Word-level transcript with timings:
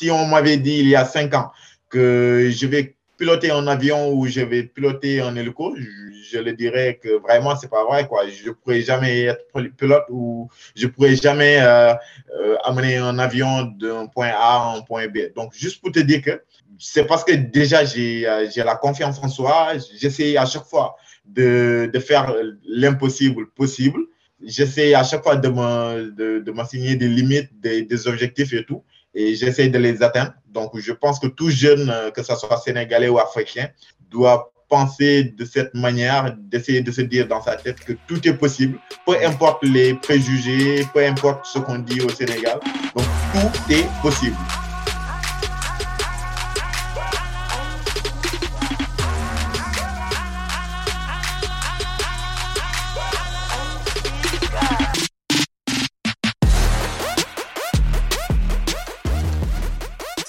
si 0.00 0.10
on 0.10 0.24
m'avait 0.26 0.56
dit 0.56 0.78
il 0.78 0.88
y 0.88 0.96
a 0.96 1.04
cinq 1.04 1.34
ans 1.34 1.52
que 1.90 2.50
je 2.50 2.66
vais 2.66 2.96
piloter 3.18 3.50
un 3.50 3.66
avion 3.66 4.14
ou 4.14 4.26
je 4.26 4.40
vais 4.40 4.62
piloter 4.62 5.20
un 5.20 5.36
hélico, 5.36 5.76
je, 5.76 6.38
le 6.38 6.54
dirais 6.54 6.98
que 7.02 7.20
vraiment, 7.20 7.54
c'est 7.54 7.68
pas 7.68 7.84
vrai. 7.84 8.06
Quoi. 8.08 8.22
Je 8.28 8.50
pourrais 8.50 8.80
jamais 8.80 9.24
être 9.24 9.44
pilote 9.76 10.04
ou 10.08 10.48
je 10.74 10.86
pourrais 10.86 11.16
jamais 11.16 11.58
euh, 11.60 11.92
euh, 12.40 12.56
amener 12.64 12.96
un 12.96 13.18
avion 13.18 13.64
d'un 13.78 14.06
point 14.06 14.28
A 14.28 14.56
à 14.56 14.76
un 14.76 14.80
point 14.80 15.06
B. 15.08 15.18
Donc, 15.36 15.52
juste 15.52 15.82
pour 15.82 15.92
te 15.92 16.00
dire 16.00 16.22
que 16.22 16.40
c'est 16.78 17.04
parce 17.04 17.24
que 17.24 17.34
déjà, 17.34 17.84
j'ai 17.84 18.24
la 18.56 18.76
confiance 18.76 19.18
en 19.22 19.28
soi. 19.28 19.72
J'essaie 20.00 20.38
à 20.38 20.46
chaque 20.46 20.64
fois 20.64 20.96
de, 21.26 21.90
faire 22.00 22.34
l'impossible 22.64 23.50
possible. 23.50 24.00
J'essaie 24.42 24.94
à 24.94 25.04
chaque 25.04 25.22
fois 25.22 25.36
de 25.36 25.50
de, 25.50 26.94
des 26.94 27.08
limites, 27.08 27.50
des, 27.60 28.08
objectifs 28.08 28.54
et 28.54 28.64
tout. 28.64 28.82
Et 29.14 29.34
j'essaie 29.34 29.68
de 29.68 29.78
les 29.78 30.02
atteindre. 30.02 30.32
Donc, 30.48 30.78
je 30.78 30.92
pense 30.92 31.18
que 31.18 31.26
tout 31.26 31.50
jeune, 31.50 31.92
que 32.14 32.22
ce 32.22 32.34
soit 32.36 32.56
sénégalais 32.58 33.08
ou 33.08 33.18
africain, 33.18 33.68
doit 34.10 34.52
penser 34.68 35.24
de 35.24 35.44
cette 35.44 35.74
manière, 35.74 36.36
d'essayer 36.38 36.80
de 36.80 36.92
se 36.92 37.00
dire 37.00 37.26
dans 37.26 37.42
sa 37.42 37.56
tête 37.56 37.80
que 37.80 37.92
tout 38.06 38.26
est 38.26 38.34
possible, 38.34 38.78
peu 39.04 39.16
importe 39.24 39.64
les 39.64 39.94
préjugés, 39.94 40.86
peu 40.94 41.04
importe 41.04 41.44
ce 41.44 41.58
qu'on 41.58 41.78
dit 41.78 42.00
au 42.00 42.08
Sénégal. 42.08 42.60
Donc, 42.94 43.04
tout 43.32 43.72
est 43.72 43.86
possible. 44.00 44.36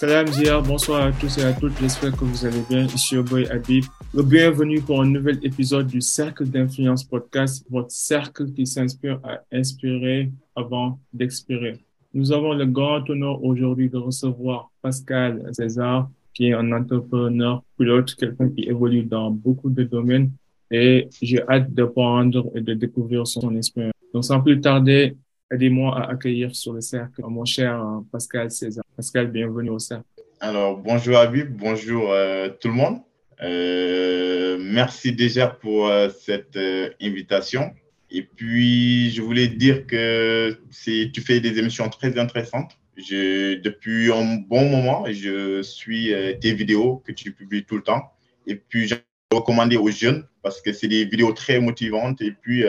Salam 0.02 0.26
Zia, 0.26 0.60
bonsoir 0.62 1.06
à 1.06 1.12
tous 1.12 1.38
et 1.38 1.44
à 1.44 1.54
toutes, 1.54 1.78
j'espère 1.80 2.12
que 2.18 2.26
vous 2.26 2.44
allez 2.44 2.64
bien. 2.68 2.88
Ici 2.88 3.18
au 3.18 3.24
boy 3.24 3.46
Habib. 3.52 3.86
Bienvenue 4.16 4.82
pour 4.82 5.00
un 5.00 5.06
nouvel 5.06 5.38
épisode 5.44 5.86
du 5.86 6.02
Cercle 6.02 6.46
d'influence 6.46 7.04
podcast, 7.04 7.64
votre 7.70 7.92
cercle 7.92 8.52
qui 8.52 8.66
s'inspire 8.66 9.20
à 9.24 9.42
inspirer 9.52 10.32
avant 10.56 11.00
d'expirer. 11.14 11.78
Nous 12.16 12.32
avons 12.32 12.54
le 12.54 12.66
grand 12.66 13.08
honneur 13.12 13.44
aujourd'hui 13.44 13.92
de 13.92 13.98
recevoir 13.98 14.72
Pascal 14.82 15.48
César, 15.52 16.10
qui 16.34 16.48
est 16.48 16.54
un 16.54 16.72
entrepreneur 16.72 17.64
pilote, 17.78 18.16
quelqu'un 18.16 18.50
qui 18.50 18.64
évolue 18.64 19.04
dans 19.04 19.30
beaucoup 19.30 19.70
de 19.70 19.84
domaines 19.84 20.32
et 20.72 21.10
j'ai 21.22 21.44
hâte 21.48 21.72
de 21.76 21.84
prendre 21.84 22.50
et 22.56 22.62
de 22.62 22.74
découvrir 22.74 23.28
son 23.28 23.56
expérience. 23.56 23.94
Donc 24.16 24.26
sans 24.26 24.42
plus 24.42 24.60
tarder, 24.60 25.16
aidez-moi 25.52 25.98
à 25.98 26.12
accueillir 26.12 26.56
sur 26.56 26.74
le 26.74 26.82
cercle 26.82 27.22
mon 27.28 27.46
cher 27.46 27.84
Pascal 28.12 28.50
César. 28.50 28.84
Pascal, 28.96 29.28
bienvenue 29.28 29.70
au 29.70 29.80
cercle. 29.80 30.06
Alors, 30.40 30.78
bonjour 30.78 31.18
Habib, 31.18 31.56
bonjour 31.56 32.12
euh, 32.12 32.50
tout 32.60 32.70
le 32.70 32.74
monde. 32.74 33.02
Euh, 33.44 34.58
merci 34.60 35.12
déjà 35.12 35.48
pour 35.48 35.88
euh, 35.88 36.10
cette 36.10 36.58
invitation. 37.00 37.72
Et 38.10 38.24
puis, 38.24 39.12
je 39.12 39.22
voulais 39.22 39.48
dire 39.48 39.86
que 39.86 40.58
tu 41.14 41.22
fais 41.22 41.40
des 41.40 41.60
émissions 41.60 41.88
très 41.90 42.18
intéressantes. 42.18 42.78
Depuis 42.98 44.12
un 44.12 44.38
bon 44.38 44.68
moment, 44.68 45.06
je 45.10 45.62
suis 45.62 46.14
tes 46.42 46.54
vidéos 46.54 47.02
que 47.06 47.12
tu 47.14 47.32
publies 47.32 47.64
tout 47.64 47.78
le 47.78 47.84
temps. 47.84 48.12
Et 48.48 48.56
puis, 48.56 48.88
je 48.88 48.96
recommander 49.32 49.78
aux 49.78 49.90
jeunes 49.90 50.26
parce 50.44 50.60
que 50.60 50.74
c'est 50.74 50.90
des 50.90 51.06
vidéos 51.06 51.32
très 51.32 51.60
motivantes. 51.62 52.22
Et 52.22 52.32
puis, 52.32 52.66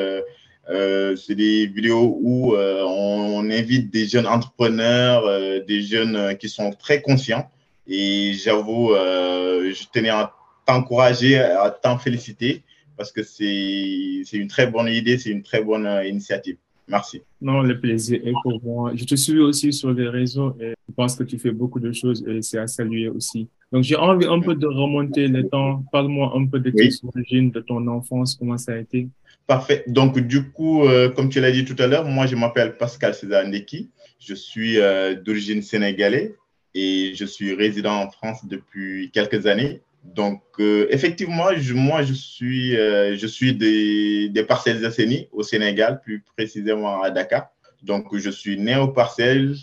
euh, 0.71 1.17
c'est 1.17 1.35
des 1.35 1.67
vidéos 1.67 2.19
où 2.21 2.55
euh, 2.55 2.85
on, 2.87 3.51
invite 3.51 3.93
des 3.93 4.07
jeunes 4.07 4.27
entrepreneurs, 4.27 5.27
euh, 5.27 5.61
des 5.67 5.83
jeunes 5.83 6.37
qui 6.39 6.49
sont 6.49 6.71
très 6.71 7.03
conscients. 7.03 7.51
Et 7.89 8.33
j'avoue, 8.35 8.91
je 8.95 9.85
tenais 9.93 10.11
à 10.11 10.33
t'encourager, 10.65 11.37
à 11.37 11.71
t'en 11.71 11.99
féliciter 11.99 12.63
parce 12.97 13.11
que 13.11 13.25
c'est 13.25 14.23
une 14.33 14.47
très 14.47 14.69
bonne 14.69 14.87
idée, 14.87 15.19
c'est 15.19 15.31
une 15.31 15.43
très 15.43 15.63
bonne 15.63 15.89
initiative. 16.07 16.57
Merci. 16.87 17.23
Non, 17.41 17.63
le 17.63 17.79
plaisir 17.81 18.21
est 18.25 18.33
pour 18.43 18.63
moi. 18.63 18.93
Je 18.95 19.05
te 19.05 19.17
suis 19.17 19.41
aussi 19.41 19.73
sur 19.73 19.93
les 19.93 20.09
réseaux 20.09 20.55
et 20.61 20.75
je 20.89 20.95
pense 20.95 21.17
que 21.17 21.25
tu 21.25 21.39
fais 21.39 21.51
beaucoup 21.51 21.81
de 21.81 21.93
choses 21.93 22.25
et 22.27 22.41
c'est 22.43 22.59
à 22.59 22.69
saluer 22.69 23.09
aussi. 23.09 23.49
Donc, 23.73 23.83
j'ai 23.85 23.97
envie 23.97 24.27
un 24.27 24.41
peu 24.41 24.55
de 24.55 24.67
remonter 24.67 25.27
le 25.27 25.49
temps. 25.49 25.83
Parle-moi 25.91 26.33
un 26.37 26.47
peu 26.47 26.61
de 26.61 26.71
tes 26.71 26.91
origines, 27.03 27.51
de 27.51 27.61
ton 27.61 27.87
enfance, 27.89 28.37
comment 28.37 28.59
ça 28.59 28.75
a 28.75 28.77
été? 28.77 29.09
Parfait. 29.47 29.83
Donc, 29.87 30.19
du 30.21 30.51
coup, 30.51 30.85
euh, 30.85 31.09
comme 31.09 31.29
tu 31.29 31.41
l'as 31.41 31.51
dit 31.51 31.65
tout 31.65 31.77
à 31.79 31.87
l'heure, 31.87 32.05
moi, 32.05 32.27
je 32.27 32.37
m'appelle 32.37 32.77
Pascal 32.77 33.15
César 33.15 33.45
Ndeki. 33.45 33.91
Je 34.19 34.35
suis 34.35 34.79
euh, 34.79 35.15
d'origine 35.15 35.63
sénégalaise 35.63 36.33
et 36.75 37.13
je 37.15 37.25
suis 37.25 37.53
résident 37.55 37.95
en 37.95 38.11
France 38.11 38.47
depuis 38.47 39.11
quelques 39.13 39.47
années. 39.47 39.83
Donc, 40.05 40.43
euh, 40.61 40.87
effectivement, 40.91 41.51
moi, 41.75 42.03
je 42.03 42.13
suis, 42.13 42.73
je 42.73 43.27
suis 43.27 43.55
des, 43.55 44.29
des 44.29 44.45
parcelles 44.45 44.85
Asseni 44.85 45.29
au 45.33 45.43
Sénégal, 45.43 46.01
plus 46.03 46.25
précisément 46.37 47.03
à 47.03 47.11
Dakar. 47.11 47.49
Donc, 47.83 48.17
je 48.17 48.31
suis 48.31 48.59
né 48.59 48.77
aux 48.77 48.89
parcelles 48.89 49.55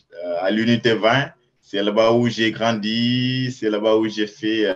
à 0.42 0.52
l'unité 0.52 0.94
20. 0.94 1.32
C'est 1.62 1.84
là-bas 1.84 2.12
où 2.14 2.28
j'ai 2.28 2.52
grandi, 2.52 3.52
c'est 3.52 3.70
là-bas 3.70 3.96
où 3.96 4.08
j'ai 4.08 4.28
fait 4.28 4.76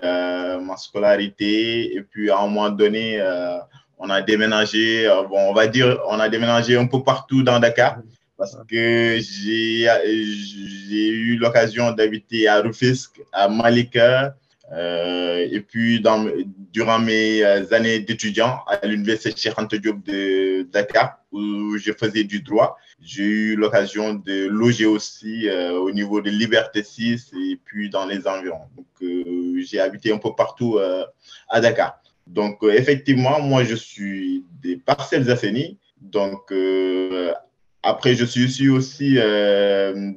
ma 0.62 0.78
scolarité. 0.78 1.96
Et 1.96 2.02
puis, 2.02 2.30
à 2.30 2.40
un 2.40 2.48
moment 2.48 2.70
donné, 2.70 3.20
on 4.04 4.10
a 4.10 4.22
déménagé, 4.22 5.08
euh, 5.08 5.24
bon, 5.24 5.40
on 5.50 5.54
va 5.54 5.68
dire, 5.68 5.98
on 6.08 6.20
a 6.20 6.28
déménagé 6.28 6.78
un 6.78 6.86
peu 6.88 7.02
partout 7.02 7.42
dans 7.42 7.60
Dakar 7.60 8.00
parce 8.38 8.58
que 8.70 9.20
j'ai 9.22 9.88
eu 11.08 11.38
l'occasion 11.38 11.92
d'habiter 11.94 12.50
à 12.50 12.60
Rufisque, 12.60 13.22
à 13.32 13.48
Malika, 13.48 14.36
euh, 14.74 15.48
et 15.50 15.62
puis 15.62 16.02
dans, 16.02 16.26
durant 16.74 17.00
mes 17.00 17.44
euh, 17.44 17.64
années 17.72 18.00
d'étudiant 18.00 18.60
à 18.68 18.86
l'université 18.86 19.34
Cheikh 19.38 19.82
Diop 19.82 20.04
de 20.04 20.64
Dakar, 20.64 21.20
où 21.32 21.78
je 21.78 21.94
faisais 21.94 22.26
du 22.26 22.42
droit, 22.42 22.78
j'ai 23.00 23.24
eu 23.24 23.56
l'occasion 23.56 24.16
de 24.16 24.48
loger 24.48 24.86
aussi 24.86 25.48
au 25.50 25.92
niveau 25.92 26.20
de 26.22 26.30
Liberté 26.30 26.84
6 26.84 27.32
et 27.40 27.60
puis 27.64 27.90
dans 27.90 28.06
les 28.06 28.28
environs. 28.28 28.68
Donc, 28.76 29.12
j'ai 29.66 29.80
habité 29.80 30.12
un 30.12 30.18
peu 30.18 30.34
partout 30.36 30.80
à 31.50 31.62
Dakar. 31.62 32.03
Donc, 32.28 32.64
euh, 32.64 32.72
effectivement, 32.72 33.42
moi, 33.42 33.64
je 33.64 33.76
suis 33.76 34.46
des 34.62 34.78
parcelles 34.78 35.30
assainis. 35.30 35.78
Donc, 36.02 36.52
euh, 36.52 37.34
après, 37.82 38.16
je 38.16 38.26
suis 38.26 38.70
aussi 38.70 39.16
euh, 39.18 40.12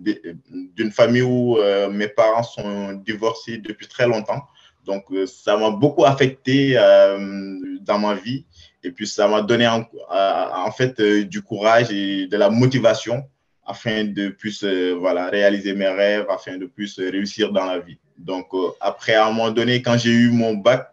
d'une 0.76 0.92
famille 0.92 1.22
où 1.22 1.58
mes 1.90 2.08
parents 2.08 2.44
sont 2.44 2.92
divorcés 2.92 3.58
depuis 3.58 3.88
très 3.88 4.06
longtemps. 4.06 4.42
Donc, 4.84 5.06
ça 5.26 5.56
m'a 5.56 5.70
beaucoup 5.70 6.04
affecté 6.04 6.74
dans 7.80 7.98
ma 7.98 8.14
vie. 8.14 8.46
Et 8.84 8.92
puis, 8.92 9.08
ça 9.08 9.26
m'a 9.26 9.42
donné 9.42 9.66
en, 9.66 9.84
en 10.08 10.70
fait 10.70 11.02
du 11.02 11.42
courage 11.42 11.90
et 11.90 12.28
de 12.28 12.36
la 12.36 12.50
motivation 12.50 13.24
afin 13.66 14.04
de 14.04 14.28
plus 14.28 14.64
voilà, 15.00 15.28
réaliser 15.28 15.74
mes 15.74 15.88
rêves, 15.88 16.26
afin 16.30 16.58
de 16.58 16.66
plus 16.66 17.00
réussir 17.00 17.50
dans 17.50 17.64
la 17.64 17.80
vie. 17.80 17.98
Donc, 18.16 18.46
après, 18.80 19.14
à 19.14 19.26
un 19.26 19.32
moment 19.32 19.50
donné, 19.50 19.82
quand 19.82 19.98
j'ai 19.98 20.12
eu 20.12 20.30
mon 20.30 20.54
bac, 20.54 20.88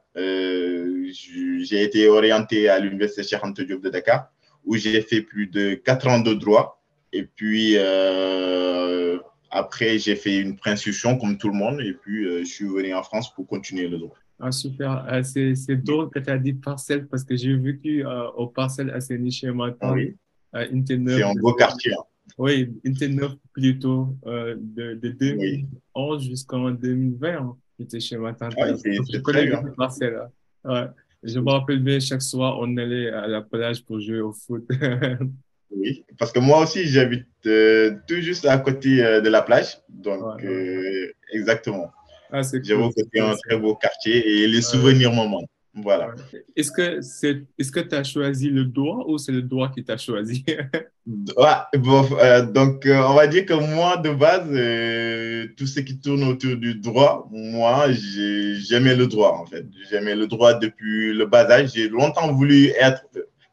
j'ai 1.11 1.83
été 1.83 2.07
orienté 2.07 2.69
à 2.69 2.79
l'université 2.79 3.23
Cheikh 3.23 3.41
Diop 3.67 3.81
de 3.81 3.89
Dakar, 3.89 4.29
où 4.65 4.75
j'ai 4.75 5.01
fait 5.01 5.21
plus 5.21 5.47
de 5.47 5.75
quatre 5.75 6.07
ans 6.07 6.19
de 6.19 6.33
droit. 6.33 6.83
Et 7.11 7.23
puis, 7.23 7.73
euh, 7.77 9.19
après, 9.51 9.99
j'ai 9.99 10.15
fait 10.15 10.39
une 10.39 10.55
préinscription 10.55 11.17
comme 11.17 11.37
tout 11.37 11.49
le 11.49 11.55
monde. 11.55 11.79
Et 11.81 11.93
puis, 11.93 12.25
euh, 12.25 12.39
je 12.39 12.45
suis 12.45 12.65
venu 12.65 12.93
en 12.93 13.03
France 13.03 13.33
pour 13.33 13.47
continuer 13.47 13.87
le 13.87 13.99
droit. 13.99 14.15
Ah, 14.39 14.51
super. 14.51 15.05
Euh, 15.11 15.21
c'est 15.23 15.75
drôle 15.83 16.09
que 16.09 16.19
tu 16.19 16.29
as 16.29 16.39
dit 16.39 16.53
parcelle 16.53 17.07
parce 17.07 17.23
que 17.23 17.35
j'ai 17.35 17.55
vécu 17.55 18.03
au 18.35 18.47
parcelle 18.47 18.89
à 18.89 18.99
chez 18.99 19.51
moi. 19.51 19.75
Oui. 19.83 20.15
C'est 20.53 21.23
un 21.23 21.33
beau 21.35 21.53
quartier. 21.53 21.93
Hein. 21.93 22.03
Oui, 22.37 22.73
Intel 22.85 23.15
9 23.15 23.33
plutôt, 23.53 24.15
de, 24.25 24.95
de 24.95 25.09
2011 25.09 26.23
jusqu'en 26.23 26.71
2020. 26.71 27.57
J'étais 27.79 27.99
chez 27.99 28.17
ma 28.17 28.33
tante. 28.33 28.53
je 28.57 29.19
connais 29.19 29.47
bien. 29.47 29.63
Parcelle. 29.77 30.29
Ouais. 30.65 30.87
Je 31.23 31.39
me 31.39 31.49
rappelle 31.49 31.79
bien, 31.79 31.99
chaque 31.99 32.21
soir, 32.21 32.57
on 32.59 32.75
allait 32.77 33.09
à 33.09 33.27
la 33.27 33.41
plage 33.41 33.83
pour 33.83 33.99
jouer 33.99 34.19
au 34.19 34.33
foot. 34.33 34.65
oui, 35.71 36.03
parce 36.17 36.33
que 36.33 36.39
moi 36.39 36.61
aussi, 36.63 36.85
j'habite 36.85 37.27
euh, 37.45 37.95
tout 38.07 38.19
juste 38.19 38.45
à 38.45 38.57
côté 38.57 39.03
euh, 39.03 39.21
de 39.21 39.29
la 39.29 39.41
plage. 39.41 39.77
Donc, 39.87 40.43
euh, 40.43 41.11
exactement. 41.31 41.91
Ah, 42.29 42.41
J'avoue 42.63 42.89
que 42.89 43.01
c'est 43.13 43.19
un 43.21 43.35
très 43.35 43.57
beau 43.57 43.75
quartier 43.75 44.43
et 44.43 44.47
les 44.47 44.61
souvenirs 44.61 45.13
m'en 45.13 45.27
voilà. 45.75 46.13
Est-ce 46.55 46.71
que 46.71 47.01
c'est, 47.01 47.43
est-ce 47.57 47.71
que 47.71 47.79
tu 47.79 47.95
as 47.95 48.03
choisi 48.03 48.49
le 48.49 48.65
droit 48.65 49.05
ou 49.07 49.17
c'est 49.17 49.31
le 49.31 49.41
droit 49.41 49.71
qui 49.71 49.83
t'a 49.83 49.97
choisi? 49.97 50.45
bon, 51.07 52.07
euh, 52.19 52.45
donc, 52.45 52.85
euh, 52.85 53.01
on 53.07 53.15
va 53.15 53.25
dire 53.25 53.45
que 53.45 53.53
moi, 53.53 53.97
de 53.97 54.11
base, 54.11 54.47
euh, 54.51 55.47
tout 55.57 55.65
ce 55.65 55.79
qui 55.79 55.99
tourne 55.99 56.23
autour 56.25 56.57
du 56.57 56.75
droit, 56.75 57.27
moi, 57.31 57.87
j'aimais 57.91 58.95
le 58.95 59.07
droit, 59.07 59.31
en 59.31 59.47
fait. 59.47 59.65
J'aimais 59.89 60.15
le 60.15 60.27
droit 60.27 60.53
depuis 60.53 61.11
le 61.11 61.25
bas 61.25 61.49
âge. 61.49 61.71
J'ai 61.73 61.89
longtemps 61.89 62.31
voulu 62.31 62.67
être, 62.79 63.07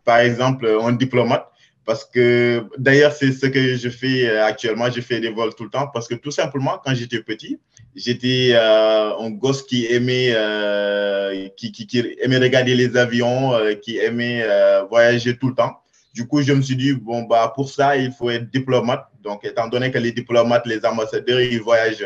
par 0.05 0.19
exemple, 0.19 0.69
un 0.83 0.93
diplomate 0.93 1.47
Parce 1.87 2.05
que 2.05 2.67
d'ailleurs, 2.77 3.13
c'est 3.13 3.33
ce 3.33 3.47
que 3.47 3.77
je 3.77 3.89
fais 3.89 4.29
actuellement. 4.41 4.91
Je 4.91 5.01
fais 5.01 5.21
des 5.21 5.31
vols 5.31 5.55
tout 5.55 5.65
le 5.65 5.71
temps 5.71 5.87
parce 5.87 6.07
que 6.07 6.17
tout 6.17 6.31
simplement, 6.31 6.79
quand 6.85 6.95
j'étais 6.95 7.23
petit, 7.23 7.59
j'étais 7.95 8.51
euh, 8.55 9.19
un 9.19 9.31
gosse 9.31 9.63
qui 9.63 9.87
aimait, 9.87 10.33
euh, 10.35 11.49
qui, 11.57 11.73
qui, 11.73 11.87
qui, 11.87 12.17
aimait 12.21 12.39
regarder 12.39 12.75
les 12.75 12.97
avions, 12.97 13.55
euh, 13.55 13.75
qui 13.75 13.99
aimait 13.99 14.43
euh, 14.45 14.85
voyager 14.85 15.37
tout 15.37 15.49
le 15.49 15.55
temps. 15.55 15.77
Du 16.15 16.27
coup, 16.27 16.43
je 16.43 16.53
me 16.53 16.63
suis 16.63 16.77
dit, 16.77 16.93
bon, 16.93 17.23
bah, 17.23 17.53
pour 17.55 17.71
ça, 17.71 17.97
il 17.97 18.13
faut 18.13 18.31
être 18.31 18.51
diplomate. 18.51 19.07
Donc, 19.23 19.45
étant 19.45 19.69
donné 19.69 19.91
que 19.91 19.99
les 19.99 20.13
diplomates, 20.13 20.67
les 20.67 20.85
ambassadeurs, 20.85 21.41
ils 21.41 21.61
voyagent 21.61 22.05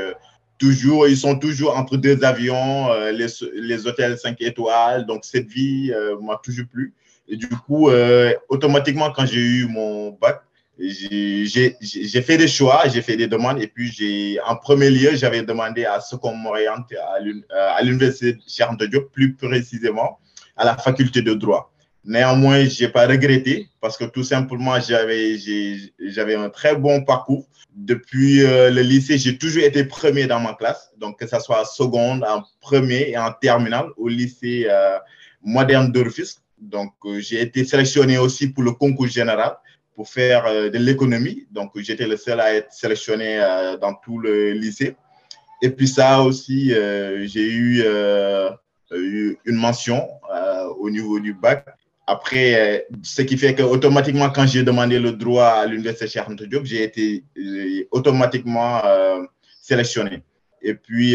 toujours, 0.59 1.09
ils 1.09 1.17
sont 1.17 1.39
toujours 1.39 1.77
entre 1.77 1.97
deux 1.97 2.23
avions, 2.23 2.91
euh, 2.93 3.13
les, 3.13 3.27
les, 3.55 3.87
hôtels 3.87 4.19
5 4.19 4.41
étoiles. 4.41 5.07
Donc, 5.07 5.25
cette 5.25 5.49
vie 5.49 5.93
euh, 5.95 6.19
m'a 6.21 6.39
toujours 6.43 6.67
plu. 6.71 6.93
Et 7.27 7.37
du 7.37 7.49
coup, 7.49 7.89
automatiquement, 8.51 9.11
quand 9.11 9.25
j'ai 9.25 9.41
eu 9.41 9.67
mon 9.67 10.11
bac, 10.11 10.43
j'ai 10.79 12.23
fait 12.23 12.37
des 12.37 12.49
choix, 12.49 12.89
j'ai 12.89 13.03
fait 13.03 13.17
des 13.17 13.27
demandes. 13.27 13.61
Et 13.63 13.69
puis, 13.69 13.91
j'ai 13.93 14.39
en 14.47 14.57
premier 14.57 14.91
lieu, 14.91 15.15
j'avais 15.15 15.43
demandé 15.43 15.85
à 15.85 16.01
ce 16.01 16.17
qu'on 16.17 16.35
m'oriente 16.35 16.93
à 17.51 17.83
l'université 17.83 18.39
Charles 18.47 18.77
de 18.77 18.87
Diop, 18.87 19.13
plus 19.13 19.35
précisément 19.35 20.19
à 20.57 20.65
la 20.65 20.77
faculté 20.77 21.23
de 21.23 21.35
droit. 21.35 21.73
Néanmoins, 22.05 22.67
je 22.67 22.85
n'ai 22.85 22.91
pas 22.91 23.07
regretté 23.07 23.69
parce 23.81 23.97
que 23.97 24.05
tout 24.05 24.25
simplement, 24.25 24.79
j'avais 24.79 26.35
un 26.35 26.51
très 26.51 26.77
bon 26.77 27.03
parcours. 27.03 27.47
Depuis 27.75 28.45
euh, 28.45 28.71
le 28.71 28.83
lycée, 28.83 29.19
j'ai 29.19 29.37
toujours 29.37 29.65
été 29.65 29.85
premier 29.85 30.27
dans 30.27 30.39
ma 30.39 30.55
classe. 30.55 30.91
Donc, 30.99 31.19
que 31.19 31.27
ce 31.27 31.41
soit 31.41 31.63
en 31.63 31.65
seconde, 31.65 32.23
en 32.25 32.45
premier 32.61 33.11
et 33.11 33.19
en 33.19 33.33
terminale 33.33 33.87
au 33.97 34.07
lycée 34.07 34.67
euh, 34.69 34.99
moderne 35.43 35.91
d'Orfus. 35.91 36.37
Donc, 36.61 36.93
euh, 37.05 37.19
j'ai 37.21 37.41
été 37.41 37.65
sélectionné 37.65 38.19
aussi 38.19 38.49
pour 38.49 38.63
le 38.63 38.73
concours 38.73 39.09
général 39.09 39.57
pour 39.95 40.09
faire 40.09 40.47
euh, 40.47 40.71
de 40.71 40.79
l'économie. 40.79 41.47
Donc, 41.51 41.73
j'étais 41.77 42.07
le 42.07 42.17
seul 42.17 42.41
à 42.41 42.55
être 42.55 42.73
sélectionné 42.73 43.39
euh, 43.41 43.77
dans 43.77 43.95
tout 43.95 44.19
le 44.19 44.53
lycée. 44.53 44.97
Et 45.63 45.71
puis 45.71 45.89
ça 45.89 46.21
aussi, 46.21 46.75
j'ai 47.25 47.49
eu, 47.49 47.85
une 48.93 49.57
mention 49.57 50.07
au 50.79 50.91
niveau 50.91 51.19
du 51.19 51.33
bac. 51.33 51.65
Après, 52.07 52.87
ce 53.03 53.23
qui 53.23 53.39
fait 53.39 53.55
qu'automatiquement, 53.55 54.29
quand 54.29 54.47
j'ai 54.47 54.63
demandé 54.63 54.99
le 54.99 55.13
droit 55.13 55.47
à 55.47 55.67
l'Université 55.67 56.07
Cheikh 56.07 56.29
Diop, 56.51 56.67
j'ai 56.67 56.83
été 56.83 57.25
automatiquement 57.93 58.83
sélectionné. 59.63 60.23
Et 60.61 60.75
puis, 60.75 61.13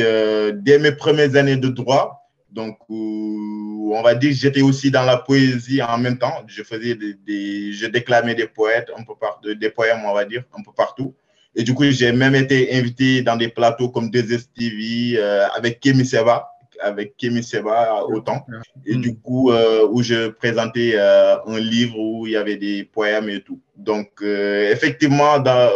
dès 0.53 0.79
mes 0.79 0.93
premières 0.93 1.35
années 1.35 1.57
de 1.57 1.67
droit, 1.67 2.18
donc, 2.51 2.77
on 2.89 4.01
va 4.03 4.15
dire 4.15 4.31
que 4.31 4.35
j'étais 4.35 4.61
aussi 4.61 4.89
dans 4.89 5.03
la 5.03 5.17
poésie 5.17 5.81
en 5.81 5.97
même 5.97 6.17
temps. 6.17 6.43
Je 6.47 6.63
faisais 6.63 6.95
des, 6.95 7.13
des, 7.13 7.73
je 7.73 7.85
déclamais 7.85 8.35
des 8.35 8.47
poètes 8.47 8.89
un 8.97 9.03
peu 9.03 9.13
partout, 9.19 9.53
des 9.53 9.69
poèmes, 9.69 10.01
on 10.05 10.13
va 10.13 10.25
dire, 10.25 10.43
un 10.57 10.63
peu 10.63 10.71
partout. 10.75 11.13
Et 11.55 11.63
du 11.63 11.73
coup, 11.73 11.83
j'ai 11.85 12.11
même 12.11 12.35
été 12.35 12.75
invité 12.75 13.21
dans 13.21 13.35
des 13.35 13.49
plateaux 13.49 13.89
comme 13.89 14.09
des 14.09 14.23
TV 14.25 15.17
euh, 15.17 15.47
avec 15.55 15.79
Kémy 15.79 16.05
Seba, 16.05 16.47
avec 16.81 17.17
Kémy 17.17 17.43
Seba 17.43 18.03
autant. 18.05 18.45
Et 18.85 18.95
du 18.95 19.15
coup, 19.15 19.51
euh, 19.51 19.87
où 19.89 20.01
je 20.01 20.29
présentais 20.29 20.93
euh, 20.95 21.35
un 21.45 21.59
livre 21.59 21.99
où 21.99 22.27
il 22.27 22.33
y 22.33 22.37
avait 22.37 22.57
des 22.57 22.83
poèmes 22.83 23.29
et 23.29 23.41
tout. 23.41 23.59
Donc, 23.75 24.09
euh, 24.21 24.71
effectivement, 24.71 25.39
dans, 25.39 25.71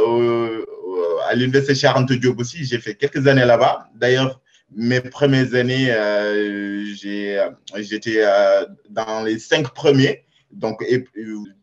à 1.27 1.35
l'université 1.35 1.75
Charente 1.75 2.11
Diop 2.11 2.39
aussi, 2.39 2.63
j'ai 2.63 2.79
fait 2.79 2.95
quelques 2.95 3.27
années 3.27 3.45
là-bas. 3.45 3.89
D'ailleurs, 3.95 4.39
mes 4.75 5.01
premières 5.01 5.53
années, 5.55 5.91
euh, 5.91 6.85
j'étais 6.95 8.23
euh, 8.23 8.65
dans 8.89 9.23
les 9.23 9.39
cinq 9.39 9.69
premiers. 9.73 10.25
Donc, 10.51 10.83
et, 10.87 11.03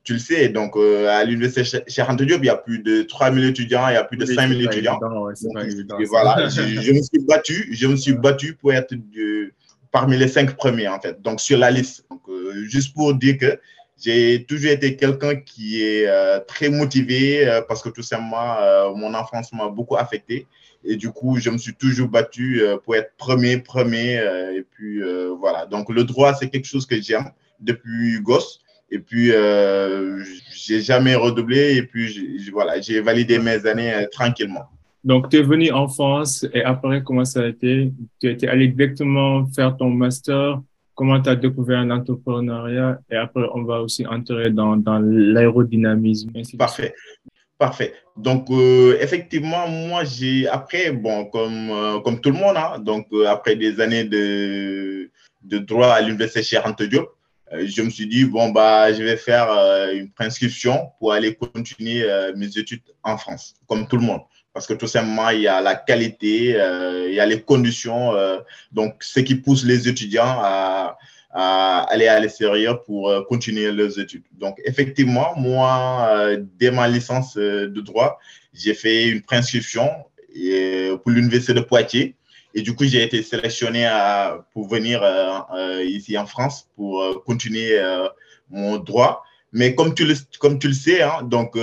tu 0.02 0.14
le 0.14 0.18
sais, 0.18 0.48
donc 0.48 0.76
euh, 0.76 1.08
à 1.08 1.22
l'université 1.24 1.80
Cheikh 1.86 2.10
Diop, 2.16 2.40
il 2.42 2.46
y 2.46 2.48
a 2.48 2.56
plus 2.56 2.80
de 2.80 3.02
3000 3.02 3.44
étudiants, 3.44 3.88
il 3.88 3.94
y 3.94 3.96
a 3.96 4.02
plus 4.02 4.16
de 4.16 4.26
oui, 4.26 4.34
5000 4.34 4.64
étudiants. 4.64 4.98
Ouais, 5.00 5.32
donc, 5.42 5.64
évident, 5.64 5.98
et 5.98 6.04
voilà, 6.06 6.48
je, 6.48 6.62
je, 6.62 6.92
me 6.92 7.00
suis 7.00 7.24
battu, 7.24 7.68
je 7.70 7.86
me 7.86 7.94
suis 7.94 8.14
battu 8.14 8.54
pour 8.54 8.72
être 8.72 8.92
de, 8.92 9.52
parmi 9.92 10.16
les 10.16 10.26
cinq 10.26 10.56
premiers 10.56 10.88
en 10.88 11.00
fait, 11.00 11.22
donc 11.22 11.40
sur 11.40 11.56
la 11.56 11.70
liste. 11.70 12.04
Donc, 12.10 12.22
euh, 12.28 12.64
juste 12.64 12.92
pour 12.94 13.14
dire 13.14 13.38
que 13.38 13.60
j'ai 14.02 14.44
toujours 14.48 14.70
été 14.70 14.96
quelqu'un 14.96 15.36
qui 15.36 15.82
est 15.82 16.06
euh, 16.08 16.40
très 16.40 16.70
motivé 16.70 17.46
euh, 17.46 17.60
parce 17.62 17.82
que 17.82 17.90
tout 17.90 18.02
simplement, 18.02 18.56
euh, 18.60 18.94
mon 18.94 19.12
enfance 19.14 19.52
m'a 19.52 19.68
beaucoup 19.68 19.96
affecté. 19.96 20.46
Et 20.84 20.96
du 20.96 21.10
coup, 21.10 21.38
je 21.38 21.50
me 21.50 21.58
suis 21.58 21.74
toujours 21.74 22.08
battu 22.08 22.62
pour 22.84 22.96
être 22.96 23.12
premier, 23.16 23.58
premier. 23.58 24.14
et 24.56 24.64
puis, 24.70 25.00
voilà. 25.38 25.66
Donc, 25.66 25.90
le 25.90 26.04
droit, 26.04 26.34
c'est 26.34 26.48
quelque 26.48 26.66
chose 26.66 26.86
que 26.86 27.00
j'aime 27.00 27.30
depuis 27.60 28.20
gosse. 28.20 28.60
Et 28.90 28.98
puis, 28.98 29.30
euh, 29.30 30.22
j'ai 30.52 30.80
jamais 30.80 31.14
redoublé. 31.14 31.76
Et 31.76 31.82
puis, 31.82 32.48
voilà, 32.50 32.80
j'ai 32.80 33.00
validé 33.00 33.38
mes 33.38 33.66
années 33.66 34.06
tranquillement. 34.10 34.64
Donc, 35.04 35.28
tu 35.28 35.38
es 35.38 35.42
venu 35.42 35.70
en 35.70 35.88
France 35.88 36.46
et 36.52 36.62
après, 36.62 37.02
comment 37.02 37.24
ça 37.24 37.42
a 37.42 37.46
été? 37.46 37.92
Tu 38.20 38.30
étais 38.30 38.48
allé 38.48 38.68
directement 38.68 39.46
faire 39.46 39.76
ton 39.76 39.90
master 39.90 40.60
comment 41.00 41.18
tu 41.18 41.30
as 41.30 41.36
découvert 41.36 41.82
l'entrepreneuriat? 41.82 42.98
Et 43.10 43.16
après 43.16 43.46
on 43.54 43.62
va 43.64 43.80
aussi 43.80 44.06
entrer 44.06 44.50
dans, 44.50 44.76
dans 44.76 44.98
l'aérodynamisme. 44.98 46.30
Parfait. 46.58 46.92
Parfait. 47.60 47.92
Donc, 48.16 48.48
euh, 48.50 48.96
effectivement, 49.02 49.68
moi, 49.68 50.02
j'ai, 50.04 50.48
après, 50.48 50.92
bon, 50.92 51.26
comme, 51.26 51.68
euh, 51.70 52.00
comme 52.00 52.18
tout 52.22 52.30
le 52.30 52.38
monde, 52.38 52.56
hein, 52.56 52.78
donc, 52.78 53.06
euh, 53.12 53.26
après 53.26 53.54
des 53.54 53.80
années 53.80 54.04
de, 54.04 55.10
de 55.42 55.58
droit 55.58 55.88
à 55.88 56.00
l'Université 56.00 56.42
Cheikh 56.42 56.88
Diop, 56.88 57.14
je 57.52 57.82
me 57.82 57.90
suis 57.90 58.06
dit, 58.06 58.24
bon, 58.24 58.48
bah, 58.48 58.94
je 58.94 59.02
vais 59.02 59.18
faire 59.18 59.50
une 59.92 60.10
prescription 60.10 60.88
pour 60.98 61.12
aller 61.12 61.34
continuer 61.34 62.06
mes 62.36 62.56
études 62.56 62.82
en 63.02 63.18
France, 63.18 63.56
comme 63.68 63.86
tout 63.88 63.96
le 63.96 64.04
monde 64.04 64.22
parce 64.52 64.66
que 64.66 64.74
tout 64.74 64.88
simplement, 64.88 65.30
il 65.30 65.42
y 65.42 65.48
a 65.48 65.60
la 65.60 65.76
qualité, 65.76 66.56
il 67.08 67.14
y 67.14 67.20
a 67.20 67.26
les 67.26 67.42
conditions, 67.42 68.12
donc 68.72 68.94
ce 69.00 69.20
qui 69.20 69.34
pousse 69.34 69.64
les 69.64 69.88
étudiants 69.88 70.38
à 70.42 70.96
aller 71.32 72.08
à 72.08 72.18
l'extérieur 72.18 72.82
pour 72.84 73.08
euh, 73.08 73.22
continuer 73.22 73.70
leurs 73.70 73.98
études. 73.98 74.24
Donc, 74.32 74.60
effectivement, 74.64 75.34
moi, 75.36 76.08
euh, 76.10 76.42
dès 76.58 76.70
ma 76.70 76.88
licence 76.88 77.36
euh, 77.36 77.68
de 77.68 77.80
droit, 77.80 78.18
j'ai 78.52 78.74
fait 78.74 79.08
une 79.08 79.22
préinscription 79.22 79.88
pour 81.02 81.10
l'Université 81.10 81.54
de 81.54 81.60
Poitiers. 81.60 82.14
Et 82.54 82.62
du 82.62 82.74
coup, 82.74 82.84
j'ai 82.84 83.02
été 83.02 83.22
sélectionné 83.22 83.86
à, 83.86 84.44
pour 84.52 84.68
venir 84.68 85.02
ici 85.84 86.16
en 86.16 86.26
France 86.26 86.68
pour 86.76 87.24
continuer 87.24 87.80
mon 88.48 88.78
droit. 88.78 89.24
Mais 89.52 89.74
comme 89.74 89.92
tu 89.92 90.04
le, 90.04 90.14
sais, 90.72 91.02
hein, 91.02 91.22
donc, 91.24 91.56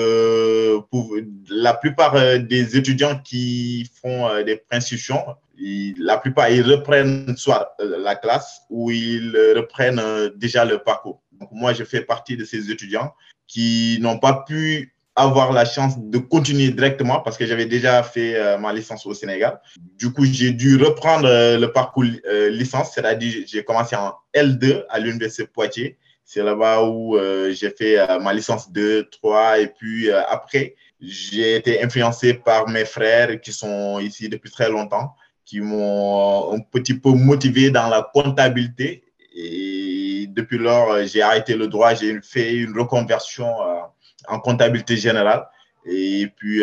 la 1.49 1.73
plupart 1.75 2.39
des 2.39 2.77
étudiants 2.77 3.21
qui 3.23 3.89
font 4.01 4.43
des 4.43 4.57
préinscriptions, 4.57 5.23
la 5.59 6.18
plupart, 6.18 6.50
ils 6.50 6.63
reprennent 6.63 7.36
soit 7.38 7.75
euh, 7.81 7.98
la 8.01 8.15
classe 8.15 8.62
ou 8.70 8.91
ils 8.91 9.36
reprennent 9.55 10.00
euh, 10.00 10.29
déjà 10.36 10.65
le 10.65 10.79
parcours. 10.79 11.22
Moi, 11.51 11.74
je 11.74 11.84
fais 11.84 12.01
partie 12.01 12.38
de 12.38 12.46
ces 12.46 12.72
étudiants 12.72 13.13
qui 13.48 13.98
n'ont 14.01 14.20
pas 14.20 14.43
pu 14.48 14.93
avoir 15.15 15.51
la 15.51 15.65
chance 15.65 15.98
de 15.98 16.20
continuer 16.20 16.70
directement 16.70 17.22
parce 17.22 17.38
que 17.38 17.46
j'avais 17.46 17.65
déjà 17.65 18.03
fait 18.03 18.36
euh, 18.36 18.58
ma 18.58 18.72
licence 18.72 19.05
au 19.08 19.13
Sénégal. 19.13 19.60
Du 19.98 20.12
coup, 20.12 20.25
j'ai 20.25 20.51
dû 20.51 20.77
reprendre 20.77 21.27
le 21.27 21.65
parcours 21.67 22.03
licence, 22.51 22.91
c'est-à-dire 22.93 23.43
j'ai 23.48 23.63
commencé 23.63 23.96
en 23.96 24.13
L2 24.36 24.84
à 24.89 25.00
l'Université 25.00 25.48
Poitiers 25.48 25.98
c'est 26.29 26.43
là-bas 26.43 26.84
où 26.84 27.17
j'ai 27.51 27.70
fait 27.70 28.05
ma 28.20 28.34
licence 28.34 28.70
2, 28.70 29.08
3 29.10 29.60
et 29.60 29.67
puis 29.67 30.12
après, 30.12 30.75
j'ai 31.00 31.55
été 31.55 31.81
influencé 31.81 32.34
par 32.34 32.67
mes 32.67 32.84
frères 32.84 33.39
qui 33.39 33.53
sont 33.53 33.98
ici 34.00 34.27
depuis 34.27 34.51
très 34.51 34.70
longtemps, 34.70 35.15
qui 35.48 35.62
m'ont 35.62 36.54
un 36.54 36.60
petit 36.60 36.94
peu 36.94 37.10
motivé 37.12 37.72
dans 37.72 37.88
la 37.88 38.08
comptabilité. 38.13 39.04
Et 39.34 40.27
depuis 40.30 40.58
lors, 40.58 41.04
j'ai 41.06 41.22
arrêté 41.22 41.56
le 41.56 41.68
droit, 41.68 41.94
j'ai 41.94 42.20
fait 42.22 42.58
une 42.58 42.77
reconversion 42.77 43.48
en 44.27 44.39
comptabilité 44.39 44.98
générale. 44.98 45.48
Et 45.86 46.27
puis 46.36 46.60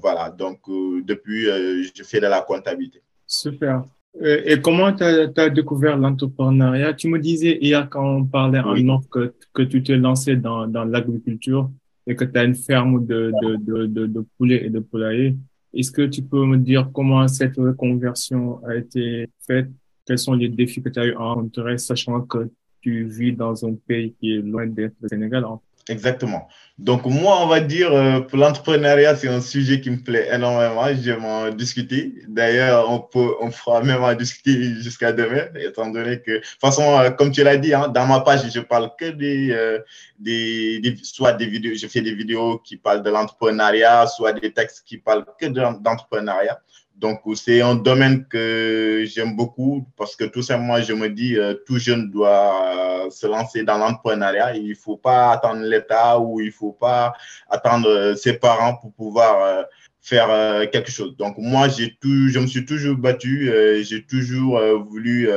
voilà, 0.00 0.30
donc 0.30 0.60
depuis, 1.04 1.46
je 1.46 2.02
fais 2.04 2.20
de 2.20 2.26
la 2.26 2.40
comptabilité. 2.42 3.02
Super. 3.26 3.82
Et 4.22 4.60
comment 4.60 4.92
tu 4.92 5.02
as, 5.02 5.28
as, 5.36 5.50
découvert 5.50 5.96
l'entrepreneuriat? 5.96 6.94
Tu 6.94 7.08
me 7.08 7.18
disais 7.18 7.58
hier 7.60 7.88
quand 7.90 8.18
on 8.18 8.24
parlait 8.24 8.60
oui. 8.64 8.88
en 8.88 8.94
off 8.94 9.08
que, 9.10 9.34
que 9.52 9.62
tu 9.62 9.82
t'es 9.82 9.96
lancé 9.96 10.36
dans, 10.36 10.68
dans 10.68 10.84
l'agriculture 10.84 11.68
et 12.06 12.14
que 12.14 12.24
tu 12.24 12.38
as 12.38 12.44
une 12.44 12.54
ferme 12.54 13.04
de, 13.04 13.32
de, 13.42 13.56
de, 13.56 13.86
de, 13.86 14.06
de 14.06 14.24
poulets 14.36 14.66
et 14.66 14.70
de 14.70 14.78
poulaillers. 14.78 15.34
Est-ce 15.74 15.90
que 15.90 16.02
tu 16.02 16.22
peux 16.22 16.44
me 16.46 16.56
dire 16.58 16.90
comment 16.92 17.26
cette 17.26 17.56
reconversion 17.56 18.64
a 18.64 18.76
été 18.76 19.28
faite? 19.46 19.70
Quels 20.06 20.18
sont 20.18 20.34
les 20.34 20.48
défis 20.48 20.82
que 20.82 20.88
tu 20.88 21.00
as 21.00 21.06
eu 21.06 21.14
à 21.14 21.18
rencontrer, 21.18 21.78
sachant 21.78 22.20
que 22.22 22.50
tu 22.80 23.08
vis 23.08 23.32
dans 23.32 23.64
un 23.66 23.74
pays 23.74 24.14
qui 24.20 24.34
est 24.34 24.42
loin 24.42 24.66
d'être 24.66 24.94
le 25.00 25.08
Sénégal 25.08 25.44
Exactement. 25.88 26.48
Donc, 26.78 27.04
moi, 27.04 27.40
on 27.42 27.46
va 27.46 27.60
dire, 27.60 27.92
euh, 27.92 28.20
pour 28.20 28.38
l'entrepreneuriat, 28.38 29.14
c'est 29.16 29.28
un 29.28 29.42
sujet 29.42 29.80
qui 29.80 29.90
me 29.90 29.98
plaît 30.02 30.28
énormément. 30.32 30.86
J'aime 31.00 31.24
en 31.24 31.50
discuter. 31.50 32.14
D'ailleurs, 32.26 32.90
on, 32.90 33.00
peut, 33.00 33.34
on 33.40 33.50
fera 33.50 33.82
même 33.82 34.02
en 34.02 34.14
discuter 34.14 34.74
jusqu'à 34.80 35.12
demain, 35.12 35.46
étant 35.56 35.90
donné 35.90 36.20
que, 36.20 36.32
de 36.32 36.38
toute 36.38 36.60
façon, 36.60 36.98
euh, 36.98 37.10
comme 37.10 37.30
tu 37.32 37.44
l'as 37.44 37.58
dit, 37.58 37.74
hein, 37.74 37.88
dans 37.88 38.06
ma 38.06 38.20
page, 38.20 38.50
je 38.52 38.60
parle 38.60 38.90
que 38.98 39.10
des, 39.10 39.52
euh, 39.52 39.78
des, 40.18 40.80
des, 40.80 40.96
soit 41.02 41.34
des 41.34 41.46
vidéos, 41.46 41.74
je 41.76 41.86
fais 41.86 42.00
des 42.00 42.14
vidéos 42.14 42.58
qui 42.58 42.76
parlent 42.76 43.02
de 43.02 43.10
l'entrepreneuriat, 43.10 44.06
soit 44.06 44.32
des 44.32 44.52
textes 44.52 44.84
qui 44.86 44.96
parlent 44.98 45.26
que 45.38 45.46
d'entrepreneuriat. 45.46 46.60
Donc, 46.96 47.22
c'est 47.34 47.60
un 47.60 47.74
domaine 47.74 48.24
que 48.26 49.04
j'aime 49.06 49.34
beaucoup 49.34 49.86
parce 49.96 50.14
que 50.14 50.24
tout 50.24 50.42
simplement, 50.42 50.80
je 50.80 50.92
me 50.92 51.08
dis, 51.08 51.36
euh, 51.36 51.54
tout 51.66 51.78
jeune 51.78 52.10
doit 52.10 53.08
se 53.10 53.26
lancer 53.26 53.64
dans 53.64 53.78
l'entrepreneuriat. 53.78 54.56
Il 54.56 54.68
ne 54.68 54.74
faut 54.74 54.96
pas 54.96 55.32
attendre 55.32 55.62
l'État 55.62 56.20
ou 56.20 56.40
il 56.40 56.46
ne 56.46 56.52
faut 56.52 56.72
pas 56.72 57.12
attendre 57.50 57.88
euh, 57.88 58.14
ses 58.14 58.34
parents 58.34 58.76
pour 58.76 58.92
pouvoir 58.92 59.42
euh, 59.42 59.62
faire 60.00 60.70
quelque 60.70 60.90
chose. 60.90 61.16
Donc, 61.16 61.34
moi, 61.38 61.68
j'ai 61.68 61.96
tout, 62.00 62.28
je 62.28 62.38
me 62.38 62.46
suis 62.46 62.64
toujours 62.64 62.96
battu, 62.96 63.50
j'ai 63.80 64.04
toujours 64.04 64.60
voulu 64.86 65.30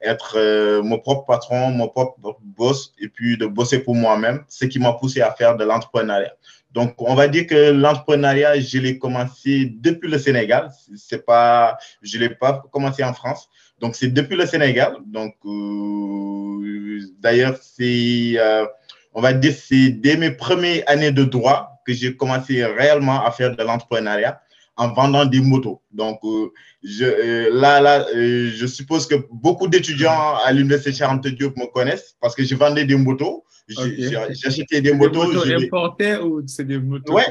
être 0.00 0.80
mon 0.80 0.98
propre 0.98 1.26
patron, 1.26 1.72
mon 1.72 1.88
propre 1.88 2.16
boss 2.42 2.94
et 2.98 3.10
puis 3.10 3.36
de 3.36 3.44
bosser 3.44 3.80
pour 3.80 3.94
moi-même, 3.94 4.44
ce 4.48 4.64
qui 4.64 4.78
m'a 4.78 4.94
poussé 4.94 5.20
à 5.20 5.30
faire 5.32 5.58
de 5.58 5.64
l'entrepreneuriat. 5.64 6.32
Donc, 6.72 6.94
on 6.98 7.14
va 7.14 7.28
dire 7.28 7.46
que 7.46 7.70
l'entrepreneuriat, 7.70 8.60
je 8.60 8.78
l'ai 8.78 8.98
commencé 8.98 9.72
depuis 9.76 10.10
le 10.10 10.18
Sénégal. 10.18 10.70
C'est 10.96 11.24
pas, 11.24 11.78
je 12.02 12.18
l'ai 12.18 12.28
pas 12.28 12.62
commencé 12.72 13.02
en 13.02 13.14
France. 13.14 13.48
Donc, 13.80 13.96
c'est 13.96 14.08
depuis 14.08 14.36
le 14.36 14.46
Sénégal. 14.46 14.96
Donc, 15.06 15.34
euh, 15.46 17.00
d'ailleurs, 17.20 17.56
c'est, 17.60 18.34
euh, 18.36 18.66
on 19.14 19.20
va 19.20 19.32
dire, 19.32 19.54
c'est 19.54 19.90
dès 19.90 20.16
mes 20.16 20.30
premières 20.30 20.82
années 20.88 21.12
de 21.12 21.24
droit 21.24 21.80
que 21.86 21.92
j'ai 21.94 22.14
commencé 22.14 22.64
réellement 22.64 23.24
à 23.24 23.30
faire 23.30 23.56
de 23.56 23.62
l'entrepreneuriat 23.62 24.40
en 24.76 24.92
vendant 24.92 25.24
des 25.24 25.40
motos. 25.40 25.80
Donc, 25.90 26.20
euh, 26.24 26.52
je, 26.84 27.50
là, 27.50 27.80
là, 27.80 28.06
je 28.14 28.66
suppose 28.66 29.06
que 29.06 29.16
beaucoup 29.32 29.68
d'étudiants 29.68 30.36
à 30.44 30.52
l'Université 30.52 30.92
Charente 30.92 31.26
Diop 31.26 31.56
me 31.56 31.66
connaissent 31.72 32.16
parce 32.20 32.34
que 32.34 32.44
je 32.44 32.54
vendais 32.54 32.84
des 32.84 32.94
motos. 32.96 33.44
J'ai 33.68 34.16
acheté 34.16 34.80
des 34.80 34.92
motos. 34.92 35.30
Des 35.30 35.34
motos 35.34 35.64
importées 35.64 36.16
ou 36.16 36.42
c'est 36.46 36.64
des 36.64 36.78
motos 36.78 37.14
Oui, 37.14 37.22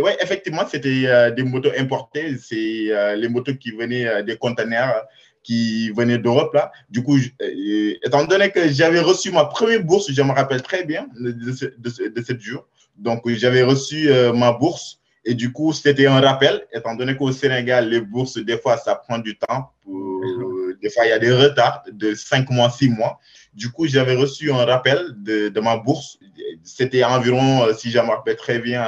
ouais, 0.00 0.16
effectivement, 0.20 0.62
c'était 0.70 1.02
euh, 1.06 1.30
des 1.30 1.42
motos 1.42 1.70
importées. 1.76 2.36
C'est 2.38 2.86
euh, 2.90 3.16
les 3.16 3.28
motos 3.28 3.54
qui 3.54 3.72
venaient 3.72 4.06
euh, 4.06 4.22
des 4.22 4.36
conteneurs 4.36 5.04
qui 5.42 5.90
venaient 5.90 6.18
d'Europe. 6.18 6.54
là. 6.54 6.70
Du 6.90 7.02
coup, 7.02 7.18
étant 8.04 8.24
donné 8.24 8.50
que 8.50 8.68
j'avais 8.68 9.00
reçu 9.00 9.30
ma 9.30 9.46
première 9.46 9.82
bourse, 9.82 10.10
je 10.12 10.22
me 10.22 10.32
rappelle 10.32 10.62
très 10.62 10.84
bien 10.84 11.08
de, 11.18 11.30
de, 11.32 12.08
de, 12.08 12.22
cette 12.22 12.40
jour. 12.40 12.66
Donc, 12.98 13.22
j'avais 13.26 13.62
reçu 13.62 14.10
ma 14.34 14.52
bourse. 14.52 14.98
Et 15.24 15.34
du 15.34 15.50
coup, 15.50 15.72
c'était 15.72 16.06
un 16.06 16.20
rappel, 16.20 16.66
étant 16.72 16.94
donné 16.94 17.16
qu'au 17.16 17.32
Sénégal, 17.32 17.88
les 17.88 18.00
bourses, 18.00 18.36
des 18.38 18.58
fois, 18.58 18.76
ça 18.76 18.94
prend 18.94 19.18
du 19.18 19.36
temps. 19.38 19.70
Pour, 19.82 20.22
des 20.82 20.90
fois, 20.90 21.06
il 21.06 21.08
y 21.08 21.12
a 21.12 21.18
des 21.18 21.32
retards 21.32 21.84
de 21.90 22.14
5 22.14 22.50
mois, 22.50 22.70
6 22.70 22.90
mois. 22.90 23.18
Du 23.54 23.70
coup, 23.70 23.86
j'avais 23.86 24.14
reçu 24.14 24.52
un 24.52 24.64
rappel 24.64 25.14
de, 25.18 25.60
ma 25.60 25.76
bourse. 25.76 26.18
C'était 26.62 27.04
environ, 27.04 27.64
euh, 27.64 27.74
si 27.74 27.90
je 27.90 27.98
me 27.98 28.08
rappelle 28.08 28.36
très 28.36 28.58
bien, 28.58 28.84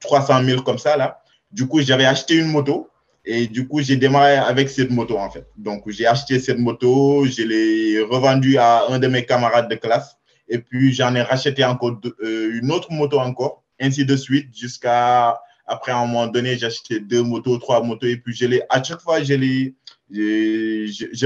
300 0.00 0.40
euh, 0.40 0.44
000 0.44 0.62
comme 0.62 0.78
ça. 0.78 0.96
Là. 0.96 1.22
Du 1.52 1.66
coup, 1.66 1.80
j'avais 1.80 2.04
acheté 2.06 2.34
une 2.34 2.48
moto. 2.48 2.88
Et 3.30 3.46
du 3.46 3.68
coup, 3.68 3.82
j'ai 3.82 3.96
démarré 3.96 4.36
avec 4.36 4.70
cette 4.70 4.90
moto, 4.90 5.18
en 5.18 5.30
fait. 5.30 5.46
Donc, 5.56 5.82
j'ai 5.88 6.06
acheté 6.06 6.40
cette 6.40 6.58
moto, 6.58 7.26
je 7.26 7.42
l'ai 7.42 8.00
revendue 8.00 8.56
à 8.56 8.86
un 8.88 8.98
de 8.98 9.06
mes 9.06 9.26
camarades 9.26 9.68
de 9.68 9.74
classe. 9.74 10.16
Et 10.48 10.58
puis, 10.58 10.94
j'en 10.94 11.14
ai 11.14 11.20
racheté 11.20 11.62
encore 11.62 12.00
euh, 12.22 12.58
une 12.58 12.72
autre 12.72 12.90
moto 12.90 13.18
encore, 13.18 13.64
ainsi 13.78 14.06
de 14.06 14.16
suite, 14.16 14.56
jusqu'à, 14.56 15.38
après, 15.66 15.92
à 15.92 15.98
un 15.98 16.06
moment 16.06 16.26
donné, 16.26 16.56
j'ai 16.56 16.66
acheté 16.66 17.00
deux 17.00 17.22
motos, 17.22 17.58
trois 17.58 17.82
motos. 17.82 18.06
Et 18.06 18.16
puis, 18.16 18.34
je 18.34 18.46
à 18.70 18.82
chaque 18.82 19.00
fois, 19.00 19.22
je 19.22 19.34
les, 19.34 19.74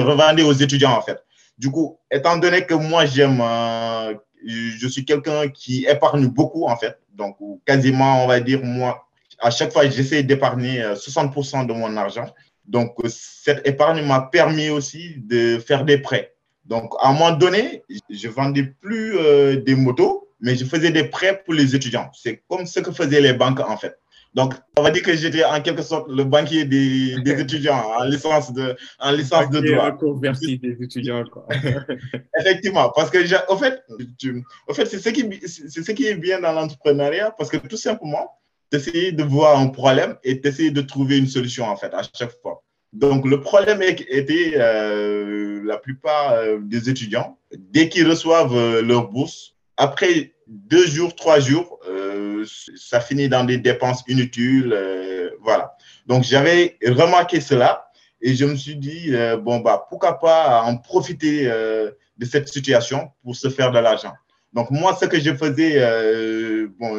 revendais 0.01 0.43
aux 0.43 0.53
étudiants, 0.53 0.97
en 0.99 1.03
fait. 1.03 1.23
Du 1.59 1.71
coup, 1.71 1.99
étant 2.11 2.37
donné 2.37 2.67
que 2.67 2.75
moi, 2.75 3.07
j'aime, 3.07 3.41
euh, 3.41 4.15
je 4.47 4.89
suis 4.89 5.05
quelqu'un 5.05 5.49
qui 5.49 5.85
épargne 5.85 6.27
beaucoup, 6.27 6.65
en 6.65 6.77
fait. 6.77 6.99
Donc, 7.15 7.37
quasiment, 7.67 8.25
on 8.25 8.27
va 8.27 8.41
dire, 8.41 8.63
moi, 8.63 9.07
à 9.39 9.51
chaque 9.51 9.73
fois, 9.73 9.89
j'essaie 9.89 10.23
d'épargner 10.23 10.83
60% 10.95 11.63
euh, 11.63 11.65
de 11.65 11.73
mon 11.73 11.97
argent. 11.97 12.27
Donc, 12.67 12.95
cette 13.07 13.67
épargne 13.67 14.07
m'a 14.07 14.21
permis 14.21 14.71
aussi 14.71 15.17
de 15.19 15.59
faire 15.59 15.85
des 15.85 15.99
prêts. 15.99 16.35
Donc, 16.65 16.93
à 17.01 17.09
un 17.09 17.13
moment 17.13 17.33
donné, 17.33 17.83
je 18.09 18.29
ne 18.29 18.33
vendais 18.33 18.63
plus 18.63 19.19
euh, 19.19 19.57
des 19.61 19.75
motos, 19.75 20.29
mais 20.41 20.55
je 20.55 20.65
faisais 20.65 20.91
des 20.91 21.05
prêts 21.05 21.43
pour 21.45 21.55
les 21.55 21.75
étudiants. 21.75 22.11
C'est 22.15 22.43
comme 22.49 22.67
ce 22.67 22.81
que 22.81 22.93
faisaient 22.93 23.21
les 23.21 23.33
banques, 23.33 23.61
en 23.61 23.77
fait. 23.77 23.99
Donc, 24.35 24.55
on 24.79 24.83
va 24.83 24.91
dire 24.91 25.03
que 25.03 25.15
j'étais 25.15 25.45
en 25.45 25.61
quelque 25.61 25.83
sorte 25.83 26.09
le 26.09 26.25
banquier 26.25 26.65
des, 26.65 27.21
des 27.21 27.41
étudiants 27.41 27.83
en 27.99 28.05
licence 28.05 28.53
de, 28.53 28.75
en 28.99 29.11
licence 29.13 29.51
de 29.51 29.61
droit. 29.61 29.93
converti 29.93 30.59
des 30.59 30.77
étudiants, 30.83 31.25
quoi. 31.31 31.47
Effectivement, 32.41 32.91
parce 32.95 33.11
que, 33.11 33.19
au 33.53 33.57
fait, 33.57 33.83
tu, 34.19 34.43
au 34.69 34.75
fait 34.75 34.87
c'est 34.87 34.99
ce, 34.99 35.11
qui, 35.11 35.29
c'est 35.47 35.83
ce 35.83 35.93
qui 35.93 36.07
est 36.07 36.15
bien 36.15 36.41
dans 36.41 36.53
l'entrepreneuriat, 36.53 37.35
parce 37.37 37.51
que 37.51 37.59
tout 37.59 37.77
simplement, 37.77 38.31
d'essayer 38.71 39.13
de 39.13 39.23
voir 39.23 39.59
un 39.59 39.69
problème 39.69 40.17
et 40.25 40.37
d'essayer 40.37 40.71
de 40.71 40.81
trouver 40.81 41.19
une 41.19 41.27
solution, 41.29 41.67
en 41.67 41.77
fait, 41.77 41.93
à 41.93 42.03
chaque 42.15 42.33
fois. 42.41 42.63
Donc, 42.93 43.27
le 43.27 43.41
problème 43.41 43.81
était 43.83 44.55
euh, 44.57 45.63
la 45.65 45.79
plupart 45.79 46.33
euh, 46.33 46.59
des 46.61 46.91
étudiants, 46.91 47.39
dès 47.57 47.89
qu'ils 47.89 48.09
reçoivent 48.09 48.57
euh, 48.57 48.83
leur 48.83 49.11
bourse, 49.11 49.55
après 49.79 50.35
deux 50.47 50.87
jours, 50.87 51.15
trois 51.15 51.41
jours, 51.41 51.81
ça 52.45 53.01
finit 53.01 53.29
dans 53.29 53.45
des 53.45 53.59
dépenses 53.59 54.03
inutiles. 54.09 54.73
Euh, 54.73 55.31
voilà. 55.41 55.77
Donc, 56.07 56.25
j'avais 56.25 56.79
remarqué 56.87 57.41
cela 57.41 57.87
et 58.21 58.35
je 58.35 58.45
me 58.45 58.57
suis 58.57 58.77
dit, 58.77 59.15
euh, 59.15 59.37
bon, 59.37 59.61
bah, 59.61 59.87
pourquoi 59.89 60.19
pas 60.19 60.63
en 60.63 60.77
profiter 60.77 61.51
euh, 61.51 61.91
de 62.19 62.25
cette 62.25 62.49
situation 62.49 63.11
pour 63.23 63.37
se 63.37 63.49
faire 63.49 63.71
de 63.71 63.79
l'argent. 63.79 64.13
Donc, 64.53 64.71
moi, 64.71 64.97
ce 65.01 65.07
que 65.07 65.19
je 65.19 65.35
faisais, 65.35 65.81
bon, 66.79 66.97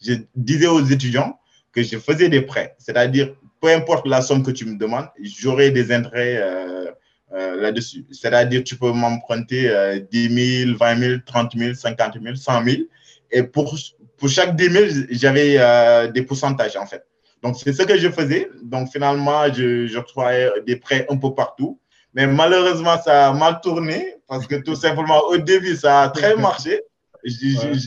je, 0.00 0.14
disais 0.34 0.66
aux 0.66 0.84
étudiants 0.84 1.38
que 1.70 1.82
je 1.82 1.96
faisais 1.98 2.28
des 2.28 2.42
prêts, 2.42 2.74
c'est-à-dire, 2.78 3.32
peu 3.60 3.68
importe 3.68 4.08
la 4.08 4.20
somme 4.22 4.42
que 4.42 4.50
tu 4.50 4.64
me 4.64 4.76
demandes, 4.76 5.08
j'aurai 5.22 5.70
des 5.70 5.92
intérêts 5.92 6.42
là-dessus. 7.30 8.04
C'est-à-dire, 8.10 8.64
tu 8.64 8.76
peux 8.76 8.90
m'emprunter 8.90 10.02
10 10.10 10.64
000, 10.64 10.76
20 10.76 10.98
000, 10.98 11.14
30 11.24 11.56
000, 11.56 11.74
50 11.74 12.14
000, 12.20 12.34
100 12.34 12.64
000. 12.64 12.76
Et 13.32 13.42
pour, 13.42 13.78
pour 14.22 14.30
chaque 14.30 14.54
10 14.54 14.70
000, 14.70 14.86
j'avais 15.10 15.56
euh, 15.58 16.06
des 16.06 16.22
pourcentages 16.22 16.76
en 16.76 16.86
fait. 16.86 17.04
Donc, 17.42 17.56
c'est 17.58 17.72
ce 17.72 17.82
que 17.82 17.98
je 17.98 18.08
faisais. 18.08 18.48
Donc, 18.62 18.88
finalement, 18.92 19.52
je, 19.52 19.88
je 19.88 19.98
trouvais 19.98 20.48
des 20.64 20.76
prêts 20.76 21.04
un 21.10 21.16
peu 21.16 21.34
partout. 21.34 21.80
Mais 22.14 22.28
malheureusement, 22.28 22.96
ça 23.04 23.30
a 23.30 23.32
mal 23.32 23.60
tourné 23.60 24.14
parce 24.28 24.46
que 24.46 24.54
tout 24.54 24.76
simplement, 24.76 25.22
au 25.24 25.38
début, 25.38 25.74
ça 25.74 26.02
a 26.02 26.08
très 26.10 26.36
marché. 26.48 26.82
Je, 27.24 27.32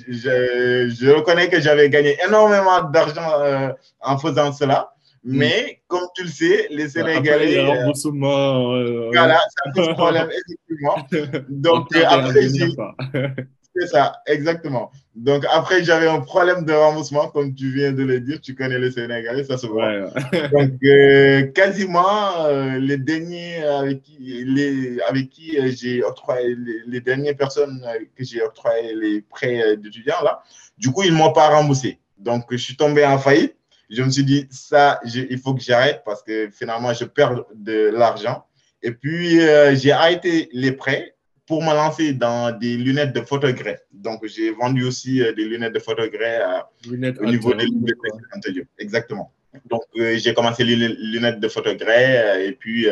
je, 0.10 0.94
je, 1.00 1.10
reconnais 1.10 1.48
que 1.48 1.62
j'avais 1.62 1.90
gagné 1.90 2.18
énormément 2.28 2.84
d'argent 2.84 3.32
euh, 3.40 3.70
en 4.02 4.18
faisant 4.18 4.52
cela. 4.52 4.92
Mm. 5.24 5.38
Mais 5.38 5.82
comme 5.88 6.08
tu 6.18 6.24
le 6.24 6.30
sais, 6.30 6.68
les 6.70 6.90
Sénégalais. 6.90 7.60
Après, 7.60 7.78
remboursement, 7.80 8.74
euh, 8.74 9.10
voilà, 9.14 9.40
ça 9.40 9.72
pose 9.74 9.88
problème, 9.94 10.28
effectivement. 10.30 11.46
Donc, 11.50 11.96
après, 11.96 12.48
c'est 13.76 13.88
ça, 13.88 14.22
exactement. 14.26 14.90
Donc, 15.16 15.46
après, 15.52 15.84
j'avais 15.84 16.08
un 16.08 16.22
problème 16.22 16.64
de 16.66 16.72
remboursement, 16.72 17.28
comme 17.28 17.54
tu 17.54 17.72
viens 17.72 17.92
de 17.92 18.04
le 18.04 18.22
dire. 18.22 18.40
Tu 18.40 18.56
connais 18.56 18.80
les 18.80 18.92
Sénégalais, 18.92 19.44
ça 19.44 19.58
se 19.58 19.68
voit. 19.68 19.92
Donc, 20.52 20.72
euh, 20.84 21.44
quasiment 21.48 22.46
euh, 22.46 22.78
les 22.80 22.98
derniers 22.98 23.64
avec 23.64 24.02
qui, 24.02 24.44
les, 24.46 25.02
avec 25.02 25.30
qui 25.30 25.58
euh, 25.58 25.72
j'ai 25.76 26.04
octroyé, 26.04 26.56
les, 26.88 27.02
dernières 27.02 27.36
personnes 27.36 27.86
que 28.16 28.24
j'ai 28.24 28.42
octroyé 28.42 28.96
les 28.96 29.22
prêts 29.22 29.76
d'étudiants, 29.78 30.24
là, 30.24 30.42
du 30.78 30.92
coup, 30.92 31.04
ils 31.04 31.12
ne 31.12 31.18
m'ont 31.18 31.34
pas 31.34 31.50
remboursé. 31.50 32.00
Donc, 32.18 32.46
je 32.52 32.58
suis 32.58 32.78
tombé 32.78 33.06
en 33.06 33.18
faillite. 33.18 33.56
Je 33.90 34.04
me 34.04 34.10
suis 34.10 34.24
dit, 34.24 34.48
ça, 34.50 35.00
il 35.04 35.38
faut 35.38 35.54
que 35.54 35.62
j'arrête 35.62 36.02
parce 36.06 36.24
que 36.24 36.50
finalement, 36.50 36.94
je 36.94 37.06
perds 37.06 37.44
de 37.54 37.90
l'argent. 37.90 38.46
Et 38.82 38.92
puis, 38.92 39.40
j'ai 39.76 39.92
arrêté 39.92 40.50
les 40.54 40.72
prêts 40.72 41.15
pour 41.48 41.64
me 41.64 41.74
lancer 41.74 42.14
dans 42.14 42.52
des 42.58 42.76
lunettes 42.76 43.14
de 43.14 43.22
photogré. 43.22 43.78
Donc, 43.92 44.26
j'ai 44.26 44.52
vendu 44.52 44.84
aussi 44.84 45.22
euh, 45.22 45.34
des 45.34 45.46
lunettes 45.46 45.74
de 45.74 45.80
photogré 45.80 46.40
euh, 46.40 47.14
au 47.22 47.26
niveau 47.26 47.54
des 47.54 47.66
lunettes 47.66 47.98
de 48.46 48.68
Exactement. 48.80 49.32
Donc, 49.70 49.84
euh, 49.98 50.18
j'ai 50.18 50.34
commencé 50.34 50.64
les 50.64 50.76
lunettes 50.76 51.40
de 51.40 51.48
photogré 51.48 52.46
et 52.46 52.52
puis 52.52 52.88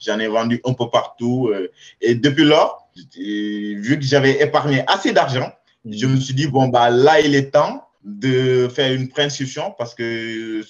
j'en 0.00 0.18
ai 0.18 0.28
vendu 0.28 0.60
un 0.64 0.72
peu 0.72 0.88
partout. 0.88 1.52
et 2.00 2.14
depuis 2.14 2.44
lors, 2.44 2.88
vu 3.16 3.98
que 3.98 4.04
j'avais 4.04 4.42
épargné 4.42 4.82
assez 4.86 5.12
d'argent, 5.12 5.52
je 5.84 6.06
me 6.06 6.16
suis 6.16 6.34
dit, 6.34 6.46
bon, 6.46 6.68
bah, 6.68 6.90
là, 6.90 7.20
il 7.20 7.34
est 7.34 7.50
temps 7.50 7.86
de 8.02 8.68
faire 8.68 8.92
une 8.92 9.08
préinscription 9.08 9.74
parce 9.76 9.94
que, 9.94 10.62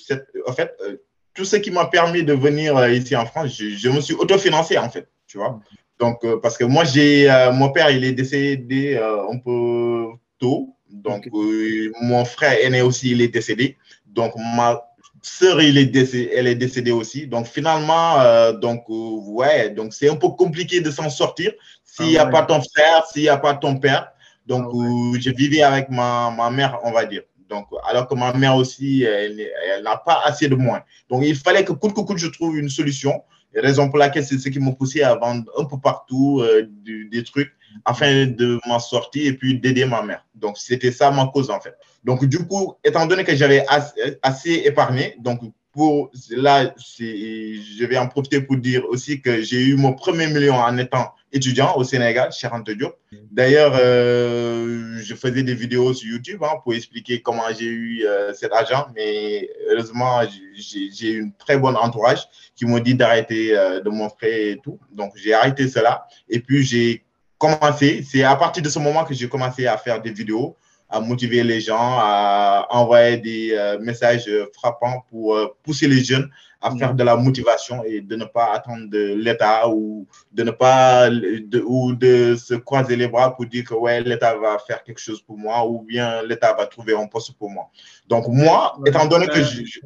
en 0.48 0.52
fait, 0.52 0.74
tout 1.32 1.44
ce 1.44 1.56
qui 1.56 1.70
m'a 1.70 1.86
permis 1.86 2.24
de 2.24 2.32
venir 2.32 2.88
ici 2.88 3.14
en 3.14 3.26
France, 3.26 3.54
je, 3.56 3.68
je 3.68 3.88
me 3.88 4.00
suis 4.00 4.14
autofinancé, 4.14 4.76
en 4.78 4.90
fait, 4.90 5.06
tu 5.28 5.38
vois. 5.38 5.60
Donc, 5.98 6.24
euh, 6.24 6.38
parce 6.40 6.58
que 6.58 6.64
moi, 6.64 6.84
j'ai, 6.84 7.30
euh, 7.30 7.52
mon 7.52 7.70
père, 7.70 7.90
il 7.90 8.04
est 8.04 8.12
décédé, 8.12 8.94
euh, 8.94 9.24
on 9.28 9.38
peut 9.38 10.16
tôt. 10.38 10.74
Donc, 10.90 11.28
mon 12.00 12.24
frère 12.24 12.56
aîné 12.62 12.82
aussi, 12.82 13.10
il 13.10 13.20
est 13.20 13.28
décédé. 13.28 13.76
Donc, 14.06 14.32
ma 14.36 14.82
sœur, 15.22 15.60
il 15.60 15.78
est 15.78 15.86
décédé, 15.86 16.30
elle 16.34 16.46
est 16.46 16.54
décédée 16.54 16.92
aussi. 16.92 17.26
Donc, 17.26 17.46
finalement, 17.46 18.52
donc, 18.52 18.84
ouais, 18.88 19.70
donc 19.70 19.92
c'est 19.92 20.08
un 20.08 20.16
peu 20.16 20.28
compliqué 20.28 20.80
de 20.80 20.90
s'en 20.90 21.10
sortir 21.10 21.52
s'il 21.84 22.06
n'y 22.06 22.18
a 22.18 22.22
ah 22.22 22.26
pas 22.26 22.42
ton 22.42 22.60
frère, 22.62 23.04
s'il 23.06 23.22
n'y 23.22 23.28
a 23.28 23.36
pas 23.36 23.54
ton 23.54 23.76
père. 23.76 24.12
Donc, 24.46 24.70
ah 24.72 25.18
je 25.18 25.30
vivais 25.30 25.62
avec 25.62 25.90
ma, 25.90 26.30
ma 26.30 26.50
mère, 26.50 26.78
on 26.84 26.92
va 26.92 27.04
dire. 27.04 27.22
Donc, 27.48 27.66
alors 27.88 28.06
que 28.06 28.14
ma 28.14 28.32
mère 28.32 28.56
aussi, 28.56 29.02
elle, 29.02 29.36
n'a 29.82 29.96
pas 29.96 30.22
assez 30.24 30.48
de 30.48 30.54
moins. 30.54 30.82
Donc, 31.10 31.24
il 31.24 31.36
fallait 31.36 31.64
que 31.64 31.72
coûte 31.72 31.94
que 31.94 32.00
coûte, 32.00 32.18
je 32.18 32.28
trouve 32.28 32.58
une 32.58 32.68
solution. 32.68 33.22
Raison 33.54 33.88
pour 33.88 33.98
laquelle 33.98 34.24
c'est 34.24 34.38
ce 34.38 34.48
qui 34.48 34.58
m'a 34.58 34.72
poussé 34.72 35.02
à 35.02 35.14
vendre 35.14 35.50
un 35.58 35.64
peu 35.64 35.78
partout 35.78 36.40
euh, 36.40 36.68
des 36.84 37.22
trucs 37.24 37.52
afin 37.84 38.26
de 38.26 38.58
m'en 38.66 38.78
sortir 38.78 39.26
et 39.26 39.32
puis 39.34 39.58
d'aider 39.58 39.84
ma 39.84 40.02
mère. 40.02 40.24
Donc, 40.34 40.58
c'était 40.58 40.92
ça 40.92 41.10
ma 41.10 41.26
cause 41.26 41.50
en 41.50 41.60
fait. 41.60 41.74
Donc, 42.04 42.24
du 42.24 42.46
coup, 42.46 42.74
étant 42.84 43.06
donné 43.06 43.24
que 43.24 43.34
j'avais 43.34 43.64
assez, 44.22 44.52
épargné, 44.64 45.16
donc 45.18 45.40
pour 45.76 46.10
là, 46.30 46.72
je 46.78 47.84
vais 47.84 47.98
en 47.98 48.08
profiter 48.08 48.40
pour 48.40 48.56
dire 48.56 48.82
aussi 48.88 49.20
que 49.20 49.42
j'ai 49.42 49.62
eu 49.62 49.76
mon 49.76 49.92
premier 49.92 50.26
million 50.26 50.54
en 50.54 50.78
étant 50.78 51.12
étudiant 51.30 51.76
au 51.76 51.84
Sénégal, 51.84 52.32
chez 52.32 52.48
Diop. 52.66 52.96
D'ailleurs, 53.30 53.74
euh, 53.78 54.98
je 55.02 55.14
faisais 55.14 55.42
des 55.42 55.54
vidéos 55.54 55.92
sur 55.92 56.08
YouTube 56.08 56.42
hein, 56.42 56.54
pour 56.64 56.72
expliquer 56.72 57.20
comment 57.20 57.48
j'ai 57.56 57.66
eu 57.66 58.06
euh, 58.06 58.32
cet 58.32 58.54
argent, 58.54 58.86
mais 58.94 59.50
heureusement, 59.68 60.22
j'ai 60.54 61.10
une 61.12 61.34
très 61.34 61.58
bonne 61.58 61.76
entourage 61.76 62.22
qui 62.54 62.64
m'ont 62.64 62.78
dit 62.78 62.94
d'arrêter 62.94 63.54
euh, 63.54 63.80
de 63.82 63.90
montrer 63.90 64.52
et 64.52 64.58
tout. 64.58 64.78
Donc, 64.90 65.12
j'ai 65.16 65.34
arrêté 65.34 65.68
cela. 65.68 66.06
Et 66.30 66.40
puis, 66.40 66.62
j'ai 66.62 67.04
commencé, 67.36 68.02
c'est 68.02 68.22
à 68.22 68.34
partir 68.36 68.62
de 68.62 68.70
ce 68.70 68.78
moment 68.78 69.04
que 69.04 69.12
j'ai 69.12 69.28
commencé 69.28 69.66
à 69.66 69.76
faire 69.76 70.00
des 70.00 70.10
vidéos, 70.10 70.56
à 70.88 71.00
motiver 71.00 71.42
les 71.42 71.60
gens, 71.60 71.98
à 71.98 72.66
envoyer 72.70 73.18
des 73.18 73.76
messages 73.80 74.30
frappants 74.54 75.04
pour 75.10 75.36
pousser 75.62 75.88
les 75.88 76.02
jeunes 76.02 76.30
à 76.60 76.74
faire 76.76 76.94
de 76.94 77.02
la 77.02 77.16
motivation 77.16 77.84
et 77.84 78.00
de 78.00 78.16
ne 78.16 78.24
pas 78.24 78.52
attendre 78.52 78.88
de 78.88 79.14
l'État 79.14 79.68
ou 79.68 80.06
de 80.32 80.42
ne 80.42 80.50
pas 80.50 81.10
de, 81.10 81.60
ou 81.60 81.94
de 81.94 82.34
se 82.36 82.54
croiser 82.54 82.96
les 82.96 83.08
bras 83.08 83.34
pour 83.34 83.46
dire 83.46 83.64
que 83.64 83.74
ouais 83.74 84.00
l'État 84.02 84.36
va 84.36 84.58
faire 84.58 84.82
quelque 84.82 85.00
chose 85.00 85.20
pour 85.22 85.38
moi 85.38 85.66
ou 85.66 85.82
bien 85.82 86.22
l'État 86.22 86.54
va 86.54 86.66
trouver 86.66 86.96
un 86.96 87.06
poste 87.06 87.32
pour 87.38 87.50
moi. 87.50 87.70
Donc 88.08 88.26
moi, 88.28 88.78
étant 88.86 89.06
donné 89.06 89.26
que 89.26 89.42
je, 89.42 89.80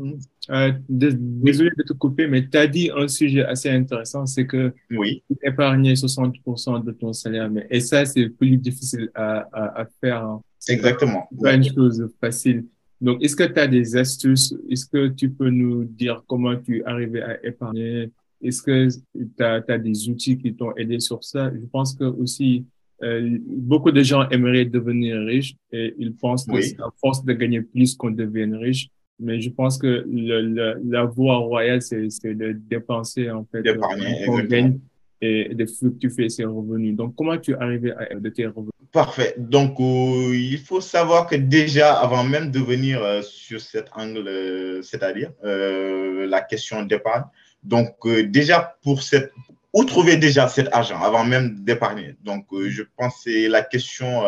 euh, 0.51 0.73
désolé 0.89 1.71
de 1.77 1.83
te 1.83 1.93
couper, 1.93 2.27
mais 2.27 2.49
tu 2.49 2.59
as 2.59 2.67
dit 2.67 2.91
un 2.95 3.09
sujet 3.09 3.45
assez 3.45 3.71
intéressant, 3.71 4.27
c'est 4.27 4.47
que 4.47 4.73
oui. 4.91 5.23
épargner 5.43 5.95
60% 5.95 6.85
de 6.85 6.91
ton 6.93 7.13
salaire, 7.13 7.51
mais 7.51 7.67
et 7.71 7.81
ça 7.81 8.05
c'est 8.05 8.29
plus 8.29 8.57
difficile 8.57 9.11
à, 9.15 9.49
à, 9.53 9.83
à 9.83 9.87
faire. 10.01 10.25
Hein. 10.25 10.41
Exactement. 10.69 11.29
Pas 11.41 11.55
une 11.55 11.65
chose 11.65 12.09
facile. 12.21 12.65
Donc, 13.01 13.23
est-ce 13.23 13.35
que 13.35 13.45
tu 13.45 13.59
as 13.59 13.67
des 13.67 13.97
astuces? 13.97 14.55
Est-ce 14.69 14.87
que 14.87 15.09
tu 15.09 15.31
peux 15.31 15.49
nous 15.49 15.85
dire 15.85 16.23
comment 16.27 16.55
tu 16.57 16.79
es 16.79 16.85
arrivé 16.85 17.23
à 17.23 17.45
épargner? 17.45 18.11
Est-ce 18.43 18.63
que 18.63 18.89
tu 18.89 19.43
as, 19.43 19.79
des 19.79 20.09
outils 20.09 20.37
qui 20.37 20.55
t'ont 20.55 20.75
aidé 20.77 21.01
sur 21.01 21.25
ça? 21.25 21.51
Je 21.51 21.67
pense 21.67 21.95
que 21.95 22.05
aussi, 22.05 22.67
euh, 23.03 23.39
beaucoup 23.47 23.91
de 23.91 24.03
gens 24.03 24.29
aimeraient 24.29 24.67
devenir 24.67 25.19
riches 25.21 25.55
et 25.73 25.95
ils 25.99 26.15
pensent 26.15 26.47
que 26.47 26.61
c'est 26.61 26.81
à 26.81 26.91
force 27.01 27.25
de 27.25 27.33
gagner 27.33 27.63
plus 27.63 27.95
qu'on 27.95 28.11
devient 28.11 28.55
riche. 28.55 28.91
Mais 29.21 29.41
je 29.41 29.51
pense 29.51 29.79
que 29.79 30.05
le, 30.09 30.81
la 30.89 31.05
voie 31.05 31.37
royale, 31.37 31.83
c'est 31.83 32.09
de 32.25 32.53
dépenser 32.53 33.31
en 33.31 33.45
fait, 33.51 33.63
qu'on 34.27 34.39
gagne 34.45 34.79
et 35.23 35.55
de 35.55 35.67
fluctuer 35.67 36.29
ses 36.31 36.45
revenus. 36.45 36.97
Donc, 36.97 37.15
comment 37.15 37.37
tu 37.37 37.53
es 37.53 37.55
arrivé 37.55 37.93
à 37.93 38.15
de 38.15 38.29
tes 38.31 38.47
revenus? 38.47 38.73
Parfait. 38.93 39.35
Donc, 39.37 39.79
euh, 39.79 40.35
il 40.35 40.59
faut 40.59 40.81
savoir 40.81 41.27
que 41.27 41.37
déjà, 41.37 41.93
avant 41.93 42.25
même 42.25 42.51
de 42.51 42.59
venir 42.59 43.03
euh, 43.03 43.23
sur 43.23 43.61
cet 43.61 43.87
angle, 43.95 44.27
euh, 44.27 44.83
c'est-à-dire 44.83 45.31
la 45.43 46.41
question 46.41 46.83
d'épargne, 46.83 47.25
donc 47.63 47.95
déjà 48.29 48.77
pour 48.83 49.03
cette, 49.03 49.31
où 49.73 49.85
trouver 49.85 50.17
déjà 50.17 50.49
cet 50.49 50.69
argent 50.73 51.01
avant 51.01 51.25
même 51.25 51.63
d'épargner? 51.63 52.17
Donc, 52.25 52.47
je 52.53 52.83
pense 52.97 53.15
que 53.17 53.31
c'est 53.31 53.49
la 53.49 53.63
question 53.63 54.23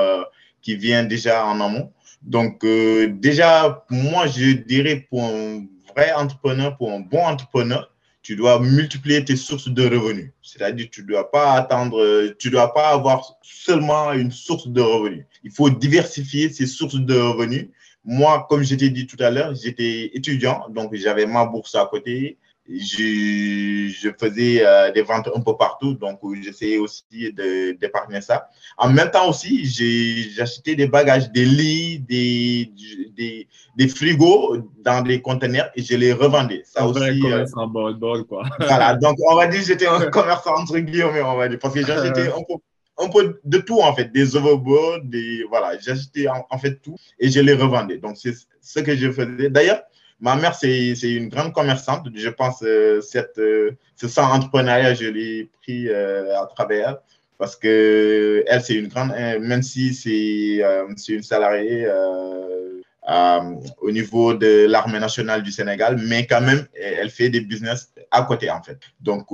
qui 0.60 0.76
vient 0.76 1.04
déjà 1.04 1.46
en 1.46 1.60
amont. 1.60 1.90
Donc, 2.22 2.64
déjà, 2.64 3.84
moi, 3.90 4.26
je 4.26 4.52
dirais 4.52 5.06
pour 5.10 5.24
un 5.24 5.66
vrai 5.94 6.12
entrepreneur, 6.12 6.76
pour 6.76 6.92
un 6.92 7.00
bon 7.00 7.24
entrepreneur, 7.24 7.90
tu 8.22 8.36
dois 8.36 8.60
multiplier 8.60 9.24
tes 9.24 9.34
sources 9.34 9.68
de 9.68 9.82
revenus. 9.82 10.30
C'est-à-dire, 10.42 10.88
tu 10.90 11.02
ne 11.02 11.08
dois 11.08 11.30
pas 11.30 11.54
attendre, 11.54 12.32
tu 12.38 12.50
dois 12.50 12.72
pas 12.72 12.90
avoir 12.90 13.36
seulement 13.42 14.12
une 14.12 14.30
source 14.30 14.68
de 14.68 14.80
revenus. 14.80 15.26
Il 15.42 15.50
faut 15.50 15.68
diversifier 15.68 16.48
ces 16.48 16.66
sources 16.66 16.94
de 16.94 17.14
revenus. 17.18 17.68
Moi, 18.04 18.46
comme 18.48 18.62
je 18.62 18.74
t'ai 18.76 18.90
dit 18.90 19.06
tout 19.06 19.16
à 19.18 19.30
l'heure, 19.30 19.54
j'étais 19.54 20.10
étudiant, 20.14 20.66
donc 20.70 20.94
j'avais 20.94 21.26
ma 21.26 21.44
bourse 21.44 21.74
à 21.74 21.86
côté 21.90 22.38
je, 22.68 23.88
je 23.88 24.08
faisais 24.18 24.64
euh, 24.64 24.92
des 24.92 25.02
ventes 25.02 25.28
un 25.34 25.40
peu 25.40 25.56
partout, 25.56 25.94
donc 25.94 26.20
j'essayais 26.40 26.78
aussi 26.78 27.04
d'épargner 27.80 28.20
ça. 28.20 28.48
En 28.78 28.90
même 28.90 29.10
temps 29.10 29.28
aussi, 29.28 29.62
acheté 30.40 30.76
des 30.76 30.86
bagages, 30.86 31.30
des 31.32 31.44
lits, 31.44 31.98
des, 32.00 32.72
des, 33.16 33.48
des, 33.76 33.88
frigos 33.88 34.58
dans 34.84 35.02
des 35.02 35.20
conteneurs 35.20 35.70
et 35.74 35.82
je 35.82 35.96
les 35.96 36.12
revendais. 36.12 36.62
Ça 36.64 36.82
un 36.82 36.86
aussi. 36.86 37.00
Vrai 37.00 37.18
commerçant 37.20 37.66
bol, 37.66 37.94
bol, 37.94 38.24
quoi. 38.24 38.44
voilà, 38.58 38.94
donc 38.94 39.16
on 39.28 39.34
va 39.34 39.46
dire 39.48 39.60
que 39.60 39.66
j'étais 39.66 39.86
un 39.86 40.06
commerçant 40.06 40.54
entre 40.56 40.78
guillemets, 40.78 41.22
on 41.22 41.36
va 41.36 41.48
dire, 41.48 41.58
parce 41.58 41.74
que 41.74 41.84
j'achetais 41.84 42.28
un 42.28 42.42
peu 42.48 42.54
un 42.98 43.08
peu 43.08 43.40
de 43.42 43.58
tout 43.58 43.80
en 43.80 43.94
fait, 43.94 44.12
des 44.12 44.36
overboards, 44.36 45.00
des 45.04 45.44
voilà, 45.48 45.78
j'achetais 45.78 46.28
en, 46.28 46.46
en, 46.48 46.58
fait 46.58 46.80
tout 46.82 46.96
et 47.18 47.30
je 47.30 47.40
les 47.40 47.54
revendais. 47.54 47.98
Donc 47.98 48.16
c'est 48.16 48.34
ce 48.60 48.80
que 48.80 48.94
je 48.94 49.10
faisais. 49.10 49.50
D'ailleurs, 49.50 49.82
Ma 50.22 50.36
mère, 50.36 50.54
c'est 50.54 50.94
une 51.02 51.28
grande 51.28 51.52
commerçante. 51.52 52.06
Je 52.14 52.28
pense 52.28 52.62
euh, 52.62 53.00
cette, 53.00 53.38
euh, 53.38 53.72
ce 53.96 54.06
sang 54.06 54.32
entrepreneuriat, 54.32 54.94
je 54.94 55.06
l'ai 55.06 55.50
pris 55.60 55.88
euh, 55.88 56.40
à 56.40 56.46
travers 56.46 56.90
elle 56.90 56.96
parce 57.38 57.56
que 57.56 58.44
elle, 58.46 58.62
c'est 58.62 58.74
une 58.74 58.86
grande, 58.86 59.10
même 59.40 59.64
si 59.64 59.94
c'est 59.94 60.62
une 61.08 61.22
salariée 61.24 61.88
au 63.80 63.90
niveau 63.90 64.32
de 64.34 64.66
l'armée 64.68 65.00
nationale 65.00 65.42
du 65.42 65.50
Sénégal, 65.50 66.00
mais 66.06 66.24
quand 66.24 66.40
même, 66.40 66.68
elle 66.72 67.10
fait 67.10 67.30
des 67.30 67.40
business 67.40 67.92
à 68.12 68.22
côté, 68.22 68.48
en 68.48 68.62
fait. 68.62 68.78
Donc, 69.00 69.26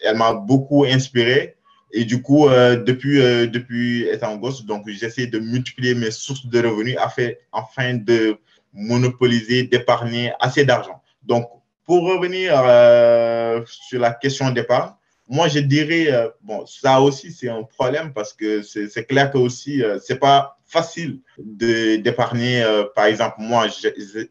elle 0.00 0.16
m'a 0.16 0.32
beaucoup 0.32 0.86
inspiré. 0.86 1.56
Et 1.92 2.06
du 2.06 2.22
coup, 2.22 2.48
depuis, 2.48 3.18
depuis 3.50 4.08
étant 4.08 4.36
gosse, 4.36 4.64
j'essaie 4.86 5.26
de 5.26 5.38
multiplier 5.38 5.94
mes 5.94 6.10
sources 6.10 6.46
de 6.46 6.58
revenus 6.58 6.96
afin, 6.98 7.32
afin 7.52 7.92
de 7.96 8.38
monopoliser, 8.74 9.64
d'épargner 9.64 10.32
assez 10.40 10.64
d'argent. 10.64 11.00
Donc, 11.22 11.48
pour 11.86 12.02
revenir 12.04 12.52
euh, 12.56 13.62
sur 13.66 14.00
la 14.00 14.12
question 14.12 14.50
d'épargne, 14.50 14.92
moi, 15.28 15.48
je 15.48 15.60
dirais, 15.60 16.12
euh, 16.12 16.28
bon, 16.42 16.66
ça 16.66 17.00
aussi, 17.00 17.32
c'est 17.32 17.48
un 17.48 17.62
problème 17.62 18.12
parce 18.12 18.34
que 18.34 18.62
c'est 18.62 19.06
clair 19.06 19.30
que 19.30 19.38
aussi, 19.38 19.82
euh, 19.82 19.98
c'est 19.98 20.18
pas 20.18 20.58
facile 20.66 21.20
d'épargner. 21.38 22.64
par 22.94 23.04
exemple, 23.06 23.36
moi, 23.38 23.66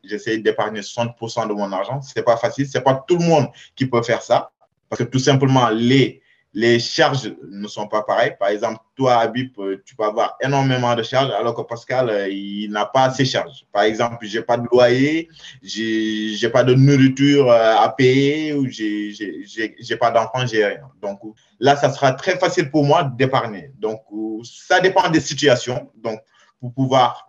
j'essaie 0.03 0.37
d'épargner 0.39 0.81
60% 0.81 1.47
de 1.47 1.53
mon 1.53 1.71
argent. 1.71 2.01
C'est 2.01 2.23
pas 2.23 2.37
facile. 2.37 2.67
C'est 2.67 2.81
pas 2.81 3.03
tout 3.07 3.17
le 3.17 3.25
monde 3.25 3.47
qui 3.75 3.85
peut 3.85 4.01
faire 4.01 4.21
ça 4.21 4.51
parce 4.89 5.03
que 5.03 5.09
tout 5.09 5.19
simplement, 5.19 5.69
les 5.69 6.21
les 6.53 6.79
charges 6.79 7.33
ne 7.49 7.67
sont 7.67 7.87
pas 7.87 8.03
pareilles. 8.03 8.35
Par 8.39 8.49
exemple, 8.49 8.79
toi, 8.95 9.15
Habib, 9.15 9.51
euh, 9.57 9.81
tu 9.83 9.95
peux 9.95 10.03
avoir 10.03 10.37
énormément 10.39 10.93
de 10.95 11.01
charges, 11.01 11.31
alors 11.31 11.55
que 11.55 11.63
Pascal, 11.63 12.09
euh, 12.09 12.29
il 12.29 12.69
n'a 12.69 12.85
pas 12.85 13.09
ces 13.09 13.25
charges. 13.25 13.65
Par 13.71 13.83
exemple, 13.83 14.23
je 14.27 14.37
n'ai 14.37 14.43
pas 14.43 14.57
de 14.57 14.67
loyer, 14.71 15.29
je 15.63 16.43
n'ai 16.43 16.51
pas 16.51 16.63
de 16.63 16.75
nourriture 16.75 17.49
euh, 17.49 17.75
à 17.77 17.89
payer, 17.89 18.53
ou 18.53 18.67
je 18.69 19.89
n'ai 19.89 19.97
pas 19.97 20.11
d'enfant, 20.11 20.45
j'ai 20.45 20.63
rien. 20.63 20.89
Donc 21.01 21.19
là, 21.59 21.75
ça 21.75 21.91
sera 21.91 22.11
très 22.13 22.37
facile 22.37 22.69
pour 22.69 22.83
moi 22.83 23.03
d'épargner. 23.03 23.71
Donc, 23.79 24.01
ça 24.43 24.79
dépend 24.79 25.09
des 25.09 25.21
situations, 25.21 25.91
donc 25.95 26.19
pour 26.59 26.73
pouvoir 26.73 27.27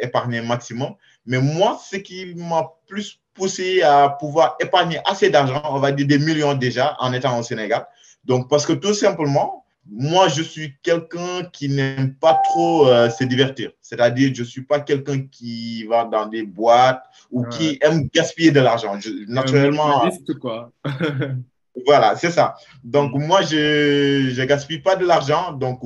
épargner 0.00 0.42
maximum. 0.42 0.94
Mais 1.24 1.38
moi, 1.38 1.78
ce 1.82 1.96
qui 1.96 2.34
m'a 2.34 2.68
plus 2.86 3.20
poussé 3.32 3.82
à 3.82 4.08
pouvoir 4.08 4.56
épargner 4.60 4.98
assez 5.04 5.30
d'argent, 5.30 5.62
on 5.70 5.78
va 5.78 5.92
dire 5.92 6.06
des 6.06 6.18
millions 6.18 6.54
déjà 6.54 6.96
en 6.98 7.12
étant 7.12 7.38
au 7.38 7.42
Sénégal, 7.42 7.86
donc, 8.26 8.48
parce 8.50 8.66
que 8.66 8.72
tout 8.72 8.94
simplement, 8.94 9.64
moi, 9.88 10.26
je 10.28 10.42
suis 10.42 10.74
quelqu'un 10.82 11.44
qui 11.52 11.68
n'aime 11.68 12.14
pas 12.14 12.40
trop 12.44 12.88
euh, 12.88 13.08
se 13.08 13.22
divertir. 13.22 13.70
C'est-à-dire, 13.80 14.32
je 14.34 14.42
ne 14.42 14.46
suis 14.46 14.62
pas 14.62 14.80
quelqu'un 14.80 15.22
qui 15.30 15.84
va 15.84 16.04
dans 16.04 16.26
des 16.26 16.42
boîtes 16.42 17.02
ou 17.30 17.44
qui 17.44 17.78
aime 17.80 18.08
gaspiller 18.12 18.50
de 18.50 18.60
l'argent. 18.60 18.98
Naturellement. 19.28 20.10
quoi. 20.40 20.72
voilà, 21.86 22.16
c'est 22.16 22.32
ça. 22.32 22.56
Donc, 22.82 23.12
moi, 23.14 23.42
je 23.42 24.36
ne 24.38 24.44
gaspille 24.44 24.80
pas 24.80 24.96
de 24.96 25.06
l'argent. 25.06 25.52
Donc, 25.52 25.80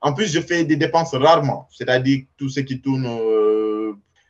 en 0.00 0.12
plus, 0.12 0.32
je 0.32 0.40
fais 0.40 0.64
des 0.64 0.76
dépenses 0.76 1.14
rarement. 1.14 1.66
C'est-à-dire, 1.72 2.24
tout 2.36 2.48
ce 2.48 2.60
qui 2.60 2.80
tourne 2.80 3.06
euh, 3.06 3.73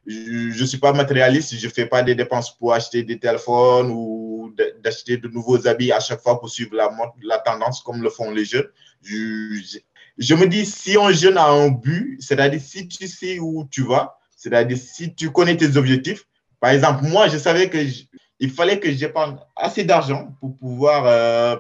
je 0.07 0.61
ne 0.61 0.67
suis 0.67 0.79
pas 0.79 0.93
matérialiste, 0.93 1.55
je 1.57 1.67
ne 1.67 1.73
fais 1.73 1.87
pas 1.87 2.03
des 2.03 2.15
dépenses 2.15 2.57
pour 2.57 2.73
acheter 2.75 3.03
des 3.03 3.19
téléphones 3.19 3.91
ou 3.91 4.55
d'acheter 4.83 5.17
de 5.17 5.29
nouveaux 5.29 5.67
habits 5.67 5.93
à 5.93 6.01
chaque 6.01 6.21
fois 6.21 6.39
pour 6.39 6.51
suivre 6.51 6.75
la, 6.75 6.91
la 7.23 7.39
tendance 7.39 7.81
comme 7.83 8.03
le 8.03 8.11
font 8.11 8.31
les 8.31 8.45
jeunes. 8.45 8.69
je 9.03 10.35
me 10.35 10.47
dis, 10.47 10.67
si 10.67 10.97
un 10.97 11.13
jeune 11.13 11.39
a 11.39 11.49
un 11.49 11.71
but, 11.71 12.19
c'est-à-dire 12.21 12.61
si 12.61 12.87
tu 12.87 13.09
sais 13.09 13.39
où 13.39 13.67
tu 13.71 13.83
vas, 13.83 14.19
c'est-à-dire 14.37 14.77
si 14.79 15.15
tu 15.15 15.31
connais 15.31 15.57
tes 15.57 15.77
objectifs, 15.77 16.27
par 16.61 16.71
exemple, 16.71 17.05
moi, 17.05 17.29
je 17.29 17.39
savais 17.39 17.69
que 17.69 17.79
il 18.41 18.51
fallait 18.51 18.81
que 18.81 18.91
j'épargne 18.91 19.37
assez 19.57 19.85
d'argent 19.85 20.35
pour 20.41 20.59
pouvoir 20.59 21.07
euh, 21.07 21.57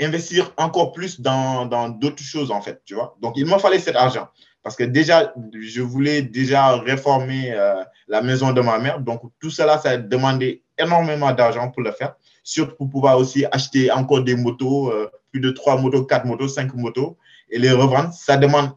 investir 0.00 0.52
encore 0.56 0.92
plus 0.92 1.20
dans 1.20 1.88
d'autres 1.88 2.22
choses, 2.22 2.50
en 2.50 2.60
fait, 2.60 2.82
tu 2.84 2.94
vois. 2.94 3.16
Donc, 3.20 3.34
il 3.36 3.46
me 3.46 3.58
fallait 3.58 3.78
cet 3.78 3.96
argent. 3.96 4.28
Parce 4.62 4.76
que 4.76 4.84
déjà, 4.84 5.32
je 5.60 5.82
voulais 5.82 6.22
déjà 6.22 6.76
réformer 6.76 7.52
euh, 7.52 7.82
la 8.06 8.22
maison 8.22 8.52
de 8.52 8.60
ma 8.60 8.78
mère. 8.78 9.00
Donc, 9.00 9.22
tout 9.40 9.50
cela, 9.50 9.78
ça 9.78 9.90
a 9.90 9.96
demandé 9.96 10.62
énormément 10.76 11.32
d'argent 11.32 11.70
pour 11.70 11.82
le 11.82 11.92
faire. 11.92 12.14
Surtout 12.42 12.76
pour 12.76 12.90
pouvoir 12.90 13.18
aussi 13.18 13.46
acheter 13.52 13.90
encore 13.90 14.22
des 14.22 14.34
motos, 14.34 14.90
euh, 14.90 15.10
plus 15.30 15.40
de 15.40 15.50
trois 15.50 15.76
motos, 15.80 16.04
quatre 16.04 16.26
motos, 16.26 16.48
cinq 16.48 16.74
motos, 16.74 17.16
et 17.50 17.58
les 17.58 17.70
revendre. 17.70 18.12
Ça 18.12 18.36
demande 18.36 18.70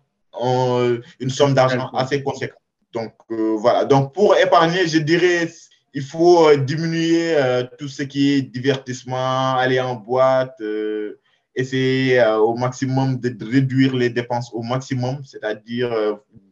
une 1.19 1.29
somme 1.29 1.53
d'argent 1.53 1.89
assez 1.93 2.23
conséquente. 2.23 2.57
Donc, 2.93 3.13
voilà. 3.29 3.85
Donc, 3.85 4.13
pour 4.13 4.35
épargner, 4.37 4.87
je 4.87 4.97
dirais 4.97 5.47
il 5.93 6.01
faut 6.03 6.47
euh, 6.47 6.57
diminuer 6.57 7.35
euh, 7.35 7.63
tout 7.77 7.87
ce 7.87 8.03
qui 8.03 8.33
est 8.33 8.41
divertissement, 8.41 9.55
aller 9.55 9.79
en 9.79 9.95
boîte, 9.95 10.61
euh, 11.57 11.61
essayer 11.61 12.23
au 12.39 12.55
maximum 12.55 13.19
de 13.19 13.35
réduire 13.45 13.95
les 13.95 14.09
dépenses 14.09 14.51
au 14.53 14.61
maximum, 14.61 15.17
c'est-à-dire 15.23 15.91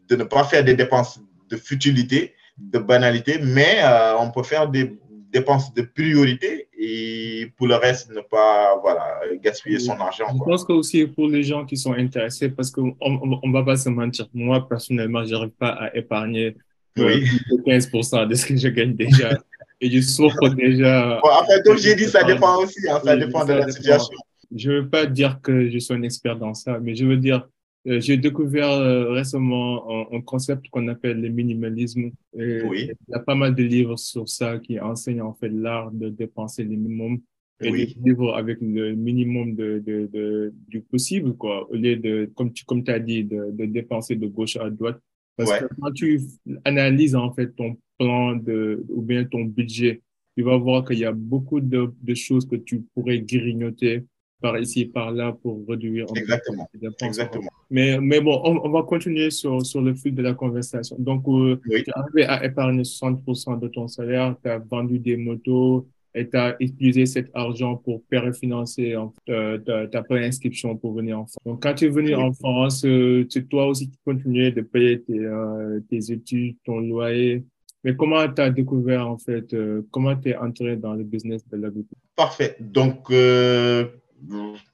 de 0.10 0.16
ne 0.16 0.24
pas 0.24 0.44
faire 0.44 0.64
des 0.64 0.74
dépenses 0.76 1.20
de 1.50 1.58
futilité, 1.58 2.34
de 2.58 2.80
banalité, 2.80 3.40
mais 3.42 3.80
on 4.20 4.30
peut 4.32 4.44
faire 4.44 4.68
des 4.68 5.00
dépenses 5.32 5.74
de 5.74 5.84
priorité 5.84 6.68
et 6.78 7.52
pour 7.58 7.68
le 7.68 7.76
reste, 7.76 8.10
ne 8.12 8.22
pas 8.22 8.78
voilà, 8.82 9.20
gaspiller 9.44 9.80
son 9.80 9.94
argent. 9.94 10.26
Je 10.32 10.44
pense 10.44 10.66
que 10.66 10.74
aussi 10.74 11.06
pour 11.06 11.28
les 11.28 11.44
gens 11.44 11.66
qui 11.66 11.78
sont 11.78 11.94
intéressés, 11.94 12.50
parce 12.50 12.72
qu'on 12.72 12.88
ne 12.88 13.54
va 13.54 13.64
pas 13.64 13.78
se 13.78 13.90
mentir, 13.90 14.28
moi 14.34 14.68
personnellement, 14.68 15.24
je 15.26 15.32
n'arrive 15.32 15.52
pas 15.52 15.70
à 15.70 15.96
épargner 15.96 16.56
oui. 16.98 17.26
15% 17.66 18.28
de 18.28 18.36
ce 18.36 18.46
que 18.46 18.58
je 18.58 18.68
gagne 18.70 18.96
déjà. 18.96 19.30
Et 19.82 19.90
je 19.90 20.02
souffre 20.02 20.50
déjà. 20.50 21.20
Bon, 21.24 21.30
après, 21.30 21.62
comme 21.64 21.78
j'ai 21.78 21.96
dit, 21.96 22.06
ça 22.06 22.24
dépend 22.24 22.58
aussi. 22.58 22.80
Hein, 22.90 23.00
ça 23.02 23.16
dépend 23.16 23.46
de 23.46 23.54
la 23.54 23.72
situation. 23.72 24.14
Je 24.56 24.72
veux 24.72 24.90
pas 24.90 25.06
dire 25.06 25.40
que 25.42 25.70
je 25.70 25.78
suis 25.78 25.94
un 25.94 26.02
expert 26.02 26.38
dans 26.38 26.54
ça, 26.54 26.80
mais 26.80 26.96
je 26.96 27.06
veux 27.06 27.18
dire, 27.18 27.48
euh, 27.88 28.00
j'ai 28.02 28.18
découvert 28.18 28.70
euh, 28.70 29.12
récemment 29.12 30.12
un, 30.14 30.22
concept 30.22 30.70
qu'on 30.70 30.88
appelle 30.88 31.22
le 31.22 31.30
minimalisme. 31.30 32.12
oui. 32.34 32.92
Il 33.08 33.12
y 33.12 33.14
a 33.14 33.20
pas 33.20 33.36
mal 33.36 33.56
de 33.56 33.64
livres 33.64 33.98
sur 33.98 34.28
ça 34.28 34.60
qui 34.60 34.80
enseignent 34.80 35.22
en 35.22 35.34
fait 35.34 35.50
l'art 35.50 35.92
de 35.92 36.10
dépenser 36.10 36.64
le 36.64 36.70
minimum 36.70 37.20
et 37.62 37.72
oui. 37.72 37.98
vivre 38.04 38.36
avec 38.36 38.60
le 38.62 38.96
minimum 38.96 39.54
de, 39.54 39.84
de, 39.86 40.10
de, 40.12 40.54
du 40.68 40.82
possible, 40.82 41.36
quoi. 41.36 41.70
Au 41.70 41.76
lieu 41.76 41.98
de, 41.98 42.32
comme 42.36 42.54
tu 42.54 42.64
comme 42.66 42.84
as 42.88 43.00
dit, 43.00 43.24
de, 43.24 43.52
de 43.52 43.66
dépenser 43.66 44.16
de 44.16 44.28
gauche 44.28 44.56
à 44.58 44.70
droite, 44.70 45.00
parce 45.36 45.60
que 45.60 45.66
quand 45.80 45.92
tu 45.92 46.22
analyses 46.66 47.16
en 47.16 47.32
fait 47.34 47.56
ton 47.56 47.78
plan 47.98 48.36
de, 48.36 48.86
ou 48.90 49.02
bien 49.02 49.24
ton 49.24 49.46
budget, 49.46 50.02
tu 50.36 50.44
vas 50.44 50.58
voir 50.58 50.86
qu'il 50.86 51.00
y 51.00 51.06
a 51.06 51.12
beaucoup 51.12 51.62
de, 51.62 51.94
de, 52.02 52.14
choses 52.14 52.46
que 52.46 52.56
tu 52.56 52.82
pourrais 52.94 53.20
grignoter 53.20 54.04
par 54.42 54.58
ici 54.58 54.86
par 54.86 55.12
là 55.12 55.32
pour 55.32 55.62
réduire. 55.68 56.08
Exactement. 56.16 56.70
Exactement. 57.02 57.50
Mais, 57.70 58.00
mais 58.00 58.22
bon, 58.22 58.42
on, 58.44 58.70
va 58.70 58.84
continuer 58.84 59.30
sur, 59.32 59.66
sur 59.66 59.82
le 59.82 59.94
fil 59.94 60.16
de 60.16 60.22
la 60.22 60.34
conversation. 60.34 60.96
Donc, 61.00 61.28
euh, 61.28 61.60
tu 61.70 61.78
es 61.78 61.84
arrivé 61.94 62.24
à 62.26 62.46
épargner 62.46 62.84
60% 62.84 63.60
de 63.60 63.68
ton 63.68 63.88
salaire, 63.88 64.36
tu 64.42 64.50
as 64.50 64.60
vendu 64.60 65.00
des 65.00 65.18
motos, 65.18 65.88
et 66.16 66.28
tu 66.28 66.38
as 66.38 66.56
utilisé 66.60 67.06
cet 67.06 67.30
argent 67.34 67.76
pour 67.76 68.04
péréfinancer 68.04 68.96
ta, 69.26 69.88
ta 69.88 70.04
préinscription 70.04 70.76
pour 70.76 70.94
venir 70.94 71.20
en 71.20 71.26
France. 71.26 71.38
Donc, 71.46 71.64
quand 71.64 71.74
tu 71.76 71.86
es 71.86 71.90
venu 71.90 72.16
en 72.16 72.34
France, 72.34 72.84
euh, 72.86 73.26
c'est 73.30 73.48
toi 73.48 73.68
aussi 73.68 73.90
qui 73.90 73.98
continuais 74.04 74.52
de 74.52 74.62
payer 74.62 75.02
tes, 75.02 75.20
euh, 75.20 75.80
tes 75.90 76.12
études, 76.12 76.56
ton 76.66 76.80
loyer. 76.80 77.44
Mais 77.84 77.96
comment 77.96 78.28
tu 78.28 78.42
as 78.42 78.50
découvert, 78.50 79.08
en 79.08 79.18
fait, 79.18 79.54
euh, 79.54 79.88
comment 79.92 80.16
tu 80.16 80.30
es 80.30 80.36
entré 80.36 80.76
dans 80.76 80.94
le 80.94 81.04
business 81.04 81.48
de 81.48 81.58
l'agriculture? 81.58 81.98
Parfait. 82.16 82.58
Donc, 82.60 83.12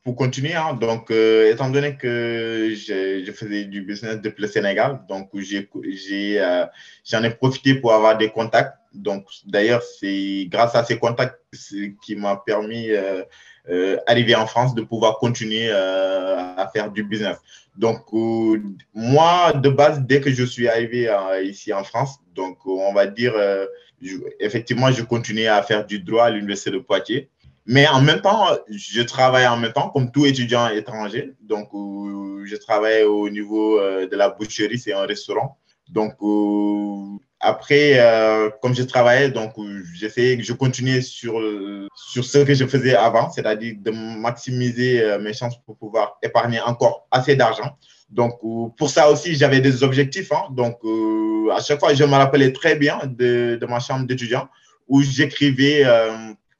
pour 0.03 0.15
continuer, 0.15 0.53
hein, 0.53 0.73
donc, 0.73 1.12
étant 1.12 1.69
donné 1.69 1.97
que 1.97 2.73
je 2.75 3.31
faisais 3.31 3.65
du 3.65 3.81
business 3.81 4.19
depuis 4.21 4.41
le 4.41 4.47
Sénégal, 4.47 5.01
donc 5.08 5.29
j'en 5.34 7.23
ai, 7.23 7.29
profité 7.29 7.75
pour 7.75 7.93
avoir 7.93 8.17
des 8.17 8.29
contacts 8.29 8.75
donc, 8.95 9.27
d'ailleurs, 9.45 9.84
c'est 9.84 10.47
grâce 10.49 10.75
à 10.75 10.84
ces 10.84 10.97
contacts 10.97 11.39
qui 12.03 12.15
m'a 12.15 12.38
permis, 12.38 12.91
euh, 12.91 13.23
euh, 13.69 13.97
arriver 14.08 14.36
en 14.36 14.47
France, 14.47 14.73
de 14.73 14.81
pouvoir 14.81 15.17
continuer 15.17 15.67
euh, 15.69 16.55
à 16.55 16.69
faire 16.73 16.91
du 16.91 17.03
business. 17.03 17.38
Donc, 17.75 18.01
euh, 18.13 18.62
moi, 18.93 19.53
de 19.53 19.69
base, 19.69 20.01
dès 20.01 20.21
que 20.21 20.31
je 20.31 20.43
suis 20.43 20.67
arrivé 20.67 21.13
ici 21.43 21.73
en 21.73 21.84
France, 21.84 22.17
donc 22.34 22.65
on 22.65 22.93
va 22.93 23.05
dire, 23.05 23.34
effectivement, 24.39 24.91
je 24.91 25.03
continuais 25.03 25.47
à 25.47 25.62
faire 25.62 25.86
du 25.86 25.99
droit 25.99 26.25
à 26.25 26.29
l'Université 26.29 26.71
de 26.71 26.79
Poitiers. 26.79 27.29
Mais 27.65 27.88
en 27.88 28.01
même 28.01 28.21
temps, 28.21 28.47
je 28.69 29.01
travaille 29.01 29.47
en 29.47 29.58
même 29.58 29.73
temps 29.73 29.89
comme 29.89 30.12
tout 30.12 30.25
étudiant 30.25 30.67
étranger. 30.69 31.34
Donc, 31.41 31.69
je 31.73 32.56
travaille 32.58 33.04
au 33.04 33.30
niveau 33.30 33.80
de 33.80 34.15
la 34.15 34.30
boucherie, 34.30 34.78
c'est 34.78 34.93
un 34.93 35.06
restaurant. 35.06 35.58
Donc, 35.89 36.15
après, 37.45 37.99
euh, 37.99 38.49
comme 38.62 38.73
je 38.75 38.84
travaillais, 38.84 39.30
donc 39.30 39.54
j'essayais, 39.93 40.41
je 40.41 40.54
continuais 40.54 41.01
sur, 41.01 41.39
sur 41.95 42.25
ce 42.25 42.39
que 42.39 42.54
je 42.54 42.65
faisais 42.65 42.95
avant, 42.95 43.30
c'est-à-dire 43.30 43.75
de 43.80 43.91
maximiser 43.91 45.04
euh, 45.04 45.19
mes 45.19 45.34
chances 45.34 45.62
pour 45.63 45.78
pouvoir 45.78 46.17
épargner 46.23 46.60
encore 46.62 47.08
assez 47.12 47.36
d'argent. 47.36 47.78
Donc, 48.10 48.39
euh, 48.43 48.69
pour 48.78 48.89
ça 48.89 49.12
aussi, 49.12 49.36
j'avais 49.36 49.60
des 49.60 49.84
objectifs. 49.84 50.32
Hein. 50.32 50.47
Donc, 50.51 50.80
à 51.56 51.62
chaque 51.62 51.80
fois, 51.80 51.93
je 51.93 52.04
me 52.04 52.13
rappelais 52.13 52.51
très 52.51 52.75
bien 52.75 52.99
de, 53.06 53.58
de 53.62 53.65
ma 53.67 53.80
chambre 53.80 54.08
d'étudiant 54.08 54.47
où 54.88 55.01
j'écrivais 55.01 55.84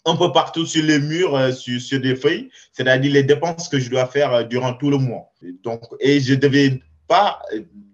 un 0.05 0.15
peu 0.15 0.31
partout 0.31 0.65
sur 0.65 0.83
les 0.83 0.99
murs, 0.99 1.53
sur, 1.53 1.81
sur 1.81 1.99
des 1.99 2.15
feuilles, 2.15 2.49
c'est-à-dire 2.71 3.11
les 3.11 3.23
dépenses 3.23 3.67
que 3.67 3.79
je 3.79 3.89
dois 3.89 4.05
faire 4.05 4.47
durant 4.47 4.73
tout 4.73 4.89
le 4.89 4.97
mois. 4.97 5.31
Donc, 5.63 5.81
et 5.99 6.19
je 6.19 6.33
ne 6.33 6.39
devais 6.39 6.79
pas 7.07 7.41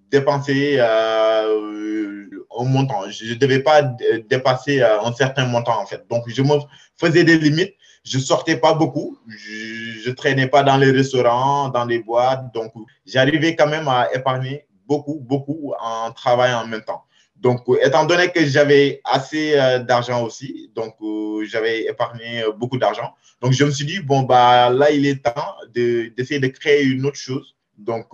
dépenser 0.09 0.79
un 0.79 2.63
montant. 2.65 3.09
Je 3.09 3.33
ne 3.33 3.35
devais 3.35 3.59
pas 3.59 3.81
dépasser 4.29 4.81
euh, 4.81 5.01
un 5.01 5.13
certain 5.13 5.45
montant, 5.45 5.79
en 5.81 5.85
fait. 5.85 6.05
Donc, 6.09 6.23
je 6.27 6.41
me 6.41 6.55
faisais 6.97 7.23
des 7.23 7.37
limites. 7.37 7.75
Je 8.03 8.17
sortais 8.17 8.57
pas 8.57 8.73
beaucoup. 8.73 9.17
Je 9.27 10.09
ne 10.09 10.13
traînais 10.13 10.47
pas 10.47 10.63
dans 10.63 10.77
les 10.77 10.91
restaurants, 10.91 11.69
dans 11.69 11.85
les 11.85 11.99
boîtes. 11.99 12.53
Donc, 12.53 12.73
j'arrivais 13.05 13.55
quand 13.55 13.67
même 13.67 13.87
à 13.87 14.09
épargner 14.13 14.65
beaucoup, 14.87 15.19
beaucoup 15.19 15.73
en 15.79 16.11
travaillant 16.11 16.63
en 16.63 16.67
même 16.67 16.81
temps. 16.81 17.03
Donc, 17.41 17.61
étant 17.83 18.05
donné 18.05 18.31
que 18.31 18.45
j'avais 18.45 19.01
assez 19.03 19.59
euh, 19.59 19.79
d'argent 19.79 20.23
aussi, 20.23 20.71
donc 20.75 20.95
euh, 21.01 21.43
j'avais 21.45 21.85
épargné 21.85 22.43
beaucoup 22.55 22.77
d'argent. 22.77 23.15
Donc, 23.41 23.53
je 23.53 23.65
me 23.65 23.71
suis 23.71 23.85
dit, 23.85 23.99
bon, 23.99 24.21
bah, 24.21 24.69
là, 24.69 24.91
il 24.91 25.05
est 25.07 25.23
temps 25.23 25.55
d'essayer 25.73 26.39
de, 26.39 26.47
de, 26.47 26.51
créer 26.51 26.83
une 26.83 27.05
autre 27.05 27.17
chose. 27.17 27.55
Donc, 27.77 28.09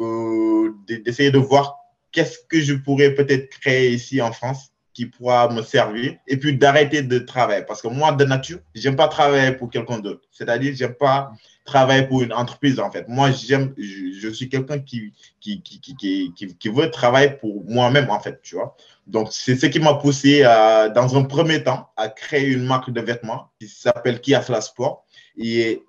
d'essayer 0.87 1.29
de 1.29 1.37
voir 1.37 1.75
qu'est-ce 2.13 2.39
que 2.47 2.61
je 2.61 2.73
pourrais 2.73 3.13
peut-être 3.13 3.49
créer 3.49 3.91
ici 3.91 4.21
en 4.21 4.31
France 4.31 4.71
qui 4.97 5.05
pourra 5.05 5.47
me 5.49 5.61
servir 5.61 6.15
et 6.25 6.37
puis 6.37 6.57
d'arrêter 6.57 7.03
de 7.03 7.19
travailler. 7.19 7.63
Parce 7.63 7.83
que 7.83 7.87
moi, 7.87 8.13
de 8.13 8.25
nature, 8.25 8.57
j'aime 8.73 8.95
pas 8.95 9.07
travailler 9.07 9.51
pour 9.51 9.69
quelqu'un 9.69 9.99
d'autre. 9.99 10.21
C'est-à-dire, 10.31 10.73
j'aime 10.75 10.95
pas 10.95 11.33
travailler 11.67 12.08
pour 12.08 12.23
une 12.23 12.34
entreprise, 12.34 12.80
en 12.80 12.89
fait. 12.89 13.08
Moi, 13.08 13.30
j'aime, 13.32 13.73
je, 13.77 14.30
suis 14.30 14.49
quelqu'un 14.49 14.80
qui 14.80 15.13
qui, 15.39 15.62
qui, 15.62 15.80
qui, 15.80 16.34
qui, 16.34 16.69
veut 16.69 16.89
travailler 16.89 17.30
pour 17.30 17.63
moi-même, 17.65 18.10
en 18.10 18.19
fait, 18.19 18.41
tu 18.41 18.56
vois. 18.56 18.75
Donc, 19.06 19.27
c'est 19.32 19.56
ce 19.56 19.67
qui 19.67 19.80
m'a 19.80 19.93
poussé, 19.93 20.41
dans 20.41 21.15
un 21.15 21.23
premier 21.23 21.63
temps, 21.63 21.89
à 21.95 22.10
créer 22.10 22.47
une 22.47 22.65
marque 22.65 22.89
de 22.89 23.01
vêtements 23.01 23.51
qui 23.60 23.67
s'appelle 23.67 24.19
Kiasla 24.21 24.62
Sport 24.62 25.06
et, 25.39 25.84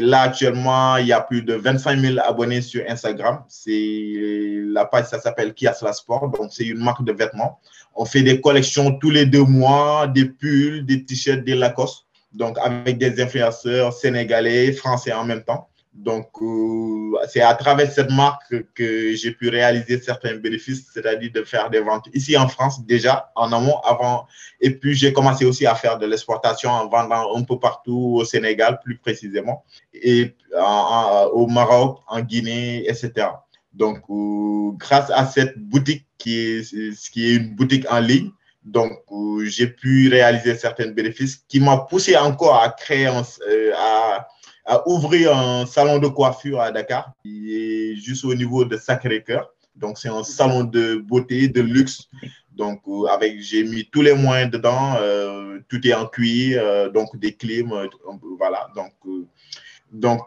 là, 0.00 0.22
actuellement, 0.22 0.96
il 0.96 1.08
y 1.08 1.12
a 1.12 1.20
plus 1.20 1.42
de 1.42 1.54
25 1.54 1.98
000 1.98 2.18
abonnés 2.22 2.62
sur 2.62 2.84
Instagram. 2.88 3.42
C'est 3.48 4.62
la 4.66 4.84
page, 4.84 5.06
ça 5.06 5.18
s'appelle 5.20 5.54
Kiasla 5.54 5.92
Sport. 5.92 6.30
Donc, 6.30 6.52
c'est 6.52 6.64
une 6.64 6.78
marque 6.78 7.04
de 7.04 7.12
vêtements. 7.12 7.58
On 7.96 8.04
fait 8.04 8.22
des 8.22 8.40
collections 8.40 8.96
tous 8.98 9.10
les 9.10 9.26
deux 9.26 9.42
mois, 9.42 10.06
des 10.06 10.26
pulls, 10.26 10.86
des 10.86 11.04
t-shirts, 11.04 11.44
des 11.44 11.56
Lacoste. 11.56 12.06
Donc, 12.34 12.56
avec 12.58 12.98
des 12.98 13.20
influenceurs 13.20 13.92
sénégalais, 13.92 14.72
français 14.72 15.12
en 15.12 15.24
même 15.24 15.44
temps. 15.44 15.68
Donc, 15.92 16.30
euh, 16.40 17.18
c'est 17.28 17.42
à 17.42 17.54
travers 17.54 17.90
cette 17.92 18.10
marque 18.10 18.54
que 18.74 19.14
j'ai 19.14 19.32
pu 19.32 19.50
réaliser 19.50 20.00
certains 20.00 20.36
bénéfices, 20.36 20.86
c'est-à-dire 20.92 21.30
de 21.34 21.42
faire 21.42 21.68
des 21.68 21.80
ventes 21.80 22.08
ici 22.14 22.34
en 22.36 22.48
France 22.48 22.86
déjà, 22.86 23.30
en 23.36 23.52
amont, 23.52 23.78
avant. 23.80 24.26
Et 24.60 24.70
puis, 24.70 24.94
j'ai 24.94 25.12
commencé 25.12 25.44
aussi 25.44 25.66
à 25.66 25.74
faire 25.74 25.98
de 25.98 26.06
l'exportation 26.06 26.70
en 26.70 26.88
vendant 26.88 27.36
un 27.36 27.42
peu 27.42 27.58
partout 27.58 28.16
au 28.20 28.24
Sénégal, 28.24 28.80
plus 28.82 28.96
précisément, 28.96 29.64
et 29.92 30.34
au 31.34 31.46
Maroc, 31.46 31.98
en 32.08 32.20
Guinée, 32.20 32.88
etc. 32.88 33.28
Donc, 33.74 33.98
euh, 34.08 34.72
grâce 34.78 35.10
à 35.10 35.26
cette 35.26 35.58
boutique 35.58 36.06
qui 36.16 36.38
est, 36.38 37.10
qui 37.10 37.26
est 37.26 37.36
une 37.36 37.54
boutique 37.54 37.84
en 37.90 38.00
ligne, 38.00 38.30
donc, 38.64 38.92
euh, 39.10 39.44
j'ai 39.44 39.66
pu 39.66 40.08
réaliser 40.08 40.54
certains 40.56 40.88
bénéfices 40.88 41.44
qui 41.48 41.60
m'ont 41.60 41.84
poussé 41.86 42.16
encore 42.16 42.62
à 42.62 42.70
créer, 42.70 43.06
à 43.06 44.28
a 44.64 44.88
ouvert 44.88 45.36
un 45.36 45.66
salon 45.66 45.98
de 45.98 46.08
coiffure 46.08 46.60
à 46.60 46.70
Dakar, 46.70 47.12
qui 47.22 47.54
est 47.54 47.96
juste 47.96 48.24
au 48.24 48.34
niveau 48.34 48.64
de 48.64 48.76
Sacré-Cœur. 48.76 49.50
Donc, 49.74 49.98
c'est 49.98 50.08
un 50.08 50.22
salon 50.22 50.64
de 50.64 50.96
beauté, 50.96 51.48
de 51.48 51.60
luxe. 51.60 52.08
Donc, 52.52 52.82
euh, 52.86 53.06
avec, 53.06 53.40
j'ai 53.40 53.64
mis 53.64 53.88
tous 53.90 54.02
les 54.02 54.14
moyens 54.14 54.50
dedans. 54.50 54.96
Euh, 55.00 55.58
tout 55.68 55.84
est 55.86 55.94
en 55.94 56.06
cuir, 56.06 56.60
euh, 56.62 56.90
donc 56.90 57.16
des 57.16 57.32
clims, 57.32 57.72
voilà. 58.38 58.68
Donc, 58.76 58.92
donc 59.90 60.22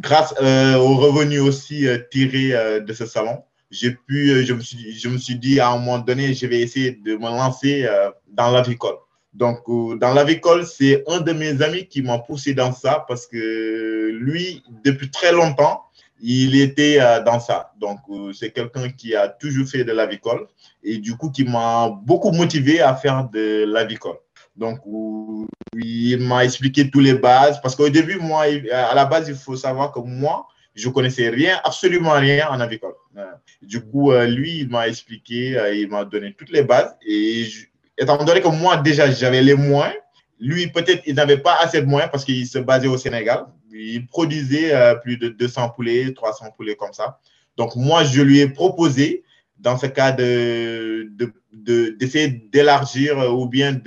grâce 0.00 0.32
aux 0.32 0.96
revenus 0.96 1.40
aussi 1.40 1.86
tirés 2.10 2.80
de 2.80 2.92
ce 2.92 3.06
salon, 3.06 3.42
j'ai 3.74 3.92
pu, 3.92 4.44
je 4.46 4.52
me, 4.52 4.60
suis, 4.60 4.98
je 4.98 5.08
me 5.08 5.18
suis 5.18 5.36
dit 5.36 5.60
à 5.60 5.70
un 5.70 5.78
moment 5.78 5.98
donné, 5.98 6.32
je 6.34 6.46
vais 6.46 6.60
essayer 6.60 6.92
de 6.92 7.16
me 7.16 7.24
lancer 7.24 7.86
dans 8.28 8.50
l'avicole. 8.50 8.96
Donc, 9.34 9.64
dans 9.98 10.14
l'avicole, 10.14 10.64
c'est 10.64 11.02
un 11.08 11.20
de 11.20 11.32
mes 11.32 11.60
amis 11.60 11.86
qui 11.86 12.02
m'a 12.02 12.18
poussé 12.18 12.54
dans 12.54 12.72
ça 12.72 13.04
parce 13.08 13.26
que 13.26 14.10
lui, 14.12 14.62
depuis 14.84 15.10
très 15.10 15.32
longtemps, 15.32 15.82
il 16.20 16.58
était 16.60 16.98
euh, 17.00 17.22
dans 17.22 17.40
ça. 17.40 17.72
Donc, 17.78 17.98
euh, 18.08 18.32
c'est 18.32 18.50
quelqu'un 18.50 18.88
qui 18.90 19.14
a 19.14 19.28
toujours 19.28 19.68
fait 19.68 19.84
de 19.84 19.92
l'avicole 19.92 20.46
et 20.82 20.98
du 20.98 21.16
coup, 21.16 21.30
qui 21.30 21.44
m'a 21.44 21.90
beaucoup 21.90 22.30
motivé 22.30 22.80
à 22.80 22.94
faire 22.94 23.28
de 23.28 23.64
l'avicole. 23.66 24.16
Donc, 24.56 24.78
il 25.74 26.18
m'a 26.20 26.44
expliqué 26.44 26.88
tous 26.88 27.00
les 27.00 27.14
bases 27.14 27.60
parce 27.60 27.74
qu'au 27.74 27.88
début, 27.88 28.18
moi, 28.18 28.44
à 28.72 28.94
la 28.94 29.04
base, 29.04 29.28
il 29.28 29.34
faut 29.34 29.56
savoir 29.56 29.90
que 29.90 29.98
moi, 29.98 30.46
je 30.74 30.88
connaissais 30.88 31.28
rien, 31.28 31.60
absolument 31.64 32.12
rien 32.12 32.48
en 32.48 32.60
avicole. 32.60 32.94
Du 33.62 33.80
coup, 33.80 34.12
euh, 34.12 34.26
lui, 34.26 34.60
il 34.60 34.68
m'a 34.68 34.88
expliqué, 34.88 35.56
il 35.74 35.88
m'a 35.88 36.04
donné 36.04 36.34
toutes 36.36 36.50
les 36.50 36.62
bases 36.62 36.96
et 37.06 37.46
étant 37.96 38.22
donné 38.24 38.40
que 38.40 38.48
moi, 38.48 38.76
déjà, 38.76 39.10
j'avais 39.10 39.42
les 39.42 39.54
moyens, 39.54 39.94
lui, 40.40 40.66
peut-être, 40.66 41.02
il 41.06 41.14
n'avait 41.14 41.38
pas 41.38 41.56
assez 41.60 41.80
de 41.80 41.86
moyens 41.86 42.10
parce 42.10 42.24
qu'il 42.24 42.46
se 42.46 42.58
basait 42.58 42.88
au 42.88 42.98
Sénégal. 42.98 43.46
Il 43.72 44.06
produisait 44.06 44.74
euh, 44.74 44.94
plus 44.94 45.16
de 45.16 45.28
200 45.28 45.70
poulets, 45.70 46.12
300 46.12 46.50
poulets 46.56 46.76
comme 46.76 46.92
ça. 46.92 47.18
Donc, 47.56 47.76
moi, 47.76 48.04
je 48.04 48.20
lui 48.20 48.40
ai 48.40 48.48
proposé, 48.48 49.22
dans 49.58 49.78
ce 49.78 49.86
cas, 49.86 50.12
d'essayer 50.12 51.08
de, 52.28 52.50
d'élargir 52.50 53.18
euh, 53.18 53.30
ou 53.30 53.46
bien 53.46 53.80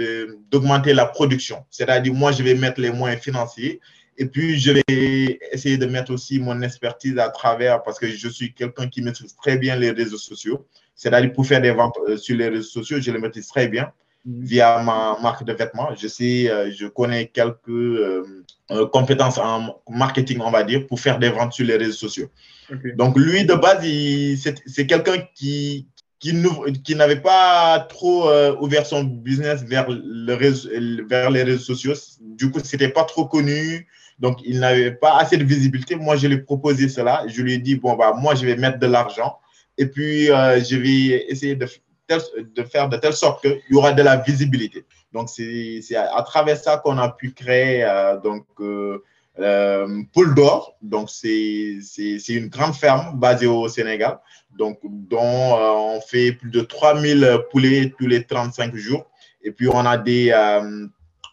d'augmenter 0.50 0.93
la 0.93 1.06
production. 1.06 1.65
C'est-à-dire, 1.69 2.13
moi, 2.13 2.32
je 2.32 2.43
vais 2.43 2.56
mettre 2.56 2.80
les 2.82 2.91
moyens 2.91 3.21
financiers 3.21 3.80
et 4.17 4.25
puis, 4.25 4.60
je 4.60 4.71
vais 4.71 5.39
essayer 5.51 5.77
de 5.77 5.86
mettre 5.86 6.12
aussi 6.12 6.39
mon 6.39 6.62
expertise 6.63 7.19
à 7.19 7.30
travers, 7.30 7.84
parce 7.84 7.99
que 7.99 8.08
je 8.08 8.27
suis 8.27 8.51
quelqu'un 8.53 8.88
qui 8.88 9.01
maîtrise 9.01 9.36
très 9.36 9.58
bien 9.58 9.75
les 9.75 9.91
réseaux 9.91 10.17
sociaux. 10.17 10.65
C'est-à-dire, 10.95 11.32
pour 11.34 11.45
faire 11.45 11.62
des 11.62 11.71
ventes 11.71 11.97
euh, 12.08 12.17
sur 12.17 12.36
les 12.36 12.49
réseaux 12.49 12.69
sociaux, 12.82 12.97
je 12.99 13.12
les 13.12 13.19
maîtrise 13.19 13.47
très 13.47 13.67
bien 13.67 13.91
via 14.25 14.82
ma 14.82 15.17
marque 15.21 15.43
de 15.45 15.53
vêtements. 15.53 15.89
Je 15.95 16.08
sais, 16.08 16.49
euh, 16.49 16.71
je 16.71 16.88
connais 16.88 17.27
quelques 17.27 17.69
euh, 17.69 18.23
compétences 18.91 19.38
en 19.38 19.80
marketing, 19.88 20.39
on 20.41 20.49
va 20.49 20.63
dire, 20.63 20.88
pour 20.88 20.99
faire 20.99 21.19
des 21.19 21.30
ventes 21.30 21.53
sur 21.53 21.65
les 21.65 21.77
réseaux 21.77 22.08
sociaux. 22.08 22.30
Donc, 22.95 23.17
lui, 23.17 23.45
de 23.45 23.53
base, 23.53 23.86
c'est 24.65 24.88
quelqu'un 24.88 25.19
qui, 25.36 25.88
qui, 26.19 26.34
qui 26.84 26.95
n'avait 26.95 27.21
pas 27.21 27.80
trop 27.88 28.30
ouvert 28.60 28.86
son 28.86 29.03
business 29.03 29.63
vers, 29.63 29.86
le 29.89 30.34
réseau, 30.34 30.69
vers 31.08 31.30
les 31.30 31.43
réseaux 31.43 31.75
sociaux. 31.75 31.93
Du 32.19 32.49
coup, 32.49 32.60
c'était 32.63 32.89
pas 32.89 33.03
trop 33.03 33.27
connu. 33.27 33.88
Donc, 34.19 34.39
il 34.43 34.60
n'avait 34.60 34.91
pas 34.91 35.17
assez 35.17 35.38
de 35.38 35.43
visibilité. 35.43 35.95
Moi, 35.95 36.15
je 36.15 36.27
lui 36.27 36.36
ai 36.36 36.39
proposé 36.39 36.89
cela. 36.89 37.23
Je 37.27 37.41
lui 37.41 37.53
ai 37.53 37.58
dit, 37.60 37.75
bon, 37.75 37.95
bah, 37.95 38.13
moi, 38.17 38.36
je 38.36 38.45
vais 38.45 38.56
mettre 38.56 38.80
de 38.80 38.88
l'argent. 38.88 39.39
Et 39.77 39.86
puis, 39.86 40.25
je 40.27 40.75
vais 40.75 41.25
essayer 41.30 41.56
de 41.56 41.67
faire 42.63 42.89
de 42.89 42.97
telle 42.97 43.13
sorte 43.13 43.41
qu'il 43.41 43.62
y 43.69 43.75
aura 43.75 43.93
de 43.93 44.01
la 44.01 44.17
visibilité. 44.17 44.86
Donc, 45.13 45.30
c'est 45.30 45.95
à, 45.95 46.21
travers 46.23 46.58
ça 46.58 46.77
qu'on 46.77 46.97
a 46.97 47.10
pu 47.10 47.32
créer 47.32 47.84
euh, 47.84 48.17
donc, 48.17 48.45
euh, 48.60 49.03
euh 49.39 50.03
d'Or. 50.36 50.77
Donc, 50.82 51.10
c'est 51.10 51.80
une 52.30 52.47
grande 52.47 52.75
ferme 52.75 53.17
basée 53.17 53.47
au 53.47 53.67
Sénégal, 53.67 54.19
donc, 54.58 54.80
dont 54.84 55.19
euh, 55.21 55.95
on 55.95 56.01
fait 56.01 56.34
plus 56.34 56.51
de 56.51 56.62
3000 56.62 57.39
poulets 57.51 57.93
tous 57.97 58.08
les 58.08 58.23
35 58.23 58.75
jours. 58.75 59.06
Et 59.41 59.51
puis, 59.51 59.67
on 59.67 59.86
a 59.86 59.97
des. 59.97 60.32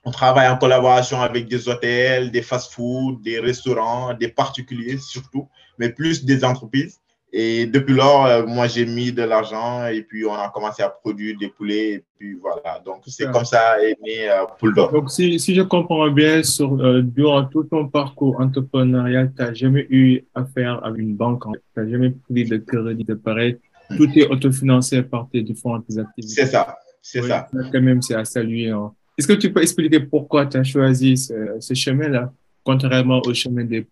On 0.05 0.11
travaille 0.11 0.49
en 0.49 0.57
collaboration 0.57 1.21
avec 1.21 1.49
des 1.49 1.69
hôtels, 1.69 2.31
des 2.31 2.43
fast-foods, 2.43 3.21
des 3.23 3.41
restaurants, 3.41 4.15
des 4.15 4.29
particuliers 4.29 4.99
surtout, 4.99 5.49
mais 5.79 5.89
plus 5.91 6.25
des 6.25 6.45
entreprises. 6.45 7.01
Et 7.37 7.67
depuis 7.67 7.95
lors, 7.95 8.27
euh, 8.27 8.47
moi, 8.47 8.69
j'ai 8.69 8.87
mis 8.87 9.11
de 9.11 9.25
l'argent 9.25 9.87
et 9.89 10.03
puis 10.03 10.25
on 10.25 10.35
a 10.35 10.51
commencé 10.51 10.85
à 10.85 10.89
produire 10.89 11.37
des 11.37 11.49
poulets. 11.49 11.95
Et 11.95 12.05
puis 12.17 12.35
voilà, 12.35 12.81
donc 12.85 13.03
c'est 13.09 13.29
comme 13.29 13.45
ça 13.45 13.83
est 13.83 13.97
né 14.05 14.31
euh, 14.31 14.45
Poule 14.57 14.73
d'Or. 14.73 14.93
Donc, 14.93 15.11
si, 15.11 15.41
si, 15.41 15.53
je 15.53 15.63
comprends 15.63 16.09
bien, 16.13 16.45
sur, 16.45 16.81
euh, 16.81 17.03
durant 17.03 17.45
tout 17.47 17.65
ton 17.65 17.89
parcours 17.89 18.41
entrepreneurial, 18.41 19.33
tu 19.37 19.43
n'as 19.43 19.53
jamais 19.53 19.85
eu 19.91 20.23
affaire 20.33 20.85
à 20.85 20.91
une 20.91 21.17
banque, 21.17 21.43
tu 21.53 21.81
n'as 21.81 21.91
jamais 21.91 22.11
pris 22.11 22.45
de 22.45 22.57
crédit 22.59 23.03
de 23.03 23.15
pareil. 23.15 23.59
Tout 23.97 24.09
est 24.15 24.29
autofinancé 24.29 25.03
par 25.03 25.29
tes 25.29 25.43
différentes 25.43 25.87
activités. 25.99 26.43
C'est 26.43 26.47
ça, 26.47 26.77
c'est 27.03 27.23
ça. 27.23 27.49
Quand 27.73 27.83
même, 27.83 28.01
c'est 28.01 28.15
à 28.15 28.25
saluer. 28.25 28.71
Hein. 28.71 28.93
Est-ce 29.17 29.29
que 29.29 29.35
tu 29.35 29.53
peux 29.53 29.63
expliquer 29.63 30.01
pourquoi 30.01 30.47
tu 30.47 30.57
as 30.57 30.65
choisi 30.65 31.17
ce, 31.17 31.57
ce 31.61 31.75
chemin-là, 31.75 32.33
contrairement 32.65 33.21
au 33.25 33.35
chemin 33.35 33.65
des 33.65 33.87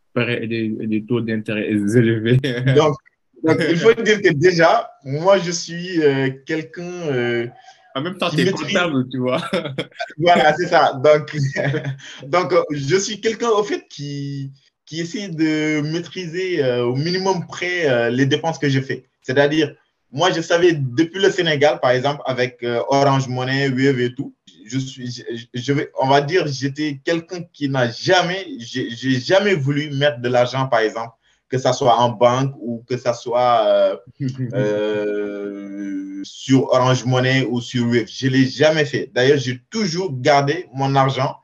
taux 1.06 1.20
d'intérêt 1.20 1.70
élevés? 1.70 2.38
Donc, 2.76 2.96
donc, 3.42 3.60
il 3.68 3.76
faut 3.76 3.94
dire 3.94 4.22
que 4.22 4.32
déjà, 4.32 4.90
moi, 5.04 5.38
je 5.38 5.50
suis 5.50 6.02
euh, 6.02 6.30
quelqu'un. 6.46 6.82
Euh, 6.82 7.46
en 7.94 8.00
même 8.00 8.16
temps, 8.16 8.30
tu 8.30 8.40
es 8.40 8.50
comptable, 8.50 9.08
tu 9.10 9.18
vois. 9.18 9.42
voilà, 10.18 10.54
c'est 10.54 10.68
ça. 10.68 11.00
Donc, 11.02 11.36
donc, 12.26 12.54
je 12.70 12.96
suis 12.96 13.20
quelqu'un, 13.20 13.50
au 13.50 13.64
fait, 13.64 13.84
qui, 13.90 14.52
qui 14.86 15.00
essaie 15.00 15.28
de 15.28 15.80
maîtriser 15.80 16.62
euh, 16.62 16.84
au 16.84 16.94
minimum 16.94 17.46
près 17.46 18.10
les 18.10 18.26
dépenses 18.26 18.58
que 18.58 18.68
je 18.68 18.80
fais. 18.80 19.04
C'est-à-dire, 19.22 19.74
moi, 20.12 20.30
je 20.30 20.40
savais 20.40 20.72
depuis 20.74 21.20
le 21.20 21.30
Sénégal, 21.30 21.80
par 21.80 21.90
exemple, 21.90 22.22
avec 22.26 22.64
Orange 22.88 23.28
Money, 23.28 23.68
Wave 23.68 23.98
et 24.00 24.14
tout, 24.14 24.34
je 24.66 24.78
suis, 24.78 25.24
je 25.54 25.72
vais, 25.72 25.90
on 26.00 26.08
va 26.08 26.20
dire, 26.20 26.46
j'étais 26.46 27.00
quelqu'un 27.04 27.42
qui 27.52 27.68
n'a 27.68 27.90
jamais, 27.90 28.46
j'ai 28.58 29.20
jamais 29.20 29.54
voulu 29.54 29.90
mettre 29.90 30.20
de 30.20 30.28
l'argent, 30.28 30.66
par 30.66 30.80
exemple, 30.80 31.14
que 31.48 31.58
ça 31.58 31.72
soit 31.72 31.98
en 31.98 32.10
banque 32.10 32.54
ou 32.58 32.82
que 32.88 32.96
ça 32.96 33.12
soit 33.12 33.66
euh, 33.66 33.96
euh, 34.54 36.20
sur 36.24 36.72
Orange 36.72 37.04
Money 37.04 37.46
ou 37.48 37.60
sur 37.60 37.86
Wave. 37.86 38.06
Je 38.08 38.26
ne 38.26 38.32
l'ai 38.32 38.46
jamais 38.46 38.86
fait. 38.86 39.10
D'ailleurs, 39.12 39.38
j'ai 39.38 39.60
toujours 39.70 40.10
gardé 40.12 40.66
mon 40.72 40.94
argent 40.94 41.36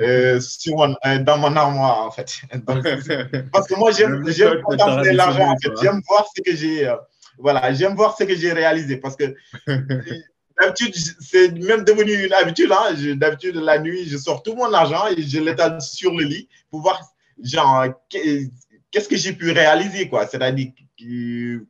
euh, 0.00 0.40
sur 0.40 0.76
dans 1.20 1.38
mon 1.38 1.56
armoire, 1.56 2.06
en 2.06 2.10
fait. 2.10 2.40
parce 3.52 3.66
que 3.66 3.78
moi, 3.78 3.90
j'aime 3.92 4.62
contempler 4.62 5.12
l'argent, 5.12 5.50
en 5.50 5.56
fait. 5.58 5.70
J'aime 5.82 6.00
voir 6.08 6.26
ce 6.34 6.40
que 6.42 6.56
j'ai 6.56 6.90
voilà, 7.40 7.72
j'aime 7.72 7.94
voir 7.94 8.16
ce 8.16 8.24
que 8.24 8.34
j'ai 8.34 8.52
réalisé 8.52 8.96
parce 8.96 9.16
que 9.16 9.34
d'habitude, 10.60 10.94
c'est 11.20 11.52
même 11.58 11.84
devenu 11.84 12.26
une 12.26 12.32
habitude. 12.32 12.70
Hein. 12.72 12.94
D'habitude, 13.16 13.56
la 13.56 13.78
nuit, 13.78 14.06
je 14.06 14.16
sors 14.16 14.42
tout 14.42 14.54
mon 14.54 14.72
argent 14.72 15.06
et 15.08 15.22
je 15.22 15.40
l'étale 15.40 15.80
sur 15.80 16.14
le 16.14 16.24
lit 16.24 16.48
pour 16.70 16.82
voir 16.82 17.00
genre, 17.42 17.86
qu'est-ce 18.08 19.08
que 19.08 19.16
j'ai 19.16 19.32
pu 19.32 19.50
réaliser, 19.52 20.08
quoi. 20.08 20.26
C'est-à-dire 20.26 20.68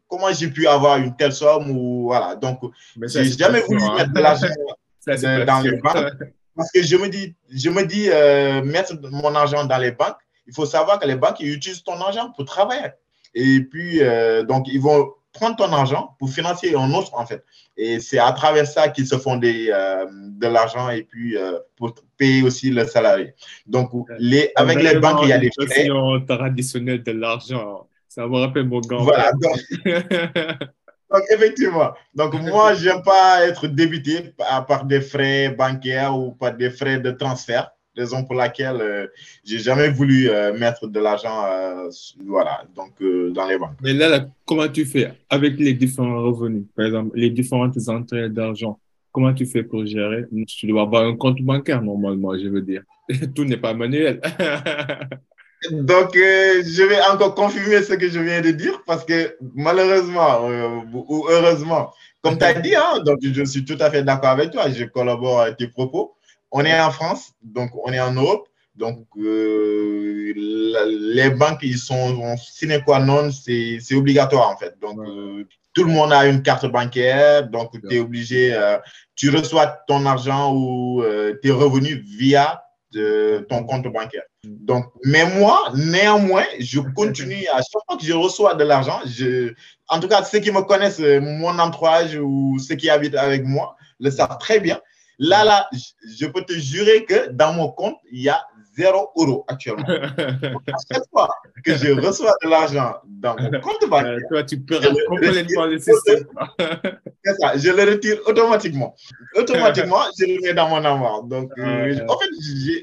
comment 0.09 0.33
j'ai 0.33 0.49
pu 0.49 0.67
avoir 0.67 0.99
une 0.99 1.17
telle 1.17 1.33
somme 1.33 1.71
ou 1.71 2.05
voilà. 2.05 2.35
Donc, 2.35 2.61
j'ai 3.03 3.31
jamais 3.33 3.61
voulu 3.61 3.83
hein. 3.83 3.95
mettre 3.97 4.13
de 4.13 4.21
l'argent 4.21 4.49
dans 5.07 5.61
les 5.63 5.77
banques 5.77 6.31
parce 6.57 6.73
que 6.73 6.83
je 6.83 6.97
me 6.97 7.09
dis, 7.09 7.35
je 7.51 7.71
me 7.71 7.85
dis 7.85 8.11
euh, 8.11 8.63
mettre 8.63 8.95
mon 9.11 9.35
argent 9.35 9.65
dans 9.65 9.79
les 9.79 9.93
banques. 9.93 10.19
Il 10.47 10.55
faut 10.55 10.67
savoir 10.67 10.99
que 10.99 11.07
les 11.07 11.15
banques 11.15 11.41
ils 11.41 11.55
utilisent 11.55 11.83
ton 11.83 11.99
argent 12.01 12.33
pour 12.33 12.45
travailler. 12.45 12.89
Et 13.35 13.61
puis, 13.61 14.03
euh, 14.03 14.43
donc, 14.43 14.67
ils 14.69 14.81
vont 14.81 15.13
prendre 15.33 15.57
ton 15.57 15.73
argent 15.73 16.17
pour 16.19 16.31
financer 16.31 16.75
un 16.75 16.93
autre, 16.93 17.15
en 17.15 17.27
fait. 17.27 17.45
Et 17.77 18.01
c'est 18.01 18.19
à 18.19 18.33
travers 18.33 18.67
ça 18.67 18.89
qu'ils 18.89 19.07
se 19.07 19.17
font 19.17 19.37
des, 19.37 19.71
euh, 19.73 20.07
de 20.11 20.47
l'argent 20.47 20.91
et 20.91 21.03
puis 21.03 21.37
euh, 21.37 21.59
pour 21.77 21.95
payer 22.17 22.43
aussi 22.43 22.71
le 22.71 22.87
salarié. 22.87 23.35
Donc, 23.67 23.91
les, 24.19 24.51
avec 24.57 24.83
les 24.83 24.99
banques, 24.99 25.21
il 25.23 25.29
y 25.29 25.33
a 25.33 25.39
des 25.39 25.51
frais. 25.51 25.89
traditionnelle 26.27 27.03
de 27.03 27.13
l'argent. 27.13 27.87
Ça 28.09 28.27
me 28.27 28.39
rappelle 28.39 28.67
mon 28.67 28.81
gant. 28.81 29.05
Voilà. 29.05 29.31
Donc, 31.11 31.23
effectivement. 31.31 31.91
Donc, 32.15 32.35
moi, 32.35 32.75
je 32.75 32.89
n'aime 32.89 33.03
pas 33.03 33.45
être 33.47 33.67
débité 33.67 34.33
par 34.37 34.85
des 34.85 35.01
frais 35.01 35.51
bancaires 35.51 36.17
ou 36.17 36.33
par 36.33 36.55
des 36.55 36.71
frais 36.71 37.01
de 37.01 37.11
transfert 37.11 37.71
raison 37.97 38.25
pour 38.25 38.35
laquelle 38.35 38.81
euh, 38.81 39.07
j'ai 39.45 39.59
jamais 39.59 39.89
voulu 39.89 40.29
euh, 40.29 40.57
mettre 40.57 40.87
de 40.87 41.01
l'argent 41.01 41.45
euh, 41.47 41.91
voilà, 42.27 42.65
donc, 42.75 42.93
dans 43.33 43.47
les 43.49 43.59
banques. 43.59 43.77
Mais 43.83 43.93
là, 43.93 44.27
comment 44.47 44.69
tu 44.69 44.85
fais 44.85 45.13
avec 45.29 45.59
les 45.59 45.75
différents 45.75 46.23
revenus, 46.23 46.65
par 46.77 46.87
exemple, 46.87 47.11
les 47.15 47.31
différentes 47.31 47.77
entrées 47.89 48.29
d'argent 48.29 48.79
Comment 49.13 49.35
tu 49.35 49.45
fais 49.45 49.65
pour 49.65 49.85
gérer? 49.85 50.25
Tu 50.47 50.69
dois 50.69 50.83
avoir 50.83 51.05
un 51.05 51.17
compte 51.17 51.43
bancaire 51.43 51.83
normalement, 51.83 52.39
je 52.39 52.47
veux 52.47 52.63
dire. 52.63 52.83
Tout 53.35 53.45
n'est 53.45 53.57
pas 53.57 53.75
manuel. 53.75 54.21
Donc, 55.73 56.13
je 56.15 56.89
vais 56.89 57.01
encore 57.13 57.35
confirmer 57.35 57.83
ce 57.83 57.95
que 57.95 58.09
je 58.09 58.21
viens 58.21 58.41
de 58.41 58.53
dire 58.53 58.81
parce 58.87 59.05
que 59.05 59.37
malheureusement 59.57 60.47
ou 60.95 61.27
heureusement, 61.29 61.91
comme 62.23 62.39
tu 62.39 62.45
as 62.45 62.55
dit, 62.55 62.75
hein, 62.75 63.01
donc 63.05 63.19
je 63.21 63.45
suis 63.45 63.65
tout 63.65 63.77
à 63.81 63.91
fait 63.91 64.03
d'accord 64.03 64.31
avec 64.31 64.53
toi, 64.53 64.71
je 64.71 64.85
collabore 64.85 65.41
à 65.41 65.53
tes 65.53 65.69
propos 65.69 66.15
on 66.53 66.65
est 66.65 66.81
en 66.81 66.91
France, 66.91 67.33
donc 67.43 67.71
on 67.85 67.93
est 67.93 68.01
en 68.01 68.13
Europe. 68.13 68.49
Donc, 68.77 69.07
euh, 69.19 70.33
les 70.35 71.31
banques, 71.31 71.59
ils 71.63 71.77
sont 71.77 72.37
sine 72.37 72.83
qua 72.85 73.01
non, 73.01 73.31
c'est 73.31 73.95
obligatoire 73.95 74.49
en 74.49 74.57
fait. 74.57 74.75
Donc, 74.81 74.99
euh, 75.01 75.45
tout 75.75 75.85
le 75.85 75.93
monde 75.93 76.13
a 76.13 76.27
une 76.27 76.43
carte 76.43 76.67
bancaire, 76.67 77.49
donc 77.49 77.73
tu 77.89 77.97
es 77.97 77.99
obligé, 77.99 78.55
euh, 78.55 78.79
tu 79.15 79.29
reçois 79.31 79.67
ton 79.87 80.07
argent 80.07 80.55
ou 80.55 81.03
tes 81.43 81.51
revenus 81.51 81.99
via 81.99 82.63
de 82.93 83.47
ton 83.49 83.65
compte 83.65 83.87
bancaire. 83.87 84.25
Mm. 84.45 84.65
Donc, 84.65 84.87
mais 85.05 85.27
moi, 85.39 85.73
néanmoins, 85.75 86.45
je 86.59 86.81
continue 86.81 87.47
à 87.53 87.59
chaque 87.59 87.85
fois 87.87 87.97
que 87.99 88.05
je 88.05 88.15
reçois 88.15 88.55
de 88.55 88.65
l'argent, 88.65 89.01
je, 89.05 89.53
en 89.89 90.01
tout 90.01 90.09
cas, 90.09 90.25
ceux 90.25 90.39
qui 90.39 90.51
me 90.51 90.63
connaissent, 90.63 91.01
mon 91.01 91.59
entourage 91.59 92.17
ou 92.17 92.59
ceux 92.59 92.77
qui 92.77 92.89
habitent 92.89 93.17
avec 93.17 93.45
moi 93.45 93.77
le 94.01 94.11
savent 94.11 94.39
très 94.39 94.59
bien. 94.59 94.81
Là, 95.23 95.45
là, 95.45 95.69
je 96.19 96.27
peux 96.27 96.43
te 96.43 96.55
jurer 96.55 97.05
que 97.05 97.29
dans 97.31 97.53
mon 97.53 97.69
compte, 97.69 97.97
il 98.11 98.23
y 98.23 98.31
a 98.31 98.43
0 98.75 99.13
euros 99.17 99.45
actuellement. 99.49 99.85
à 99.89 100.77
chaque 100.91 101.03
fois 101.11 101.29
que 101.63 101.75
je 101.77 101.93
reçois 101.93 102.33
de 102.43 102.49
l'argent 102.49 102.95
dans 103.05 103.37
mon 103.37 103.61
compte 103.61 103.87
bancaire, 103.91 104.13
euh, 104.13 104.29
toi, 104.31 104.43
tu 104.45 104.59
peux 104.61 104.81
complètement 105.09 105.67
le 105.67 105.79
système. 105.79 106.25
C'est 107.23 107.35
ça, 107.39 107.55
je 107.55 107.71
le 107.71 107.91
retire 107.91 108.17
automatiquement. 108.25 108.95
Automatiquement, 109.37 110.01
je 110.19 110.25
le 110.25 110.41
mets 110.41 110.55
dans 110.55 110.71
mon 110.71 110.83
armoire. 110.83 111.23
Donc, 111.25 111.51
euh, 111.59 111.99
en 112.09 112.19
fait, 112.19 112.31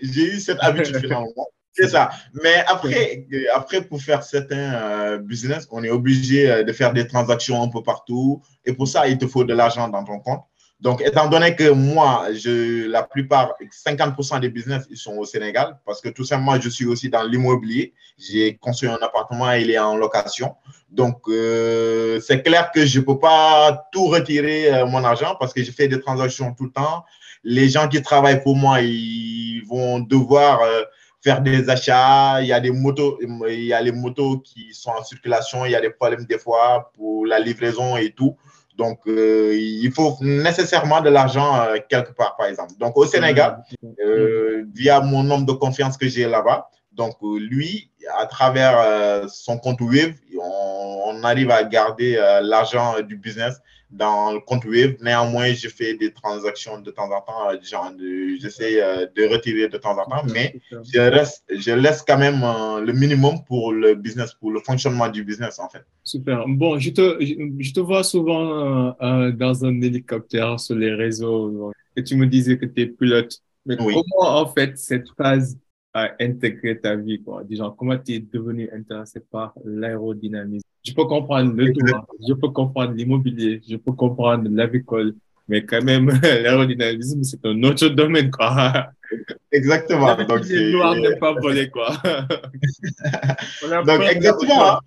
j'ai 0.04 0.26
eu 0.26 0.40
cette 0.40 0.62
habitude 0.62 1.00
finalement. 1.00 1.48
C'est 1.74 1.90
ça. 1.90 2.12
Mais 2.44 2.64
après, 2.68 3.26
après, 3.54 3.82
pour 3.82 4.00
faire 4.00 4.22
certains 4.22 4.74
euh, 4.74 5.18
business, 5.18 5.68
on 5.72 5.84
est 5.84 5.90
obligé 5.90 6.64
de 6.64 6.72
faire 6.72 6.94
des 6.94 7.08
transactions 7.08 7.64
un 7.64 7.70
peu 7.70 7.82
partout. 7.82 8.44
Et 8.64 8.74
pour 8.74 8.88
ça, 8.88 9.08
il 9.08 9.18
te 9.18 9.26
faut 9.26 9.44
de 9.44 9.56
l'argent 9.56 9.88
dans 9.88 10.04
ton 10.04 10.20
compte. 10.20 10.42
Donc, 10.80 11.02
étant 11.02 11.28
donné 11.28 11.56
que 11.56 11.72
moi, 11.72 12.28
je, 12.34 12.88
la 12.88 13.02
plupart, 13.02 13.56
50% 13.60 14.40
des 14.40 14.50
business, 14.50 14.86
ils 14.92 14.98
sont 14.98 15.18
au 15.18 15.26
Sénégal, 15.26 15.80
parce 15.86 16.02
que 16.02 16.10
tout 16.10 16.24
simplement, 16.24 16.60
je 16.62 16.70
suis 16.70 16.86
aussi 16.86 17.10
dans 17.10 17.24
l'immobilier. 17.24 17.94
J'ai 18.20 18.56
construit 18.58 18.90
un 18.90 19.00
appartement, 19.02 19.52
il 19.54 19.72
est 19.72 19.80
en 19.80 19.96
location. 19.96 20.56
Donc, 20.92 21.22
euh, 21.28 22.20
c'est 22.22 22.44
clair 22.44 22.72
que 22.72 22.86
je 22.86 23.00
ne 23.00 23.06
peux 23.06 23.18
pas 23.18 23.88
tout 23.92 24.06
retirer 24.06 24.72
euh, 24.72 24.86
mon 24.86 25.04
argent 25.04 25.36
parce 25.40 25.52
que 25.52 25.64
je 25.64 25.72
fais 25.72 25.88
des 25.88 26.00
transactions 26.00 26.54
tout 26.54 26.66
le 26.66 26.72
temps. 26.72 27.04
Les 27.44 27.70
gens 27.70 27.88
qui 27.88 28.02
travaillent 28.02 28.44
pour 28.44 28.56
moi, 28.56 28.82
ils 28.82 29.64
vont 29.68 30.00
devoir 30.00 30.62
euh, 30.62 30.84
faire 31.22 31.42
des 31.42 31.70
achats. 31.70 32.42
Il 32.42 32.48
y 32.48 32.54
a 32.54 32.60
des 32.60 32.72
motos, 32.72 33.20
il 33.50 33.66
y 33.66 33.74
a 33.74 33.82
les 33.82 33.92
motos 33.92 34.40
qui 34.40 34.74
sont 34.74 34.92
en 34.92 35.04
circulation. 35.04 35.66
Il 35.66 35.72
y 35.72 35.76
a 35.76 35.82
des 35.82 35.90
problèmes 35.90 36.26
des 36.26 36.38
fois 36.38 36.92
pour 36.96 37.26
la 37.26 37.40
livraison 37.40 37.98
et 37.98 38.12
tout. 38.12 38.38
Donc, 38.78 39.00
euh, 39.08 39.58
il 39.58 39.92
faut 39.92 40.16
nécessairement 40.22 41.02
de 41.02 41.10
l'argent 41.10 41.60
euh, 41.62 41.78
quelque 41.90 42.12
part, 42.12 42.36
par 42.38 42.46
exemple. 42.46 42.74
Donc, 42.80 42.96
au 42.96 43.06
Sénégal, 43.06 43.64
euh, 44.06 44.64
via 44.74 45.02
mon 45.02 45.30
homme 45.32 45.46
de 45.46 45.52
confiance 45.52 45.98
que 45.98 46.08
j'ai 46.08 46.28
là-bas, 46.28 46.70
donc 46.92 47.16
lui, 47.22 47.92
à 48.18 48.26
travers 48.28 49.30
son 49.30 49.58
compte 49.60 49.82
Wave, 49.82 50.14
on, 50.40 51.24
arrive 51.24 51.52
à 51.52 51.64
garder 51.64 52.16
l'argent 52.42 53.02
du 53.02 53.18
business 53.18 53.60
dans 53.90 54.34
le 54.34 54.40
compte 54.40 54.66
Wave. 54.66 54.96
Néanmoins, 55.02 55.54
je 55.54 55.70
fais 55.70 55.96
des 55.96 56.12
transactions 56.12 56.80
de 56.80 56.92
temps 56.92 57.10
en 57.12 57.22
temps, 57.22 57.62
genre 57.64 57.92
j'essaie 58.40 58.76
de 59.16 59.28
retirer 59.28 59.70
de 59.70 59.78
temps 59.78 59.98
en 59.98 60.06
temps, 60.06 60.26
mais 60.34 60.60
je, 60.72 61.00
reste, 61.00 61.44
je 61.50 61.72
laisse 61.72 62.04
quand 62.06 62.18
même 62.18 62.42
le 62.86 62.94
minimum 62.94 63.44
pour 63.46 63.72
le 63.72 63.96
business, 63.96 64.34
pour 64.34 64.52
le 64.52 64.60
fonctionnement 64.60 65.10
du 65.10 65.24
business, 65.24 65.60
en 65.60 65.70
fait. 65.70 65.86
Super. 66.04 66.46
Bon, 66.48 66.80
je 66.80 66.90
te, 66.92 67.18
je, 67.20 67.74
te 67.74 67.80
vois 67.80 68.04
souvent 68.04 68.90
euh, 68.90 68.92
euh, 69.02 69.32
dans 69.32 69.66
un 69.66 69.82
hélicoptère 69.82 70.60
sur 70.60 70.76
les 70.76 70.94
réseaux 70.94 71.72
et 71.96 72.04
tu 72.04 72.16
me 72.16 72.28
disais 72.28 72.58
que 72.58 72.66
tu 72.66 72.82
es 72.82 72.88
pilote. 72.88 73.42
Mais 73.66 73.76
comment, 73.76 74.04
en 74.20 74.48
fait, 74.48 74.78
cette 74.78 75.10
phase 75.18 75.58
a 75.98 76.12
intégré 76.20 76.80
ta 76.80 76.96
vie, 76.96 77.22
quoi? 77.24 77.44
Disons, 77.44 77.72
comment 77.72 77.98
tu 77.98 78.14
es 78.14 78.20
devenu 78.20 78.70
intéressé 78.72 79.20
par 79.20 79.54
l'aérodynamisme? 79.66 80.68
Je 80.86 80.94
peux 80.94 81.06
comprendre 81.06 81.54
le 81.56 81.74
droit, 81.74 82.08
je 82.28 82.34
peux 82.34 82.50
comprendre 82.50 82.94
l'immobilier, 82.94 83.62
je 83.68 83.78
peux 83.78 83.94
comprendre 83.94 84.48
l'avicole, 84.50 85.16
mais 85.48 85.66
quand 85.66 85.84
même, 85.84 86.08
l'aérodynamisme, 86.22 87.24
c'est 87.24 87.44
un 87.46 87.64
autre 87.64 87.88
domaine, 87.90 88.30
quoi. 88.30 88.92
Exactement. 89.52 90.16
Donc, 90.24 90.46
c'est 90.46 90.72
noir 90.72 90.94
de 90.96 91.18
pas 91.20 91.34
voler, 91.34 91.70
quoi. 91.70 91.90
Donc, 93.88 94.02
exactement. 94.12 94.80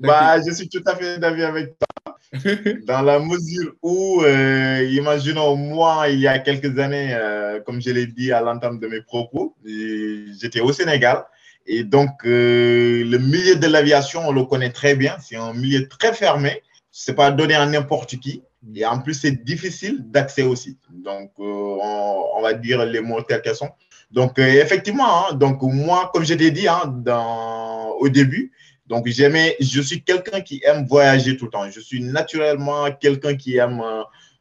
bah, 0.00 0.42
je 0.44 0.52
suis 0.52 0.68
tout 0.68 0.82
à 0.86 0.96
fait 0.96 1.18
d'avis 1.18 1.44
avec 1.44 1.76
toi. 1.78 2.05
Dans 2.86 3.02
la 3.02 3.18
mesure 3.18 3.72
où, 3.82 4.22
euh, 4.22 4.88
imaginons, 4.90 5.56
moi, 5.56 6.08
il 6.08 6.20
y 6.20 6.26
a 6.26 6.38
quelques 6.38 6.78
années, 6.78 7.10
euh, 7.12 7.60
comme 7.60 7.80
je 7.80 7.90
l'ai 7.90 8.06
dit 8.06 8.32
à 8.32 8.40
l'entame 8.40 8.78
de 8.78 8.86
mes 8.86 9.00
propos, 9.00 9.56
j'étais 9.64 10.60
au 10.60 10.72
Sénégal. 10.72 11.24
Et 11.66 11.84
donc, 11.84 12.10
euh, 12.24 13.04
le 13.04 13.18
milieu 13.18 13.56
de 13.56 13.66
l'aviation, 13.66 14.28
on 14.28 14.32
le 14.32 14.44
connaît 14.44 14.70
très 14.70 14.94
bien. 14.94 15.16
C'est 15.20 15.36
un 15.36 15.52
milieu 15.52 15.88
très 15.88 16.12
fermé. 16.12 16.62
Ce 16.90 17.10
n'est 17.10 17.16
pas 17.16 17.30
donné 17.30 17.54
à 17.54 17.66
n'importe 17.66 18.16
qui. 18.16 18.42
Et 18.74 18.86
en 18.86 19.00
plus, 19.00 19.14
c'est 19.14 19.44
difficile 19.44 19.98
d'accès 20.08 20.42
aussi. 20.42 20.78
Donc, 20.90 21.32
on, 21.38 22.40
va 22.42 22.54
dire 22.54 22.84
les 22.84 23.00
mots 23.00 23.22
tels 23.22 23.42
qu'ils 23.42 23.54
sont. 23.54 23.70
Donc, 24.10 24.38
effectivement, 24.38 25.28
hein, 25.28 25.34
donc 25.34 25.62
moi, 25.62 26.10
comme 26.12 26.24
je 26.24 26.34
t'ai 26.34 26.50
dit 26.50 26.68
hein, 26.68 26.94
dans, 27.04 27.90
au 27.98 28.08
début, 28.08 28.52
donc, 28.88 29.08
j'aimais, 29.08 29.56
je 29.58 29.80
suis 29.80 30.02
quelqu'un 30.02 30.40
qui 30.40 30.62
aime 30.64 30.86
voyager 30.86 31.36
tout 31.36 31.46
le 31.46 31.50
temps. 31.50 31.68
Je 31.70 31.80
suis 31.80 32.02
naturellement 32.02 32.90
quelqu'un 32.92 33.34
qui 33.34 33.56
aime 33.56 33.82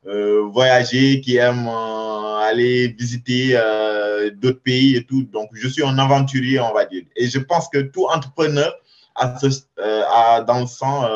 euh, 0.05 0.43
voyager, 0.43 1.19
qui 1.19 1.37
aime 1.37 1.67
euh, 1.67 2.37
aller 2.37 2.89
visiter 2.89 3.53
euh, 3.53 4.29
d'autres 4.29 4.61
pays 4.61 4.95
et 4.97 5.03
tout. 5.03 5.23
Donc, 5.23 5.49
je 5.53 5.67
suis 5.67 5.83
un 5.83 5.97
aventurier, 5.97 6.59
on 6.59 6.73
va 6.73 6.85
dire. 6.85 7.03
Et 7.15 7.27
je 7.27 7.39
pense 7.39 7.69
que 7.69 7.79
tout 7.79 8.05
entrepreneur 8.05 8.71
a, 9.15 9.35
a 9.77 10.41
dans 10.41 10.59
le 10.59 10.67
sang 10.67 11.09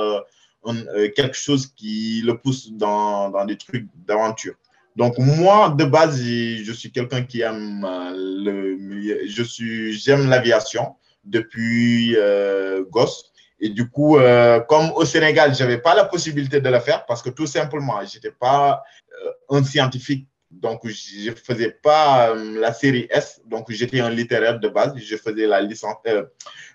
quelque 1.15 1.38
chose 1.38 1.68
qui 1.76 2.24
le 2.26 2.38
pousse 2.38 2.72
dans, 2.72 3.30
dans 3.30 3.46
des 3.46 3.58
trucs 3.58 3.88
d'aventure. 4.08 4.56
Donc, 4.96 5.18
moi, 5.20 5.70
de 5.70 5.86
base, 5.86 6.20
je 6.20 6.72
suis 6.74 6.92
quelqu'un 6.92 7.22
qui 7.22 7.42
aime 7.42 7.88
le 8.15 9.28
Je 9.28 9.44
suis, 9.44 9.94
j'aime 9.94 10.28
l'aviation 10.30 10.96
depuis 11.23 12.15
euh, 12.17 12.84
gosse. 12.89 13.32
Et 13.60 13.69
du 13.69 13.89
coup, 13.89 14.17
euh, 14.17 14.60
comme 14.62 14.91
au 14.95 15.05
Sénégal, 15.05 15.53
je 15.53 15.63
n'avais 15.63 15.79
pas 15.79 15.93
la 15.93 16.05
possibilité 16.05 16.62
de 16.62 16.69
le 16.69 16.79
faire 16.79 17.05
parce 17.05 17.21
que 17.21 17.29
tout 17.29 17.47
simplement, 17.47 17.99
je 18.05 18.15
n'étais 18.15 18.32
pas 18.32 18.84
euh, 19.25 19.58
un 19.58 19.63
scientifique. 19.63 20.27
Donc, 20.49 20.82
je 20.88 21.29
ne 21.29 21.36
faisais 21.36 21.69
pas 21.69 22.34
la 22.34 22.73
série 22.73 23.08
S. 23.12 23.39
Donc, 23.45 23.69
j'étais 23.69 23.99
un 23.99 24.10
littéraire 24.10 24.60
de 24.60 24.67
base. 24.67 24.93
Je 24.97 25.15
faisais 25.15 25.45
la 25.45 25.62
licence. 25.62 25.97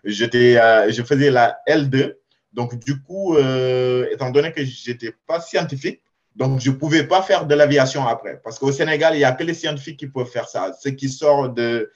je 0.04 1.02
faisais 1.02 1.30
la 1.30 1.58
L2. 1.66 2.14
Donc, 2.52 2.78
du 2.84 3.02
coup, 3.02 3.36
étant 3.36 4.30
donné 4.30 4.52
que 4.52 4.64
je 4.64 4.90
n'étais 4.90 5.12
pas 5.26 5.40
scientifique, 5.40 6.04
donc, 6.36 6.60
je 6.60 6.70
ne 6.70 6.74
pouvais 6.76 7.04
pas 7.04 7.22
faire 7.22 7.46
de 7.46 7.54
l'aviation 7.54 8.06
après. 8.06 8.40
Parce 8.42 8.58
qu'au 8.58 8.72
Sénégal, 8.72 9.14
il 9.14 9.18
n'y 9.18 9.24
a 9.24 9.32
que 9.32 9.44
les 9.44 9.54
scientifiques 9.54 9.98
qui 9.98 10.08
peuvent 10.08 10.28
faire 10.28 10.48
ça. 10.48 10.72
Ceux 10.80 10.90
qui 10.90 11.08
sortent 11.08 11.54
de, 11.54 11.92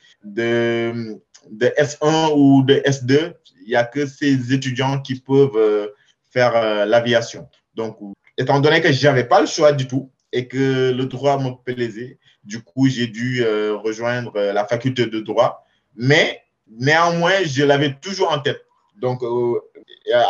de 1.50 1.66
S1 1.78 2.32
ou 2.34 2.62
de 2.62 2.74
S2, 2.74 3.34
il 3.68 3.72
n'y 3.72 3.76
a 3.76 3.84
que 3.84 4.06
ces 4.06 4.52
étudiants 4.52 5.00
qui 5.00 5.20
peuvent 5.20 5.56
euh, 5.56 5.88
faire 6.30 6.56
euh, 6.56 6.86
l'aviation. 6.86 7.48
Donc, 7.74 7.98
étant 8.38 8.60
donné 8.60 8.80
que 8.80 8.90
je 8.90 9.06
n'avais 9.06 9.24
pas 9.24 9.40
le 9.40 9.46
choix 9.46 9.72
du 9.72 9.86
tout 9.86 10.10
et 10.32 10.48
que 10.48 10.90
le 10.90 11.04
droit 11.04 11.38
me 11.38 11.50
plaisait, 11.62 12.18
du 12.44 12.62
coup, 12.62 12.88
j'ai 12.88 13.06
dû 13.08 13.44
euh, 13.44 13.76
rejoindre 13.76 14.40
la 14.40 14.64
faculté 14.64 15.06
de 15.06 15.20
droit. 15.20 15.66
Mais 15.96 16.40
néanmoins, 16.66 17.44
je 17.44 17.62
l'avais 17.62 17.94
toujours 18.00 18.32
en 18.32 18.38
tête. 18.38 18.64
Donc, 18.96 19.22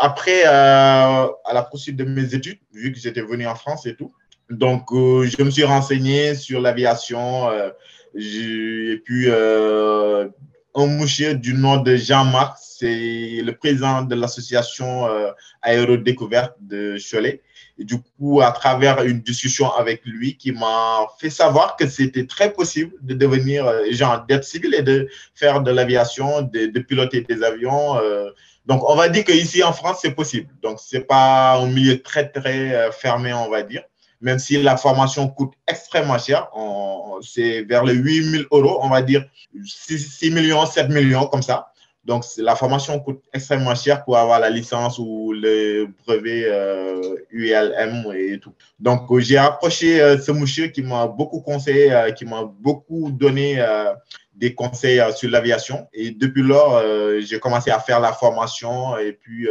après, 0.02 0.42
à 0.44 1.30
la 1.52 1.62
poursuite 1.62 1.96
de 1.96 2.04
mes 2.04 2.34
études, 2.34 2.58
vu 2.72 2.92
que 2.92 2.98
j'étais 2.98 3.22
venu 3.22 3.46
en 3.46 3.54
France 3.54 3.86
et 3.86 3.94
tout, 3.94 4.12
donc 4.50 4.88
je 4.90 5.42
me 5.42 5.50
suis 5.50 5.64
renseigné 5.64 6.34
sur 6.34 6.60
l'aviation. 6.60 7.50
et 8.14 9.02
puis, 9.04 9.26
un 10.78 10.86
monsieur 10.86 11.34
du 11.34 11.54
nom 11.54 11.78
de 11.78 11.96
Jean-Marc, 11.96 12.56
c'est 12.60 13.40
le 13.42 13.52
président 13.52 14.02
de 14.02 14.14
l'association 14.14 15.06
euh, 15.06 15.30
Aérodécouverte 15.62 16.54
de 16.60 16.96
Cholet. 16.98 17.42
Et 17.78 17.84
du 17.84 17.96
coup, 18.00 18.40
à 18.40 18.52
travers 18.52 19.02
une 19.02 19.20
discussion 19.20 19.72
avec 19.72 20.02
lui, 20.04 20.36
qui 20.36 20.52
m'a 20.52 21.06
fait 21.18 21.30
savoir 21.30 21.76
que 21.76 21.88
c'était 21.88 22.26
très 22.26 22.52
possible 22.52 22.92
de 23.02 23.14
devenir, 23.14 23.66
euh, 23.66 23.84
genre, 23.90 24.24
d'être 24.26 24.44
civil 24.44 24.74
et 24.74 24.82
de 24.82 25.08
faire 25.34 25.62
de 25.62 25.70
l'aviation, 25.72 26.42
de, 26.42 26.78
piloter 26.78 27.22
des 27.22 27.42
avions. 27.42 27.96
Euh. 27.96 28.30
Donc, 28.66 28.88
on 28.88 28.94
va 28.94 29.08
dire 29.08 29.24
qu'ici 29.24 29.64
en 29.64 29.72
France, 29.72 29.98
c'est 30.02 30.14
possible. 30.14 30.48
Donc, 30.62 30.78
ce 30.78 30.96
n'est 30.96 31.02
pas 31.02 31.56
un 31.56 31.66
milieu 31.66 32.00
très, 32.00 32.28
très 32.28 32.90
fermé, 32.92 33.32
on 33.32 33.50
va 33.50 33.62
dire 33.62 33.82
même 34.20 34.38
si 34.38 34.60
la 34.62 34.76
formation 34.76 35.28
coûte 35.28 35.52
extrêmement 35.66 36.18
cher, 36.18 36.50
c'est 37.22 37.62
vers 37.62 37.84
les 37.84 37.94
8 37.94 38.30
000 38.30 38.44
euros, 38.50 38.78
on 38.82 38.88
va 38.88 39.02
dire 39.02 39.24
6, 39.64 40.30
millions, 40.30 40.66
7 40.66 40.88
millions 40.88 41.26
comme 41.26 41.42
ça. 41.42 41.72
Donc, 42.04 42.24
la 42.38 42.56
formation 42.56 42.98
coûte 43.00 43.22
extrêmement 43.34 43.74
cher 43.74 44.04
pour 44.04 44.16
avoir 44.16 44.40
la 44.40 44.48
licence 44.48 44.98
ou 44.98 45.32
le 45.32 45.88
brevet 46.06 46.46
ULM 47.30 48.12
et 48.16 48.38
tout. 48.38 48.54
Donc, 48.78 49.18
j'ai 49.18 49.36
approché 49.36 49.98
ce 50.18 50.32
monsieur 50.32 50.68
qui 50.68 50.82
m'a 50.82 51.06
beaucoup 51.06 51.40
conseillé, 51.40 51.92
qui 52.16 52.24
m'a 52.24 52.44
beaucoup 52.44 53.10
donné 53.10 53.62
des 54.34 54.54
conseils 54.54 55.02
sur 55.14 55.28
l'aviation. 55.30 55.86
Et 55.92 56.12
depuis 56.12 56.42
lors, 56.42 56.82
j'ai 57.20 57.38
commencé 57.40 57.70
à 57.70 57.78
faire 57.78 58.00
la 58.00 58.12
formation 58.12 58.96
et 58.96 59.12
puis 59.12 59.48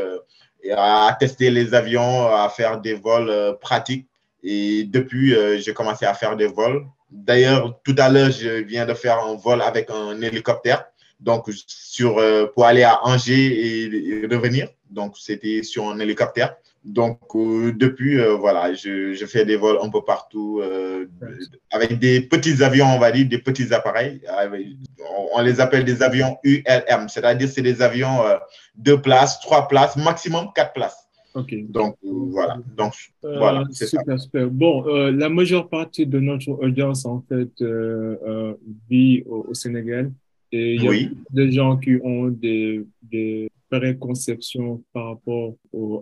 à 0.76 1.16
tester 1.20 1.52
les 1.52 1.76
avions, 1.76 2.28
à 2.28 2.50
faire 2.50 2.82
des 2.82 2.96
vols 2.96 3.58
pratiques. 3.62 4.08
Et 4.50 4.86
depuis, 4.86 5.36
j'ai 5.60 5.74
commencé 5.74 6.06
à 6.06 6.14
faire 6.14 6.38
des 6.38 6.48
vols. 6.48 6.86
D'ailleurs, 7.12 7.80
tout 7.84 7.96
à 7.98 8.10
l'heure, 8.10 8.32
je 8.32 8.64
viens 8.64 8.86
de 8.86 8.94
faire 8.94 9.20
un 9.20 9.36
vol 9.36 9.62
avec 9.62 9.90
un 9.90 10.22
hélicoptère 10.22 10.86
donc 11.20 11.50
sur, 11.68 12.18
euh, 12.18 12.46
pour 12.54 12.66
aller 12.66 12.84
à 12.84 13.06
Angers 13.06 13.86
et, 13.86 14.28
revenir. 14.28 14.70
Donc, 14.90 15.18
c'était 15.18 15.64
sur 15.64 15.90
un 15.90 16.00
hélicoptère. 16.00 16.56
Donc, 16.84 17.20
euh, 17.36 17.74
depuis, 17.74 18.20
euh, 18.20 18.36
voilà, 18.36 18.74
je, 18.74 19.14
je, 19.14 19.26
fais 19.26 19.44
des 19.44 19.58
vols 19.58 19.80
un 19.82 19.90
peu 19.90 20.04
partout 20.04 20.62
avec 21.72 22.00
des 22.00 22.22
petits 22.22 22.64
avions, 22.64 22.88
on 22.88 23.00
va 23.00 23.12
dire, 23.12 23.28
des 23.28 23.40
petits 23.40 23.74
appareils. 23.74 24.22
on, 25.34 25.42
les 25.42 25.60
appelle 25.60 25.84
des 25.84 26.02
avions 26.02 26.38
ULM, 26.44 27.10
c'est-à-dire 27.10 27.50
c'est 27.50 27.62
des 27.62 27.82
avions 27.82 28.22
deux 28.76 29.02
places, 29.02 29.40
trois 29.42 29.68
places, 29.68 29.98
maximum 29.98 30.50
quatre 30.56 30.74
places. 30.74 31.07
Ok. 31.38 31.54
Donc, 31.70 31.96
voilà. 32.04 32.60
Donc, 32.78 32.94
voilà, 33.22 33.64
c'est 33.72 33.88
ça. 33.88 34.02
Super. 34.18 34.50
Bon, 34.50 34.84
la 35.12 35.30
majeure 35.30 35.70
partie 35.70 36.06
de 36.06 36.20
notre 36.20 36.50
audience, 36.50 37.06
en 37.06 37.24
fait, 37.30 37.52
vit 38.90 39.24
au 39.26 39.54
Sénégal. 39.54 40.12
Et 40.52 40.76
il 40.76 40.84
y 40.84 40.88
a 40.88 41.10
des 41.32 41.52
gens 41.52 41.78
qui 41.78 41.98
ont 42.02 42.30
des, 42.30 42.86
des 43.02 43.50
préconceptions 43.70 44.84
par 44.94 45.08
rapport 45.08 45.56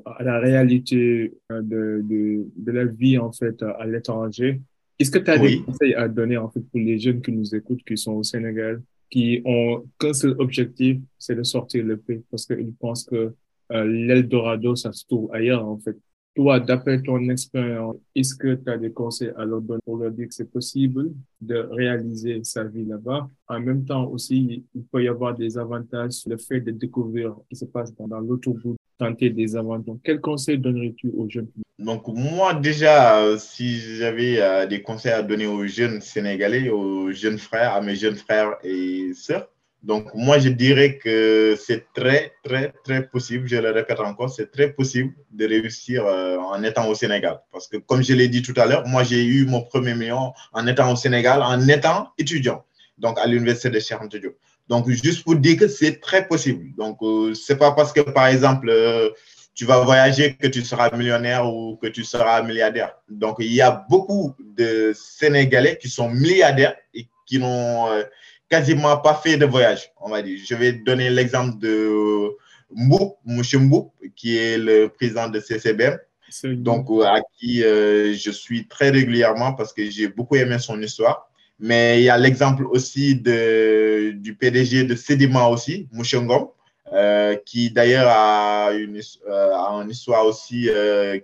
à 0.06 0.24
la 0.24 0.40
réalité 0.40 1.34
euh, 1.52 1.62
de, 1.62 2.02
de, 2.04 2.48
de, 2.56 2.72
la 2.72 2.86
vie, 2.86 3.18
en 3.18 3.32
fait, 3.32 3.62
à 3.64 3.86
l'étranger. 3.86 4.62
Est-ce 5.00 5.12
que 5.12 5.20
tu 5.20 5.32
as 5.32 5.38
des 5.38 5.62
conseils 5.62 5.96
à 5.96 6.08
donner, 6.08 6.38
en 6.38 6.50
fait, 6.50 6.62
pour 6.62 6.80
les 6.80 7.00
jeunes 7.00 7.22
qui 7.22 7.32
nous 7.32 7.56
écoutent, 7.56 7.84
qui 7.84 7.98
sont 7.98 8.14
au 8.14 8.24
Sénégal, 8.24 8.82
qui 9.10 9.42
ont 9.46 9.84
qu'un 10.00 10.14
seul 10.14 10.36
objectif, 10.40 10.98
c'est 11.18 11.36
de 11.36 11.44
sortir 11.44 11.84
le 11.84 11.98
pays? 11.98 12.24
Parce 12.30 12.46
qu'ils 12.46 12.74
pensent 12.80 13.06
que 13.06 13.34
euh, 13.72 13.84
l'Eldorado, 13.86 14.76
ça 14.76 14.92
se 14.92 15.06
trouve 15.06 15.30
ailleurs, 15.34 15.68
en 15.68 15.78
fait 15.80 15.98
toi, 16.36 16.60
d'après 16.60 17.02
ton 17.02 17.30
expérience, 17.30 17.96
est-ce 18.14 18.36
que 18.36 18.56
tu 18.56 18.70
as 18.70 18.78
des 18.78 18.92
conseils 18.92 19.32
à 19.38 19.46
leur 19.46 19.62
donner 19.62 19.80
pour 19.86 19.98
leur 19.98 20.12
dire 20.12 20.28
que 20.28 20.34
c'est 20.34 20.52
possible 20.52 21.12
de 21.40 21.56
réaliser 21.72 22.42
sa 22.44 22.66
vie 22.66 22.84
là-bas? 22.84 23.30
En 23.48 23.60
même 23.62 23.86
temps 23.86 24.06
aussi, 24.08 24.64
il 24.76 24.84
peut 24.84 25.02
y 25.02 25.08
avoir 25.08 25.34
des 25.34 25.58
avantages, 25.58 26.26
le 26.28 26.38
fait 26.38 26.60
de 26.60 26.72
découvrir 26.72 27.36
ce 27.44 27.50
qui 27.50 27.56
se 27.56 27.66
passe 27.66 27.96
dans, 27.96 28.22
bout, 28.22 28.42
tenter 28.98 29.30
des 29.30 29.56
aventures. 29.56 29.98
Quels 30.04 30.20
conseils 30.20 30.58
donnerais-tu 30.58 31.10
aux 31.16 31.30
jeunes? 31.30 31.48
Donc, 31.80 32.06
moi, 32.08 32.54
déjà, 32.54 33.22
euh, 33.24 33.38
si 33.38 33.80
j'avais 33.98 34.42
euh, 34.42 34.66
des 34.66 34.82
conseils 34.82 35.14
à 35.14 35.24
donner 35.24 35.48
aux 35.48 35.66
jeunes 35.66 36.02
Sénégalais, 36.02 36.70
aux 36.70 37.12
jeunes 37.12 37.38
frères, 37.38 37.76
à 37.76 37.82
mes 37.82 37.96
jeunes 37.96 38.16
frères 38.16 38.56
et 38.64 39.14
sœurs, 39.14 39.50
donc, 39.86 40.08
moi, 40.16 40.40
je 40.40 40.50
dirais 40.50 40.98
que 40.98 41.56
c'est 41.64 41.94
très, 41.94 42.34
très, 42.44 42.74
très 42.84 43.08
possible, 43.08 43.48
je 43.48 43.58
le 43.58 43.70
répète 43.70 44.00
encore, 44.00 44.32
c'est 44.32 44.52
très 44.52 44.72
possible 44.74 45.14
de 45.32 45.46
réussir 45.46 46.04
euh, 46.08 46.38
en 46.38 46.64
étant 46.64 46.88
au 46.88 46.96
Sénégal. 46.96 47.40
Parce 47.52 47.68
que, 47.68 47.78
comme 47.78 48.02
je 48.02 48.14
l'ai 48.14 48.28
dit 48.28 48.42
tout 48.42 48.60
à 48.60 48.66
l'heure, 48.66 48.88
moi, 48.88 49.04
j'ai 49.04 49.24
eu 49.24 49.46
mon 49.46 49.62
premier 49.62 49.94
million 49.94 50.34
en 50.54 50.66
étant 50.66 50.92
au 50.92 50.96
Sénégal, 50.96 51.44
en 51.44 51.68
étant 51.68 52.10
étudiant, 52.18 52.66
donc 52.98 53.20
à 53.20 53.28
l'université 53.28 53.70
de 53.70 53.80
Cheikh 53.80 54.00
Donc, 54.68 54.90
juste 54.90 55.24
pour 55.24 55.36
dire 55.36 55.58
que 55.58 55.68
c'est 55.68 56.00
très 56.00 56.28
possible. 56.28 56.74
Donc, 56.76 56.98
euh, 57.04 57.36
c'est 57.36 57.58
pas 57.58 57.72
parce 57.74 57.94
que, 57.94 58.02
par 58.02 58.26
exemple, 58.26 58.70
euh, 58.70 59.12
tu 59.54 59.66
vas 59.66 59.82
voyager 59.82 60.34
que 60.34 60.48
tu 60.48 60.64
seras 60.64 60.90
millionnaire 60.98 61.48
ou 61.48 61.78
que 61.80 61.88
tu 61.88 62.04
seras 62.04 62.42
milliardaire. 62.42 62.96
Donc, 63.08 63.36
il 63.38 63.54
y 63.54 63.62
a 63.62 63.86
beaucoup 63.88 64.34
de 64.40 64.94
Sénégalais 64.96 65.78
qui 65.80 65.90
sont 65.90 66.10
milliardaires 66.10 66.76
et 66.96 67.08
qui 67.28 67.38
n'ont 67.38 67.88
quasiment 68.50 68.98
pas 68.98 69.16
fait 69.16 69.38
de 69.38 69.46
voyage, 69.46 69.92
on 70.02 70.10
va 70.10 70.22
dire. 70.22 70.40
Je 70.44 70.56
vais 70.56 70.74
donner 70.74 71.10
l'exemple 71.10 71.58
de 71.60 72.30
Mboup, 72.72 73.18
M. 73.28 73.42
Mboup, 73.62 73.94
qui 74.16 74.38
est 74.38 74.58
le 74.58 74.88
président 74.88 75.30
de 75.30 75.40
CCBM, 75.40 75.98
donc 76.44 76.88
à 77.04 77.22
qui 77.38 77.64
euh, 77.64 78.14
je 78.14 78.32
suis 78.32 78.68
très 78.68 78.90
régulièrement 78.90 79.54
parce 79.54 79.74
que 79.74 79.90
j'ai 79.90 80.08
beaucoup 80.08 80.36
aimé 80.36 80.60
son 80.60 80.82
histoire. 80.82 81.30
Mais 81.58 82.02
il 82.02 82.04
y 82.04 82.10
a 82.10 82.18
l'exemple 82.18 82.66
aussi 82.66 83.16
de, 83.16 84.12
du 84.18 84.36
PDG 84.36 84.84
de 84.84 84.94
Sedima 84.94 85.48
aussi, 85.48 85.88
Mouchengom, 85.94 86.50
euh, 86.92 87.38
qui 87.46 87.72
d'ailleurs 87.72 88.08
a 88.10 88.74
une, 88.74 89.00
euh, 89.30 89.54
une 89.54 89.90
histoire 89.90 90.26
aussi 90.26 90.70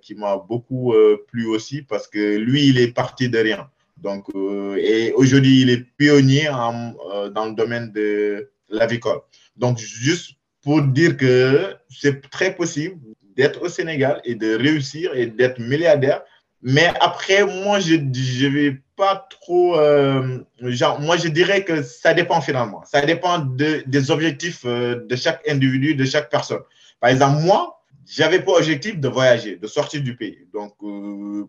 qui 0.01 0.15
m'a 0.15 0.38
beaucoup 0.38 0.93
plu 1.28 1.47
aussi 1.47 1.82
parce 1.82 2.07
que 2.07 2.38
lui, 2.38 2.67
il 2.67 2.80
est 2.80 2.93
parti 2.93 3.30
de 3.30 3.39
rien. 3.39 3.69
Donc, 4.02 4.26
euh, 4.36 4.76
et 4.78 5.14
aujourd'hui, 5.14 5.62
il 5.62 5.70
est 5.70 5.86
pionnier 5.97 6.47
euh, 6.47 7.30
dans 7.30 7.45
le 7.45 7.54
domaine 7.54 7.91
de 7.91 8.52
l'avicole. 8.70 9.20
Donc, 9.56 9.78
juste 9.78 10.32
pour 10.64 10.82
dire 10.82 11.18
que 11.18 11.76
c'est 11.89 12.30
très 12.30 12.56
possible 12.56 12.97
d'être 13.38 13.62
au 13.62 13.70
Sénégal 13.70 14.20
et 14.24 14.36
de 14.36 14.56
réussir 14.56 15.16
et 15.16 15.28
d'être 15.28 15.60
milliardaire. 15.60 16.24
Mais 16.64 16.91
après, 16.99 17.43
moi, 17.45 17.80
je 17.80 17.95
ne 17.95 18.49
vais 18.49 18.78
pas 18.95 19.28
trop. 19.30 19.78
Euh, 19.78 20.39
genre, 20.62 20.99
moi, 20.99 21.18
je 21.18 21.28
dirais 21.28 21.64
que 21.64 21.82
ça 21.82 22.14
dépend 22.14 22.41
finalement. 22.41 22.84
Ça 22.86 23.02
dépend 23.02 23.39
de, 23.39 23.84
des 23.86 24.12
objectifs 24.12 24.66
de 24.66 25.16
chaque 25.16 25.47
individu, 25.47 25.95
de 25.95 26.06
chaque 26.06 26.30
personne. 26.30 26.62
Par 26.99 27.10
exemple, 27.10 27.41
moi, 27.41 27.82
j'avais 28.08 28.41
pas 28.41 28.54
objectif 28.54 28.99
de 28.99 29.08
voyager, 29.08 29.56
de 29.56 29.68
sortir 29.68 30.02
du 30.04 30.16
pays. 30.16 30.47
Donc, 30.54 30.76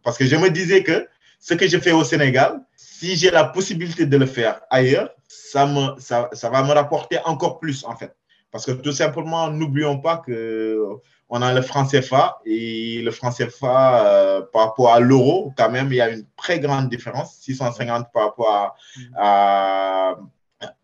parce 0.02 0.16
que 0.16 0.24
je 0.24 0.36
me 0.36 0.48
disais 0.48 0.82
que 0.82 1.06
ce 1.42 1.54
que 1.54 1.66
je 1.66 1.76
fais 1.78 1.90
au 1.90 2.04
Sénégal, 2.04 2.60
si 2.76 3.16
j'ai 3.16 3.30
la 3.30 3.44
possibilité 3.44 4.06
de 4.06 4.16
le 4.16 4.26
faire 4.26 4.60
ailleurs, 4.70 5.10
ça, 5.26 5.66
me, 5.66 5.98
ça, 5.98 6.30
ça, 6.32 6.48
va 6.48 6.62
me 6.62 6.72
rapporter 6.72 7.18
encore 7.24 7.58
plus 7.58 7.84
en 7.84 7.96
fait. 7.96 8.14
Parce 8.52 8.64
que 8.64 8.70
tout 8.70 8.92
simplement, 8.92 9.50
n'oublions 9.50 9.98
pas 9.98 10.18
que 10.18 10.78
on 11.28 11.42
a 11.42 11.52
le 11.52 11.62
franc 11.62 11.84
CFA 11.86 12.38
et 12.44 13.02
le 13.02 13.10
franc 13.10 13.30
CFA 13.32 14.06
euh, 14.06 14.42
par 14.52 14.66
rapport 14.66 14.94
à 14.94 15.00
l'euro, 15.00 15.52
quand 15.56 15.70
même, 15.70 15.88
il 15.90 15.96
y 15.96 16.00
a 16.00 16.10
une 16.10 16.24
très 16.36 16.60
grande 16.60 16.88
différence, 16.88 17.34
650 17.40 18.06
par 18.12 18.26
rapport 18.26 18.50
à, 18.50 18.74
à 19.16 20.16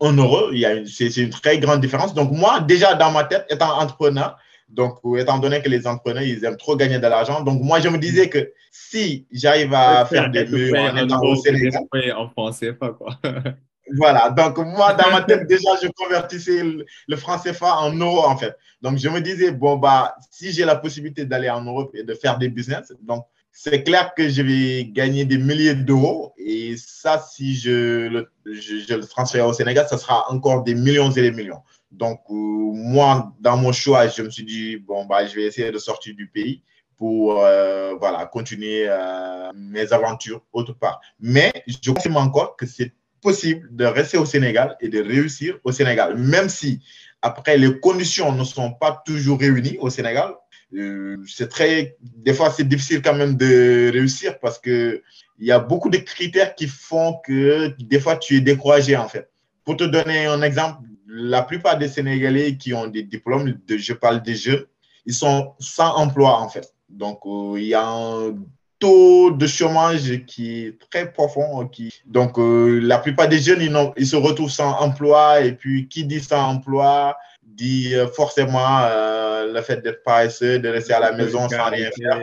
1 0.01 0.17
euro, 0.17 0.51
c'est 0.87 1.17
une 1.19 1.31
très 1.31 1.59
grande 1.61 1.81
différence. 1.81 2.15
Donc 2.15 2.33
moi, 2.33 2.61
déjà 2.61 2.95
dans 2.95 3.13
ma 3.13 3.25
tête, 3.25 3.47
étant 3.49 3.79
entrepreneur, 3.79 4.37
donc, 4.69 4.99
étant 5.19 5.39
donné 5.39 5.62
que 5.62 5.69
les 5.69 5.87
entrepreneurs, 5.87 6.23
ils 6.23 6.45
aiment 6.45 6.57
trop 6.57 6.77
gagner 6.77 6.99
de 6.99 7.07
l'argent. 7.07 7.43
Donc, 7.43 7.62
moi, 7.62 7.81
je 7.81 7.89
me 7.89 7.99
disais 7.99 8.29
que 8.29 8.53
si 8.71 9.27
j'arrive 9.33 9.73
à 9.73 10.05
faire 10.05 10.31
des 10.31 10.45
en 10.75 10.97
étant 10.97 11.21
au 11.23 11.37
Sénégal. 11.37 11.83
En 12.16 12.29
français, 12.29 12.73
pas 12.75 12.91
quoi. 12.91 13.19
voilà. 13.97 14.31
Donc, 14.31 14.59
moi, 14.59 14.93
dans 14.93 15.11
ma 15.11 15.23
tête, 15.23 15.47
déjà, 15.47 15.71
je 15.83 15.89
convertissais 15.97 16.62
le, 16.62 17.16
franc 17.16 17.39
CFA 17.39 17.77
en 17.77 17.95
euros, 17.95 18.25
en 18.25 18.37
fait. 18.37 18.55
Donc, 18.83 18.99
je 18.99 19.09
me 19.09 19.21
disais, 19.21 19.53
bon, 19.53 19.77
bah, 19.77 20.14
si 20.31 20.53
j'ai 20.53 20.64
la 20.64 20.77
possibilité 20.77 21.25
d'aller 21.25 21.49
en 21.49 21.62
Europe 21.62 21.91
et 21.95 22.03
de 22.03 22.14
faire 22.14 22.39
des 22.39 22.51
business, 22.51 22.93
donc, 23.03 23.25
c'est 23.51 23.83
clair 23.83 24.12
que 24.14 24.29
je 24.29 24.43
vais 24.43 24.85
gagner 24.85 25.25
des 25.25 25.39
milliers 25.39 25.75
d'euros. 25.75 26.35
Et 26.37 26.77
ça, 26.77 27.19
si 27.19 27.57
je 27.57 28.07
le, 28.09 28.31
je, 28.45 28.85
je 28.87 28.95
le 28.95 29.05
transfère 29.05 29.47
au 29.49 29.53
Sénégal, 29.53 29.87
ça 29.89 29.99
sera 29.99 30.31
encore 30.31 30.62
des 30.62 30.75
millions 30.75 31.11
et 31.11 31.23
des 31.23 31.33
millions. 31.33 31.62
Donc, 31.91 32.20
euh, 32.30 32.34
moi, 32.34 33.32
dans 33.41 33.57
mon 33.57 33.72
choix, 33.72 34.09
je 34.09 34.22
me 34.22 34.30
suis 34.30 34.45
dit, 34.45 34.76
bon, 34.76 35.07
bah, 35.07 35.26
je 35.26 35.34
vais 35.34 35.45
essayer 35.45 35.70
de 35.70 35.78
sortir 35.78 36.14
du 36.14 36.28
pays 36.28 36.62
pour 36.97 37.41
euh, 37.41 37.95
voilà, 37.99 38.26
continuer 38.26 38.86
euh, 38.89 39.51
mes 39.55 39.93
aventures 39.93 40.43
autre 40.53 40.74
part. 40.74 41.01
Mais 41.20 41.53
je 41.66 41.91
confirme 41.91 42.16
encore 42.16 42.57
que 42.57 42.66
c'est 42.66 42.93
possible 43.22 43.68
de 43.74 43.84
rester 43.84 44.18
au 44.18 44.24
Sénégal 44.24 44.76
et 44.80 44.89
de 44.89 45.01
réussir 45.01 45.59
au 45.64 45.72
Sénégal, 45.72 46.16
même 46.16 46.49
si 46.49 46.80
après 47.22 47.57
les 47.57 47.80
conditions 47.80 48.32
ne 48.32 48.45
sont 48.45 48.72
pas 48.72 49.03
toujours 49.05 49.39
réunies 49.39 49.76
au 49.80 49.91
Sénégal. 49.91 50.34
c'est 51.26 51.49
très, 51.49 51.97
des 52.01 52.34
fois, 52.34 52.51
c'est 52.51 52.68
difficile 52.68 53.01
quand 53.01 53.14
même 53.14 53.36
de 53.36 53.91
réussir 53.93 54.39
parce 54.39 54.59
que 54.59 55.03
il 55.39 55.47
y 55.47 55.53
a 55.53 55.59
beaucoup 55.61 55.89
de 55.89 55.99
critères 55.99 56.55
qui 56.55 56.66
font 56.66 57.20
que 57.24 57.74
des 57.78 58.01
fois 58.01 58.16
tu 58.16 58.36
es 58.36 58.41
découragé 58.41 58.97
en 58.97 59.09
fait. 59.09 59.30
Pour 59.64 59.76
te 59.76 59.84
donner 59.84 60.26
un 60.26 60.43
exemple, 60.43 60.80
la 61.09 61.43
plupart 61.43 61.79
des 61.79 61.89
Sénégalais 61.89 62.57
qui 62.57 62.75
ont 62.75 62.87
des 62.87 63.03
diplômes, 63.03 63.59
de, 63.67 63.77
je 63.79 63.93
parle 63.95 64.23
des 64.23 64.35
jeunes, 64.35 64.65
ils 65.07 65.15
sont 65.15 65.55
sans 65.59 65.95
emploi 65.97 66.39
en 66.39 66.49
fait. 66.49 66.75
Donc, 66.89 67.21
euh, 67.27 67.55
il 67.57 67.67
y 67.67 67.75
a 67.75 67.87
un 67.87 68.35
taux 68.79 69.31
de 69.31 69.47
chômage 69.47 70.25
qui 70.27 70.67
est 70.67 70.79
très 70.91 71.11
profond. 71.11 71.67
Qui... 71.67 71.93
Donc, 72.07 72.39
euh, 72.39 72.79
la 72.81 72.99
plupart 72.99 73.29
des 73.29 73.39
jeunes, 73.41 73.63
ils, 73.63 73.75
ils, 73.97 74.07
se 74.07 74.17
retrouvent 74.17 74.51
sans 74.51 74.79
emploi. 74.79 75.41
Et 75.41 75.53
puis, 75.53 75.89
qui 75.89 76.05
dit 76.05 76.21
sans 76.21 76.51
emploi 76.51 77.17
dit 77.43 77.95
euh, 77.95 78.07
forcément 78.07 78.87
le 79.53 79.61
fait 79.63 79.83
d'être 79.83 80.05
paresseux, 80.05 80.61
de 80.61 80.69
rester 80.69 80.93
à 80.93 81.01
la 81.01 81.13
maison 81.13 81.49
sans 81.49 81.71
rien 81.71 81.91
faire. 81.97 82.21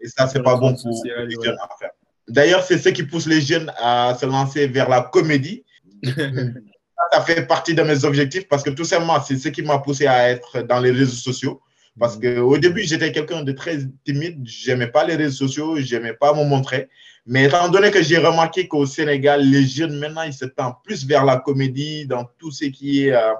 Et 0.00 0.08
ça, 0.08 0.28
c'est 0.28 0.42
pas 0.42 0.56
bon 0.56 0.74
pour 0.74 1.02
les 1.04 1.36
jeunes 1.42 1.56
à 1.60 1.68
faire. 1.78 1.90
D'ailleurs, 2.28 2.62
c'est 2.62 2.78
ce 2.78 2.90
qui 2.90 3.02
pousse 3.02 3.26
les 3.26 3.40
jeunes 3.40 3.72
à 3.78 4.16
se 4.20 4.26
lancer 4.26 4.66
vers 4.68 4.88
la 4.88 5.00
comédie. 5.00 5.64
ça 7.12 7.20
fait 7.20 7.46
partie 7.46 7.74
de 7.74 7.82
mes 7.82 8.04
objectifs 8.04 8.48
parce 8.48 8.62
que 8.62 8.70
tout 8.70 8.84
simplement, 8.84 9.20
c'est 9.22 9.36
ce 9.36 9.48
qui 9.48 9.62
m'a 9.62 9.78
poussé 9.78 10.06
à 10.06 10.30
être 10.30 10.62
dans 10.62 10.80
les 10.80 10.90
réseaux 10.90 11.12
sociaux. 11.12 11.60
Parce 11.98 12.18
qu'au 12.18 12.58
début, 12.58 12.82
j'étais 12.82 13.10
quelqu'un 13.10 13.42
de 13.42 13.52
très 13.52 13.78
timide. 14.04 14.46
Je 14.46 14.70
n'aimais 14.70 14.88
pas 14.88 15.04
les 15.04 15.16
réseaux 15.16 15.46
sociaux, 15.46 15.76
je 15.78 15.96
n'aimais 15.96 16.12
pas 16.12 16.34
me 16.34 16.44
montrer. 16.44 16.88
Mais 17.26 17.44
étant 17.44 17.68
donné 17.68 17.90
que 17.90 18.02
j'ai 18.02 18.18
remarqué 18.18 18.68
qu'au 18.68 18.86
Sénégal, 18.86 19.42
les 19.48 19.66
jeunes, 19.66 19.98
maintenant, 19.98 20.22
ils 20.22 20.32
se 20.32 20.44
tendent 20.44 20.76
plus 20.84 21.06
vers 21.06 21.24
la 21.24 21.38
comédie, 21.38 22.06
dans 22.06 22.24
tout 22.38 22.52
ce 22.52 22.66
qui 22.66 23.06
est 23.06 23.12
euh, 23.12 23.32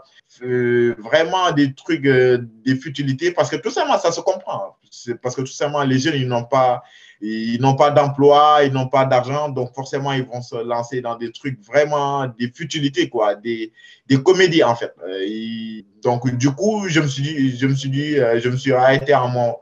euh, 0.43 0.95
vraiment 0.99 1.53
des 1.53 1.75
trucs, 1.75 2.07
euh, 2.07 2.39
des 2.65 2.77
futilités, 2.77 3.31
parce 3.33 3.51
que 3.51 3.57
tout 3.57 3.71
simplement, 3.71 3.99
ça 3.99 4.13
se 4.13 4.21
comprend. 4.21 4.77
Parce 5.23 5.35
que 5.35 5.43
tout 5.43 5.47
simplement, 5.47 5.85
les 5.85 5.99
jeunes, 5.99 6.15
ils 6.17 6.29
n'ont 6.29 6.45
pas, 6.45 6.83
ils 7.21 7.61
n'ont 7.61 7.75
pas 7.75 7.91
d'emploi, 7.91 8.61
ils 8.65 8.73
n'ont 8.73 8.89
pas 8.89 9.05
d'argent, 9.05 9.49
donc 9.49 9.75
forcément, 9.75 10.13
ils 10.13 10.25
vont 10.25 10.41
se 10.43 10.57
lancer 10.57 11.01
dans 11.01 11.17
des 11.17 11.33
trucs 11.33 11.61
vraiment, 11.65 12.27
des 12.27 12.51
futilités, 12.55 13.09
quoi, 13.09 13.35
des, 13.35 13.73
des 14.07 14.23
comédies, 14.23 14.65
en 14.65 14.75
fait. 14.75 14.95
Euh, 15.09 15.83
donc, 16.03 16.31
du 16.37 16.51
coup, 16.51 16.89
je 16.89 17.01
me 17.01 17.07
suis 17.07 17.23
dit, 17.23 17.57
je 17.57 17.67
me 17.67 17.75
suis 17.75 17.91
dit, 17.91 18.19
euh, 18.19 18.41
je 18.41 18.49
me 18.49 18.57
suis 18.57 18.73
arrêté 18.73 19.13
à 19.13 19.21
un 19.21 19.29
moment, 19.29 19.61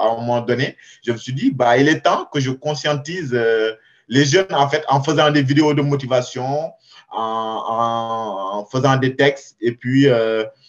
à 0.00 0.08
un 0.08 0.16
moment 0.16 0.40
donné, 0.40 0.76
je 1.04 1.12
me 1.12 1.16
suis 1.16 1.32
dit, 1.32 1.50
bah, 1.50 1.78
il 1.78 1.88
est 1.88 2.00
temps 2.00 2.26
que 2.32 2.40
je 2.40 2.50
conscientise 2.50 3.38
les 4.08 4.24
jeunes, 4.24 4.52
en 4.52 4.68
fait, 4.68 4.84
en 4.88 5.02
faisant 5.02 5.30
des 5.30 5.42
vidéos 5.42 5.72
de 5.74 5.82
motivation, 5.82 6.72
en, 7.14 8.58
en 8.58 8.66
faisant 8.66 8.96
des 8.96 9.16
textes, 9.16 9.56
et 9.60 9.72
puis 9.72 10.08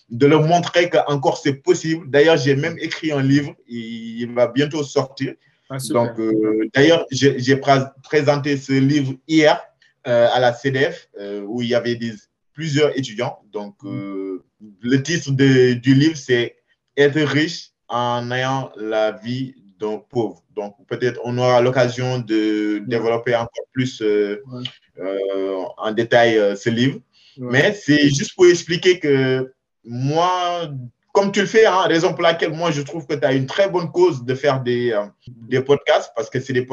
de 0.09 0.25
leur 0.25 0.43
montrer 0.43 0.89
qu'encore 0.89 1.37
c'est 1.37 1.53
possible. 1.53 2.09
D'ailleurs, 2.09 2.37
j'ai 2.37 2.55
même 2.55 2.77
écrit 2.79 3.11
un 3.11 3.21
livre, 3.21 3.55
il 3.67 4.31
va 4.33 4.47
bientôt 4.47 4.83
sortir. 4.83 5.33
Ah, 5.69 5.77
Donc, 5.89 6.19
euh, 6.19 6.69
d'ailleurs, 6.73 7.05
j'ai 7.11 7.59
présenté 8.03 8.57
ce 8.57 8.73
livre 8.73 9.13
hier 9.27 9.59
euh, 10.07 10.27
à 10.31 10.39
la 10.39 10.53
CDF 10.53 11.09
euh, 11.19 11.41
où 11.41 11.61
il 11.61 11.69
y 11.69 11.75
avait 11.75 11.95
des, 11.95 12.13
plusieurs 12.53 12.95
étudiants. 12.97 13.39
Donc, 13.51 13.75
mm. 13.81 14.37
le 14.81 15.03
titre 15.03 15.31
de, 15.31 15.73
du 15.73 15.95
livre, 15.95 16.17
c'est 16.17 16.57
Être 16.97 17.19
riche 17.21 17.71
en 17.87 18.31
ayant 18.31 18.71
la 18.77 19.11
vie 19.11 19.55
d'un 19.79 19.97
pauvre. 19.97 20.43
Donc, 20.55 20.75
peut-être 20.87 21.19
on 21.23 21.37
aura 21.37 21.61
l'occasion 21.61 22.19
de 22.19 22.83
développer 22.87 23.35
encore 23.35 23.65
plus 23.73 24.01
en 24.99 25.91
détail 25.91 26.57
ce 26.57 26.69
livre. 26.69 26.99
Mais 27.37 27.73
c'est 27.73 28.09
juste 28.09 28.35
pour 28.35 28.47
expliquer 28.47 28.99
que 28.99 29.51
moi, 29.83 30.69
comme 31.11 31.31
tu 31.31 31.41
le 31.41 31.45
fais, 31.45 31.65
hein, 31.65 31.83
raison 31.83 32.13
pour 32.13 32.23
laquelle 32.23 32.51
moi 32.51 32.71
je 32.71 32.81
trouve 32.81 33.05
que 33.05 33.13
tu 33.13 33.25
as 33.25 33.33
une 33.33 33.45
très 33.45 33.69
bonne 33.69 33.91
cause 33.91 34.23
de 34.23 34.35
faire 34.35 34.61
des, 34.61 34.91
euh, 34.91 35.05
des 35.27 35.61
podcasts 35.61 36.11
parce 36.15 36.29
que 36.29 36.39
c'est 36.39 36.53
des 36.53 36.67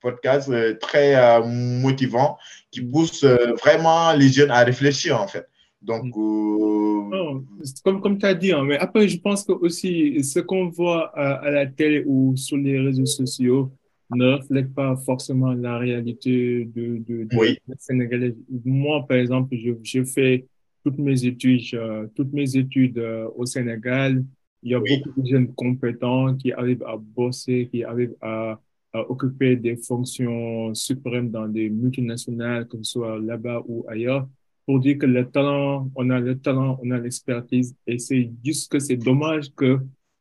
podcasts 0.00 0.48
euh, 0.48 0.74
très 0.74 1.14
euh, 1.14 1.44
motivants 1.44 2.36
qui 2.70 2.82
poussent 2.82 3.24
vraiment 3.24 4.12
les 4.12 4.28
jeunes 4.28 4.50
à 4.50 4.64
réfléchir 4.64 5.20
en 5.20 5.28
fait. 5.28 5.46
Donc, 5.80 6.04
mm. 6.06 7.44
comme, 7.84 8.00
comme 8.00 8.18
tu 8.18 8.26
as 8.26 8.34
dit, 8.34 8.52
hein, 8.52 8.64
mais 8.64 8.78
après, 8.78 9.08
je 9.08 9.18
pense 9.20 9.44
que 9.44 9.52
aussi 9.52 10.22
ce 10.24 10.40
qu'on 10.40 10.68
voit 10.68 11.16
à, 11.16 11.50
la 11.50 11.66
télé 11.66 12.02
ou 12.04 12.36
sur 12.36 12.56
les 12.56 12.80
réseaux 12.80 13.06
sociaux 13.06 13.70
ne 14.16 14.32
reflète 14.36 14.72
pas 14.74 14.96
forcément 14.96 15.52
la 15.52 15.78
réalité 15.78 16.64
de, 16.64 16.98
de, 16.98 17.24
de, 17.24 17.58
Sénégalais. 17.78 18.34
Moi, 18.64 19.04
par 19.06 19.18
exemple, 19.18 19.54
je, 19.56 19.72
je 19.82 20.04
fais 20.04 20.46
toutes 20.84 20.98
mes 20.98 21.24
études, 21.24 21.62
euh, 21.74 22.06
toutes 22.14 22.32
mes 22.32 22.56
études 22.56 22.98
euh, 22.98 23.28
au 23.36 23.44
Sénégal, 23.44 24.24
il 24.62 24.72
y 24.72 24.74
a 24.74 24.80
beaucoup 24.80 25.20
de 25.20 25.26
jeunes 25.28 25.54
compétents 25.54 26.34
qui 26.36 26.52
arrivent 26.52 26.82
à 26.84 26.96
bosser, 26.96 27.68
qui 27.70 27.84
arrivent 27.84 28.16
à, 28.20 28.60
occuper 28.94 29.54
des 29.54 29.76
fonctions 29.76 30.74
suprêmes 30.74 31.30
dans 31.30 31.46
des 31.46 31.68
multinationales, 31.68 32.66
que 32.66 32.78
ce 32.78 32.84
soit 32.84 33.20
là-bas 33.20 33.62
ou 33.68 33.84
ailleurs, 33.86 34.26
pour 34.66 34.80
dire 34.80 34.98
que 34.98 35.06
le 35.06 35.28
talent, 35.28 35.88
on 35.94 36.08
a 36.10 36.18
le 36.18 36.36
talent, 36.38 36.80
on 36.82 36.90
a 36.90 36.98
l'expertise, 36.98 37.76
et 37.86 37.98
c'est 37.98 38.30
juste 38.44 38.72
que 38.72 38.78
c'est 38.78 38.96
dommage 38.96 39.54
que 39.54 39.78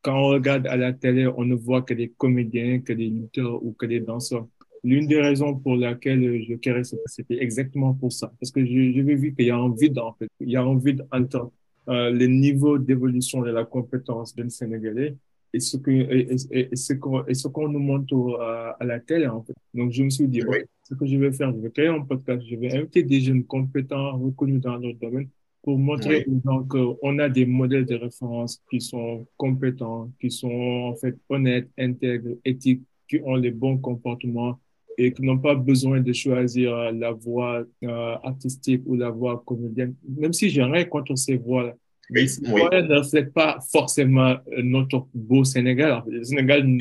quand 0.07 0.17
on 0.17 0.27
regarde 0.29 0.67
à 0.67 0.77
la 0.77 0.93
télé, 0.93 1.27
on 1.27 1.43
ne 1.43 1.53
voit 1.53 1.81
que 1.81 1.93
des 1.93 2.07
comédiens, 2.07 2.79
que 2.79 2.93
des 2.93 3.09
lutteurs 3.09 3.61
ou 3.61 3.73
que 3.73 3.85
des 3.85 3.99
danseurs. 3.99 4.47
L'une 4.81 5.05
des 5.05 5.19
raisons 5.19 5.53
pour 5.53 5.75
laquelle 5.75 6.41
je 6.47 6.53
créais 6.55 6.83
c'était 7.07 7.43
exactement 7.43 7.93
pour 7.93 8.13
ça. 8.13 8.31
Parce 8.39 8.51
que 8.51 8.65
j'avais 8.65 9.15
vu 9.15 9.35
qu'il 9.35 9.47
y 9.47 9.49
a 9.49 9.57
un 9.57 9.73
vide, 9.75 9.99
en 9.99 10.13
fait. 10.13 10.29
Il 10.39 10.49
y 10.49 10.55
a 10.55 10.61
un 10.61 10.77
vide 10.77 11.05
entre 11.11 11.51
euh, 11.89 12.09
le 12.09 12.25
niveau 12.27 12.77
d'évolution 12.77 13.41
de 13.41 13.49
la 13.49 13.65
compétence 13.65 14.33
d'un 14.33 14.47
Sénégalais 14.47 15.17
et 15.51 15.59
ce 15.59 15.75
et, 15.89 16.35
et, 16.51 16.99
qu'on 16.99 17.25
et 17.25 17.33
ce 17.33 17.49
qu'on 17.49 17.67
nous 17.67 17.79
montre 17.79 18.39
à, 18.79 18.85
la 18.85 19.01
télé 19.01 19.27
en 19.27 19.43
fait. 19.43 19.55
Donc 19.73 19.91
je 19.91 20.03
me 20.03 20.09
suis 20.09 20.27
dit 20.29 20.41
ce 20.83 20.93
que 20.95 21.05
je 21.05 21.17
vais 21.17 21.33
faire, 21.33 21.51
je 21.53 21.59
vais 21.59 21.69
créer 21.71 21.87
un 21.87 22.01
podcast, 22.01 22.41
je 22.49 22.55
vais 22.55 22.71
inviter 22.77 23.03
des 23.03 23.19
jeunes 23.19 23.43
compétents 23.43 24.17
reconnus 24.17 24.61
dans 24.61 24.77
leur 24.77 24.93
domaine 24.95 25.27
pour 25.67 25.77
montrer 25.77 26.23
donc 26.29 26.69
qu'on 26.69 27.19
a 27.19 27.27
des 27.27 27.45
modèles 27.45 27.85
de 27.85 27.95
référence 27.95 28.63
qui 28.71 28.79
sont 28.79 29.27
compétents, 29.35 30.09
qui 30.17 30.31
sont 30.31 30.93
en 30.93 30.95
fait 30.95 31.13
honnêtes, 31.27 31.67
intègres, 31.77 32.37
éthiques, 32.45 32.83
qui 33.05 33.19
ont 33.25 33.35
les 33.35 33.51
bons 33.51 33.77
comportements 33.77 34.57
et 34.97 35.11
qui 35.11 35.23
n'ont 35.23 35.39
pas 35.39 35.55
besoin 35.55 35.99
de 35.99 36.13
choisir 36.13 36.73
euh, 36.73 36.93
la 36.93 37.11
voie 37.11 37.65
euh, 37.83 38.15
artistique 38.23 38.81
ou 38.85 38.95
la 38.95 39.09
voie 39.09 39.43
comédienne, 39.45 39.93
même 40.07 40.31
si 40.31 40.49
j'ai 40.49 40.63
rien 40.63 40.85
contre 40.85 41.17
ces 41.17 41.35
voies-là. 41.35 41.73
Mais 42.11 42.27
ces 42.27 42.47
voies 42.47 42.69
ne 42.81 42.99
reflètent 42.99 43.33
pas 43.33 43.59
forcément 43.69 44.37
euh, 44.53 44.61
notre 44.63 45.05
beau 45.13 45.43
Sénégal. 45.43 46.01
Le 46.07 46.23
Sénégal 46.23 46.65
ne 46.65 46.79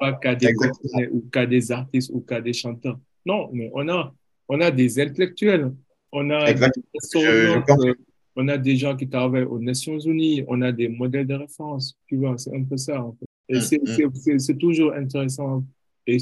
pas 0.00 0.14
qu'à 0.14 0.34
des 0.34 0.54
ou 1.12 1.20
qu'à 1.30 1.44
des 1.44 1.70
artistes 1.70 2.10
ou 2.14 2.22
qu'à 2.22 2.40
des 2.40 2.54
chanteurs. 2.54 2.98
Non, 3.26 3.50
mais 3.52 3.70
on 3.74 3.86
a, 3.90 4.14
on 4.48 4.58
a 4.62 4.70
des 4.70 4.98
intellectuels, 4.98 5.70
on 6.10 6.30
a 6.30 6.50
des 6.50 6.70
on 8.36 8.48
a 8.48 8.58
des 8.58 8.76
gens 8.76 8.96
qui 8.96 9.08
travaillent 9.08 9.44
aux 9.44 9.58
Nations 9.58 9.98
Unies, 9.98 10.42
on 10.48 10.62
a 10.62 10.72
des 10.72 10.88
modèles 10.88 11.26
de 11.26 11.34
référence. 11.34 11.96
Tu 12.06 12.16
vois, 12.16 12.36
c'est 12.38 12.54
un 12.54 12.64
peu 12.64 12.76
ça. 12.76 13.02
En 13.02 13.12
fait. 13.12 13.26
Et 13.48 13.58
mm, 13.58 14.34
mm. 14.34 14.38
c'est 14.38 14.58
toujours 14.58 14.92
intéressant 14.94 15.64
et 16.06 16.18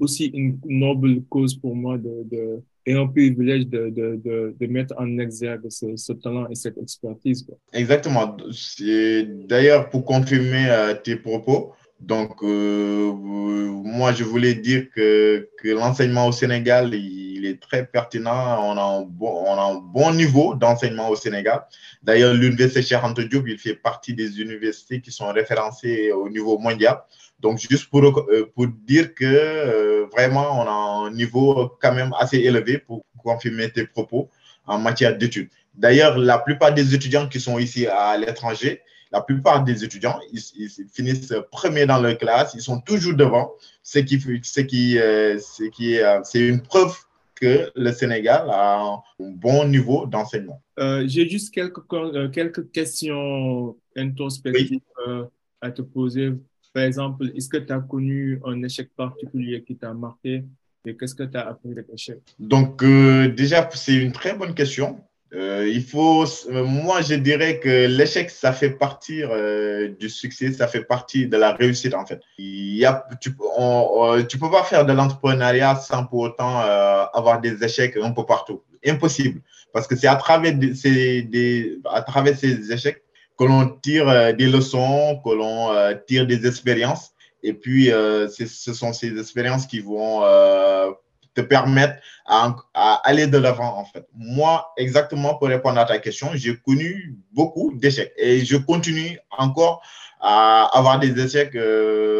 aussi 0.00 0.26
une 0.26 0.58
noble 0.66 1.22
cause 1.24 1.54
pour 1.56 1.74
moi 1.74 1.98
de, 1.98 2.24
de 2.30 2.62
et 2.86 2.92
un 2.92 3.06
privilège 3.06 3.66
de, 3.66 3.88
de, 3.88 4.54
de, 4.58 4.66
mettre 4.66 4.94
en 4.98 5.18
exergue 5.18 5.66
ce, 5.70 6.12
talent 6.12 6.46
et 6.50 6.54
cette 6.54 6.76
expertise. 6.76 7.46
Exactement. 7.72 8.36
D'ailleurs, 9.48 9.88
pour 9.88 10.04
confirmer 10.04 10.66
euh, 10.68 10.94
tes 10.94 11.16
propos, 11.16 11.72
donc 12.00 12.42
euh, 12.42 13.12
moi 13.84 14.12
je 14.12 14.24
voulais 14.24 14.54
dire 14.54 14.90
que, 14.94 15.48
l'enseignement 15.64 16.26
au 16.26 16.32
Sénégal, 16.32 16.94
il 16.94 17.46
est 17.46 17.60
très 17.60 17.86
pertinent. 17.86 18.58
On 18.62 18.76
a 18.76 18.82
un 18.82 19.02
bon, 19.02 19.44
on 19.46 19.54
a 19.54 19.72
un 19.72 19.74
bon 19.74 20.12
niveau 20.12 20.54
d'enseignement 20.54 21.08
au 21.08 21.16
Sénégal. 21.16 21.64
D'ailleurs, 22.02 22.34
l'université 22.34 22.82
Cheikh 22.82 23.28
Diop, 23.30 23.44
il 23.48 23.58
fait 23.58 23.74
partie 23.74 24.14
des 24.14 24.40
universités 24.40 25.00
qui 25.00 25.10
sont 25.10 25.32
référencées 25.32 26.12
au 26.12 26.28
niveau 26.28 26.58
mondial. 26.58 26.98
Donc, 27.40 27.58
juste 27.58 27.90
pour, 27.90 28.02
euh, 28.04 28.50
pour 28.54 28.66
dire 28.68 29.14
que 29.14 29.24
euh, 29.24 30.06
vraiment, 30.12 30.60
on 30.60 30.66
a 30.66 31.06
un 31.06 31.10
niveau 31.10 31.76
quand 31.80 31.92
même 31.92 32.12
assez 32.18 32.38
élevé 32.38 32.78
pour 32.78 33.04
confirmer 33.22 33.70
tes 33.70 33.86
propos 33.86 34.30
en 34.66 34.78
matière 34.78 35.16
d'études. 35.16 35.50
D'ailleurs, 35.74 36.16
la 36.18 36.38
plupart 36.38 36.72
des 36.72 36.94
étudiants 36.94 37.28
qui 37.28 37.40
sont 37.40 37.58
ici 37.58 37.86
à 37.86 38.16
l'étranger, 38.16 38.82
la 39.14 39.20
plupart 39.22 39.64
des 39.64 39.84
étudiants, 39.84 40.18
ils, 40.32 40.68
finissent 40.92 41.32
premiers 41.50 41.86
dans 41.86 42.00
leur 42.00 42.18
classe, 42.18 42.54
ils 42.54 42.62
sont 42.62 42.80
toujours 42.80 43.14
devant, 43.14 43.52
ce 43.82 44.00
qui, 44.00 44.20
ce 44.42 44.60
qui, 44.60 44.98
euh, 44.98 45.38
ce 45.38 45.64
qui 45.64 45.98
c'est 46.24 46.40
une 46.40 46.60
preuve 46.60 46.94
que 47.34 47.70
le 47.74 47.92
Sénégal 47.92 48.48
a 48.50 48.80
un 48.82 49.02
bon 49.18 49.66
niveau 49.66 50.06
d'enseignement. 50.06 50.60
J'ai 51.06 51.28
juste 51.28 51.54
quelques, 51.54 51.82
quelques 52.32 52.70
questions 52.70 53.76
introspectives 53.96 54.80
à 55.60 55.70
te 55.70 55.82
poser 55.82 56.32
par 56.74 56.82
exemple, 56.82 57.30
est-ce 57.36 57.48
que 57.48 57.58
tu 57.58 57.72
as 57.72 57.78
connu 57.78 58.40
un 58.44 58.60
échec 58.64 58.90
particulier 58.96 59.62
qui 59.62 59.76
t'a 59.76 59.94
marqué 59.94 60.44
et 60.84 60.96
qu'est-ce 60.96 61.14
que 61.14 61.22
tu 61.22 61.36
as 61.36 61.48
appris 61.48 61.72
de 61.72 61.86
l'échec 61.88 62.18
Donc, 62.40 62.82
euh, 62.82 63.28
déjà, 63.28 63.70
c'est 63.72 63.94
une 63.94 64.10
très 64.10 64.36
bonne 64.36 64.54
question. 64.54 65.00
Euh, 65.32 65.68
il 65.68 65.82
faut, 65.82 66.24
euh, 66.24 66.64
moi, 66.64 67.00
je 67.00 67.14
dirais 67.14 67.58
que 67.58 67.86
l'échec, 67.86 68.30
ça 68.30 68.52
fait 68.52 68.70
partie 68.70 69.22
du 69.98 70.08
succès, 70.08 70.52
ça 70.52 70.68
fait 70.68 70.84
partie 70.84 71.26
de 71.26 71.36
la 71.36 71.52
réussite, 71.52 71.94
en 71.94 72.06
fait. 72.06 72.20
Il 72.38 72.76
y 72.76 72.84
a, 72.84 73.04
tu 73.20 73.30
ne 73.30 74.38
peux 74.38 74.50
pas 74.50 74.62
faire 74.62 74.86
de 74.86 74.92
l'entrepreneuriat 74.92 75.76
sans 75.76 76.04
pour 76.04 76.20
autant 76.20 76.60
avoir 76.60 77.40
des 77.40 77.64
échecs 77.64 77.96
un 77.96 78.12
peu 78.12 78.24
partout. 78.24 78.62
Impossible. 78.86 79.40
Parce 79.72 79.86
que 79.88 79.96
c'est 79.96 80.06
à 80.06 80.16
travers, 80.16 80.54
à 81.86 82.02
travers 82.02 82.38
ces 82.38 82.70
échecs 82.70 83.02
que 83.38 83.44
l'on 83.44 83.68
tire 83.68 84.08
euh, 84.08 84.32
des 84.32 84.46
leçons, 84.46 85.20
que 85.24 85.30
l'on 85.30 85.72
euh, 85.72 85.94
tire 86.06 86.26
des 86.26 86.46
expériences. 86.46 87.12
Et 87.42 87.52
puis, 87.52 87.92
euh, 87.92 88.28
ce 88.28 88.72
sont 88.72 88.92
ces 88.92 89.18
expériences 89.18 89.66
qui 89.66 89.80
vont 89.80 90.22
te 91.34 91.40
permettre 91.40 92.02
à, 92.26 92.54
aller 93.04 93.26
de 93.26 93.38
l'avant, 93.38 93.78
en 93.78 93.84
fait. 93.84 94.06
Moi, 94.14 94.72
exactement 94.76 95.34
pour 95.36 95.48
répondre 95.48 95.78
à 95.78 95.84
ta 95.84 95.98
question, 95.98 96.30
j'ai 96.34 96.56
connu 96.56 97.16
beaucoup 97.32 97.72
d'échecs 97.74 98.12
et 98.16 98.44
je 98.44 98.56
continue 98.56 99.18
encore 99.30 99.82
à 100.20 100.70
avoir 100.78 100.98
des 100.98 101.20
échecs 101.20 101.56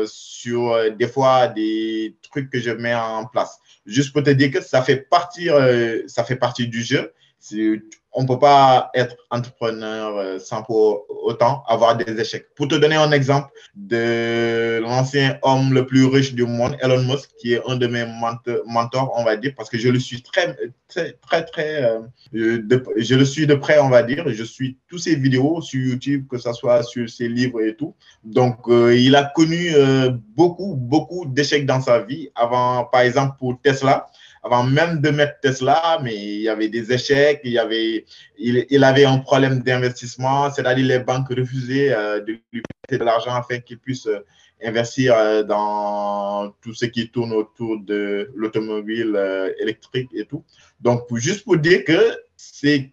sur 0.07 0.93
des 0.95 1.09
fois 1.09 1.49
des 1.49 2.17
trucs 2.31 2.51
que 2.51 2.61
je 2.61 2.71
mets 2.71 2.95
en 2.95 3.25
place. 3.27 3.59
Juste 3.87 4.13
pour 4.13 4.23
te 4.23 4.31
dire 4.31 4.51
que 4.51 4.63
ça 4.63 4.83
fait 4.83 5.09
partie, 5.09 5.49
ça 6.07 6.25
fait 6.25 6.37
partie 6.37 6.69
du 6.69 6.83
jeu 6.83 7.15
on 8.15 8.23
ne 8.23 8.29
peut 8.29 8.39
pas 8.39 8.91
être 8.95 9.17
entrepreneur 9.31 10.17
euh, 10.17 10.39
sans 10.39 10.63
pour 10.63 11.05
autant 11.25 11.65
avoir 11.67 11.97
des 11.97 12.21
échecs. 12.21 12.47
Pour 12.55 12.69
te 12.69 12.77
donner 12.77 12.95
un 12.95 13.11
exemple 13.11 13.51
de 13.75 14.79
l'ancien 14.81 15.39
homme 15.43 15.75
le 15.75 15.85
plus 15.85 16.07
riche 16.07 16.33
du 16.33 16.45
monde, 16.45 16.77
Elon 16.81 17.03
Musk, 17.03 17.31
qui 17.41 17.55
est 17.55 17.63
un 17.69 17.77
de 17.77 17.87
mes 17.89 18.05
mentors, 18.67 19.13
on 19.17 19.25
va 19.25 19.37
dire, 19.37 19.53
parce 19.57 19.69
que 19.69 19.79
je 19.79 19.89
le 19.89 19.99
suis 19.99 20.23
très, 20.23 20.57
très, 20.89 21.13
très, 21.23 21.45
très, 21.45 21.83
euh, 21.83 22.01
je 22.33 23.15
le 23.15 23.25
suis 23.25 23.47
de 23.49 23.55
près, 23.55 23.81
on 23.81 23.89
va 23.89 24.05
dire. 24.05 24.25
Je 24.29 24.45
suis 24.45 24.79
tous 24.89 24.99
ses 24.99 25.17
vidéos 25.17 25.61
sur 25.61 25.81
YouTube, 25.81 26.27
que 26.31 26.39
ce 26.39 26.53
soit 26.53 26.85
sur 26.85 27.11
ses 27.11 27.29
livres 27.29 27.61
et 27.63 27.75
tout. 27.75 27.95
Donc, 28.23 28.69
euh, 28.69 28.97
il 28.97 29.17
a 29.17 29.25
connu 29.25 29.73
beaucoup, 30.37 30.77
beaucoup 30.77 31.27
d'échecs 31.27 31.67
dans 31.67 31.81
sa 31.81 32.01
vie. 32.01 32.29
Avant, 32.37 32.85
par 32.85 33.01
exemple, 33.01 33.35
pour 33.41 33.61
Tesla, 33.61 34.07
avant 34.45 34.63
même 34.63 35.01
de 35.01 35.09
mettre 35.09 35.41
Tesla, 35.41 35.99
mais 36.03 36.15
il 36.15 36.43
y 36.43 36.49
avait 36.51 36.69
des 36.69 36.93
échecs, 36.93 37.41
il, 37.45 37.53
y 37.53 37.59
avait, 37.59 38.05
il, 38.37 38.85
avait 38.85 39.07
un 39.07 39.19
problème 39.19 39.61
d'investissement, 39.61 40.51
c'est-à-dire 40.51 40.87
les 40.87 40.99
banques 40.99 41.31
refusaient 41.31 41.95
euh, 41.95 42.21
de 42.21 42.39
lui 42.53 42.63
prêter 42.83 42.99
de 42.99 43.05
l'argent 43.05 43.35
afin 43.35 43.61
qu'il 43.61 43.79
puisse 43.79 44.07
euh, 44.07 44.19
investir 44.63 45.15
euh, 45.17 45.43
dans 45.43 46.51
tout 46.61 46.75
ce 46.75 46.85
qui 46.85 47.09
tourne 47.09 47.33
autour 47.33 47.81
de 47.81 48.31
l'automobile 48.35 49.19
électrique 49.59 50.11
et 50.15 50.27
tout. 50.27 50.45
Donc, 50.79 51.07
juste 51.17 51.45
pour 51.45 51.57
dire 51.57 51.83
que 51.85 52.15
c'est 52.37 52.93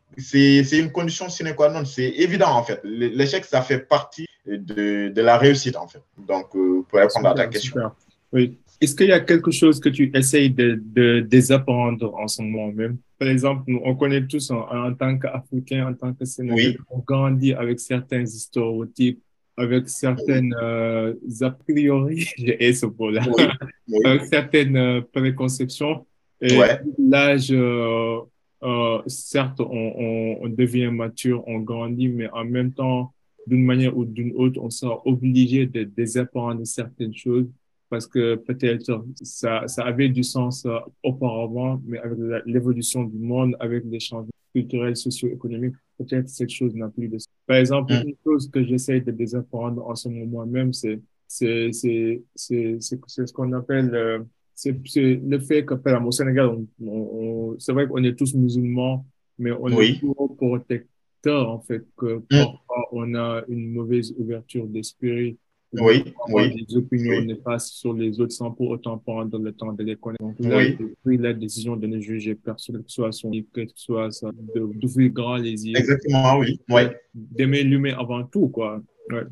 une 0.71 0.91
condition 0.93 1.27
sine 1.27 1.53
qua 1.53 1.69
non, 1.69 1.83
c'est 1.83 2.09
évident 2.09 2.51
en 2.51 2.63
fait. 2.63 2.79
L'échec, 2.85 3.43
ça 3.43 3.61
fait 3.61 3.79
partie 3.79 4.27
de, 4.45 5.09
de, 5.09 5.21
la 5.21 5.37
réussite 5.37 5.75
en 5.75 5.87
fait. 5.87 6.01
Donc, 6.17 6.51
pour 6.51 6.99
répondre 6.99 7.27
à 7.27 7.33
ta 7.33 7.47
question. 7.47 7.91
Oui. 8.31 8.57
Est-ce 8.81 8.95
qu'il 8.95 9.07
y 9.07 9.11
a 9.11 9.19
quelque 9.19 9.51
chose 9.51 9.79
que 9.79 9.89
tu 9.89 10.11
essayes 10.15 10.49
de, 10.49 10.81
de 10.83 11.19
désapprendre 11.19 12.15
en 12.15 12.27
ce 12.27 12.41
moment 12.41 12.71
même? 12.71 12.97
Par 13.19 13.27
exemple, 13.27 13.71
on 13.83 13.95
connaît 13.95 14.25
tous 14.25 14.49
en, 14.49 14.93
tant 14.95 15.19
qu'Africains, 15.19 15.87
en 15.87 15.93
tant 15.93 16.11
que 16.13 16.25
Sénégalais, 16.25 16.77
on 16.89 16.97
grandit 16.97 17.53
avec 17.53 17.79
certains 17.79 18.25
stéréotypes, 18.25 19.21
avec 19.55 19.87
certaines 19.87 20.55
euh, 20.59 21.13
a 21.41 21.51
priori, 21.51 22.27
j'ai 22.37 22.73
ce 22.73 22.87
mot-là, 22.87 23.21
avec 24.05 24.25
certaines 24.25 24.75
euh, 24.75 25.01
préconceptions. 25.13 26.07
Et 26.41 26.57
l'âge, 26.97 27.51
euh, 27.51 28.17
euh, 28.63 29.01
certes, 29.05 29.59
on, 29.59 30.37
on, 30.41 30.49
devient 30.49 30.89
mature, 30.91 31.47
on 31.47 31.59
grandit, 31.59 32.07
mais 32.07 32.29
en 32.31 32.45
même 32.45 32.73
temps, 32.73 33.13
d'une 33.45 33.63
manière 33.63 33.95
ou 33.95 34.05
d'une 34.05 34.33
autre, 34.35 34.59
on 34.59 34.71
sera 34.71 35.05
obligé 35.05 35.67
de 35.67 35.83
désapprendre 35.83 36.65
certaines 36.65 37.13
choses 37.13 37.47
parce 37.91 38.07
que 38.07 38.35
peut-être 38.35 39.03
ça, 39.21 39.67
ça 39.67 39.83
avait 39.83 40.07
du 40.07 40.23
sens 40.23 40.65
euh, 40.65 40.79
auparavant, 41.03 41.81
mais 41.85 41.99
avec 41.99 42.17
l'évolution 42.45 43.03
du 43.03 43.17
monde, 43.17 43.53
avec 43.59 43.83
les 43.85 43.99
changements 43.99 44.31
culturels, 44.55 44.95
socio-économiques, 44.95 45.75
peut-être 45.97 46.29
cette 46.29 46.49
chose 46.49 46.73
n'a 46.73 46.87
plus 46.87 47.09
de 47.09 47.17
sens. 47.17 47.27
Par 47.45 47.57
exemple, 47.57 47.93
mm. 47.93 48.07
une 48.07 48.15
chose 48.23 48.49
que 48.49 48.63
j'essaie 48.63 49.01
de 49.01 49.11
désapprendre 49.11 49.85
en 49.85 49.95
ce 49.95 50.07
moment 50.07 50.45
même, 50.45 50.71
c'est 50.71 51.01
c'est 51.27 51.71
c'est 51.73 52.23
c'est 52.33 52.79
ce 52.79 53.33
qu'on 53.33 53.51
appelle 53.51 53.93
euh, 53.93 54.19
c'est 54.55 54.73
le 54.95 55.39
fait 55.39 55.65
que 55.65 55.73
par 55.73 55.93
exemple, 55.93 56.07
au 56.07 56.11
Sénégal, 56.11 56.49
on, 56.81 57.55
c'est 57.59 57.73
vrai 57.73 57.89
qu'on 57.89 58.03
est 58.05 58.17
tous 58.17 58.33
musulmans, 58.35 59.05
mais 59.37 59.51
on 59.51 59.67
est 59.67 59.99
toujours 59.99 60.33
protecteurs 60.37 61.49
en 61.49 61.59
fait 61.59 61.85
que 61.97 62.19
mm. 62.19 62.23
parfois 62.29 62.87
on 62.93 63.15
a 63.15 63.43
une 63.49 63.73
mauvaise 63.73 64.13
ouverture 64.17 64.65
d'esprit 64.65 65.37
oui, 65.73 66.03
oui. 66.29 66.65
Des 66.65 66.77
opinions 66.77 67.21
néfastes 67.21 67.73
sur 67.73 67.93
les 67.93 68.19
autres 68.19 68.33
sans 68.33 68.51
pour 68.51 68.69
autant 68.69 68.97
prendre 68.97 69.37
le 69.37 69.51
temps 69.53 69.71
de 69.71 69.83
les 69.83 69.95
connaître. 69.95 70.23
Donc, 70.23 70.35
oui. 70.39 70.77
pris 71.03 71.17
la 71.17 71.33
décision 71.33 71.75
de 71.75 71.87
ne 71.87 71.99
juger 71.99 72.35
personne, 72.35 72.77
que 72.83 72.89
ce 72.89 72.95
soit 72.95 73.11
son 73.11 73.31
que 73.53 73.65
ce 73.67 74.09
soit 74.11 74.31
d'ouvrir 74.55 75.11
grand 75.11 75.37
les 75.37 75.65
yeux. 75.65 75.77
Exactement, 75.77 76.37
oui. 76.39 76.59
oui. 76.69 76.81
D'aimer 77.13 77.63
l'humain 77.63 77.95
avant 77.97 78.23
tout, 78.23 78.49
quoi. 78.49 78.81
Ouais. 79.09 79.23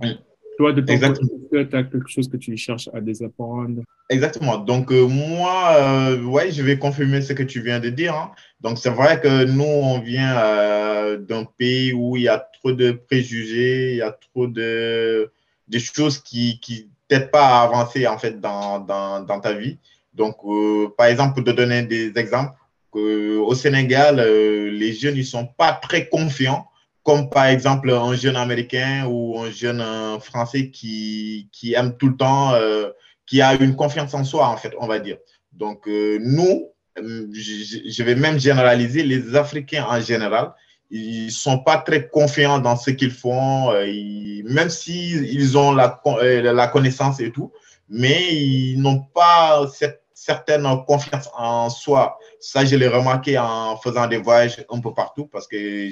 Toi, 0.58 0.74
de 0.74 0.82
ton 0.82 1.00
côté, 1.00 1.70
tu 1.70 1.76
as 1.76 1.84
quelque 1.84 2.10
chose 2.10 2.28
que 2.28 2.36
tu 2.36 2.56
cherches 2.58 2.90
à 2.94 3.00
désapprendre? 3.00 3.82
Exactement. 4.10 4.58
Donc, 4.58 4.92
euh, 4.92 5.08
moi, 5.08 5.74
euh, 5.78 6.22
ouais, 6.24 6.52
je 6.52 6.62
vais 6.62 6.78
confirmer 6.78 7.22
ce 7.22 7.32
que 7.32 7.44
tu 7.44 7.62
viens 7.62 7.80
de 7.80 7.90
dire. 7.90 8.14
Hein. 8.14 8.32
Donc, 8.60 8.78
c'est 8.78 8.90
vrai 8.90 9.22
que 9.22 9.46
nous, 9.46 9.64
on 9.64 10.00
vient 10.00 10.38
euh, 10.38 11.18
d'un 11.18 11.46
pays 11.46 11.94
où 11.94 12.18
il 12.18 12.24
y 12.24 12.28
a 12.28 12.46
trop 12.60 12.74
de 12.74 12.92
préjugés, 12.92 13.92
il 13.92 13.98
y 14.00 14.02
a 14.02 14.12
trop 14.12 14.48
de 14.48 15.32
des 15.70 15.80
choses 15.80 16.20
qui 16.20 16.60
qui 16.60 16.90
t'aident 17.08 17.32
pas 17.32 17.48
à 17.48 17.64
avancer 17.64 18.08
en 18.08 18.18
fait 18.18 18.40
dans, 18.40 18.80
dans, 18.80 19.22
dans 19.22 19.40
ta 19.40 19.54
vie. 19.54 19.78
Donc, 20.14 20.38
euh, 20.46 20.90
par 20.98 21.08
exemple, 21.08 21.36
pour 21.36 21.44
te 21.44 21.52
donner 21.52 21.84
des 21.84 22.12
exemples, 22.18 22.54
au 22.92 23.54
Sénégal, 23.54 24.20
euh, 24.20 24.72
les 24.72 24.94
jeunes 24.94 25.16
ils 25.16 25.26
sont 25.26 25.46
pas 25.46 25.74
très 25.74 26.10
confiants, 26.10 26.68
comme 27.04 27.30
par 27.30 27.46
exemple 27.46 27.92
un 27.92 28.16
jeune 28.16 28.36
américain 28.36 29.06
ou 29.08 29.40
un 29.40 29.52
jeune 29.52 29.80
euh, 29.82 30.20
français 30.20 30.72
qui, 30.72 31.48
qui 31.52 31.74
aime 31.74 31.96
tout 31.98 32.10
le 32.10 32.18
temps, 32.18 32.54
qui 33.28 33.42
a 33.42 33.54
une 33.54 33.76
confiance 33.76 34.14
en 34.16 34.24
soi 34.24 34.48
en 34.48 34.58
fait, 34.58 34.74
on 34.80 34.88
va 34.88 35.00
dire. 35.00 35.18
Donc, 35.54 35.88
nous, 35.88 36.70
je 36.98 38.04
vais 38.04 38.16
même 38.16 38.40
généraliser 38.40 39.04
les 39.04 39.36
Africains 39.36 39.86
en 39.88 40.02
général 40.02 40.54
ils 40.92 41.32
sont 41.32 41.60
pas 41.60 41.78
très 41.78 42.08
confiants 42.10 42.60
dans 42.60 42.76
ce 42.76 42.92
qu'ils 42.92 43.12
font, 43.12 43.72
euh, 43.72 43.86
même 44.46 44.70
s'ils 44.70 45.26
ils 45.26 45.58
ont 45.58 45.74
la, 45.74 46.02
euh, 46.06 46.54
la 46.54 46.68
connaissance 46.68 47.20
et 47.20 47.32
tout, 47.32 47.52
mais 47.90 48.36
ils 48.36 48.82
n'ont 48.82 49.02
pas 49.02 49.68
cette 49.74 50.02
certaine 50.14 50.68
confiance 50.86 51.30
en 51.38 51.70
soi. 51.70 52.18
Ça, 52.40 52.66
je 52.66 52.76
l'ai 52.76 52.88
remarqué 52.88 53.38
en 53.38 53.78
faisant 53.78 54.06
des 54.08 54.18
voyages 54.18 54.66
un 54.70 54.80
peu 54.80 54.94
partout 54.94 55.28
parce 55.28 55.48
que 55.48 55.90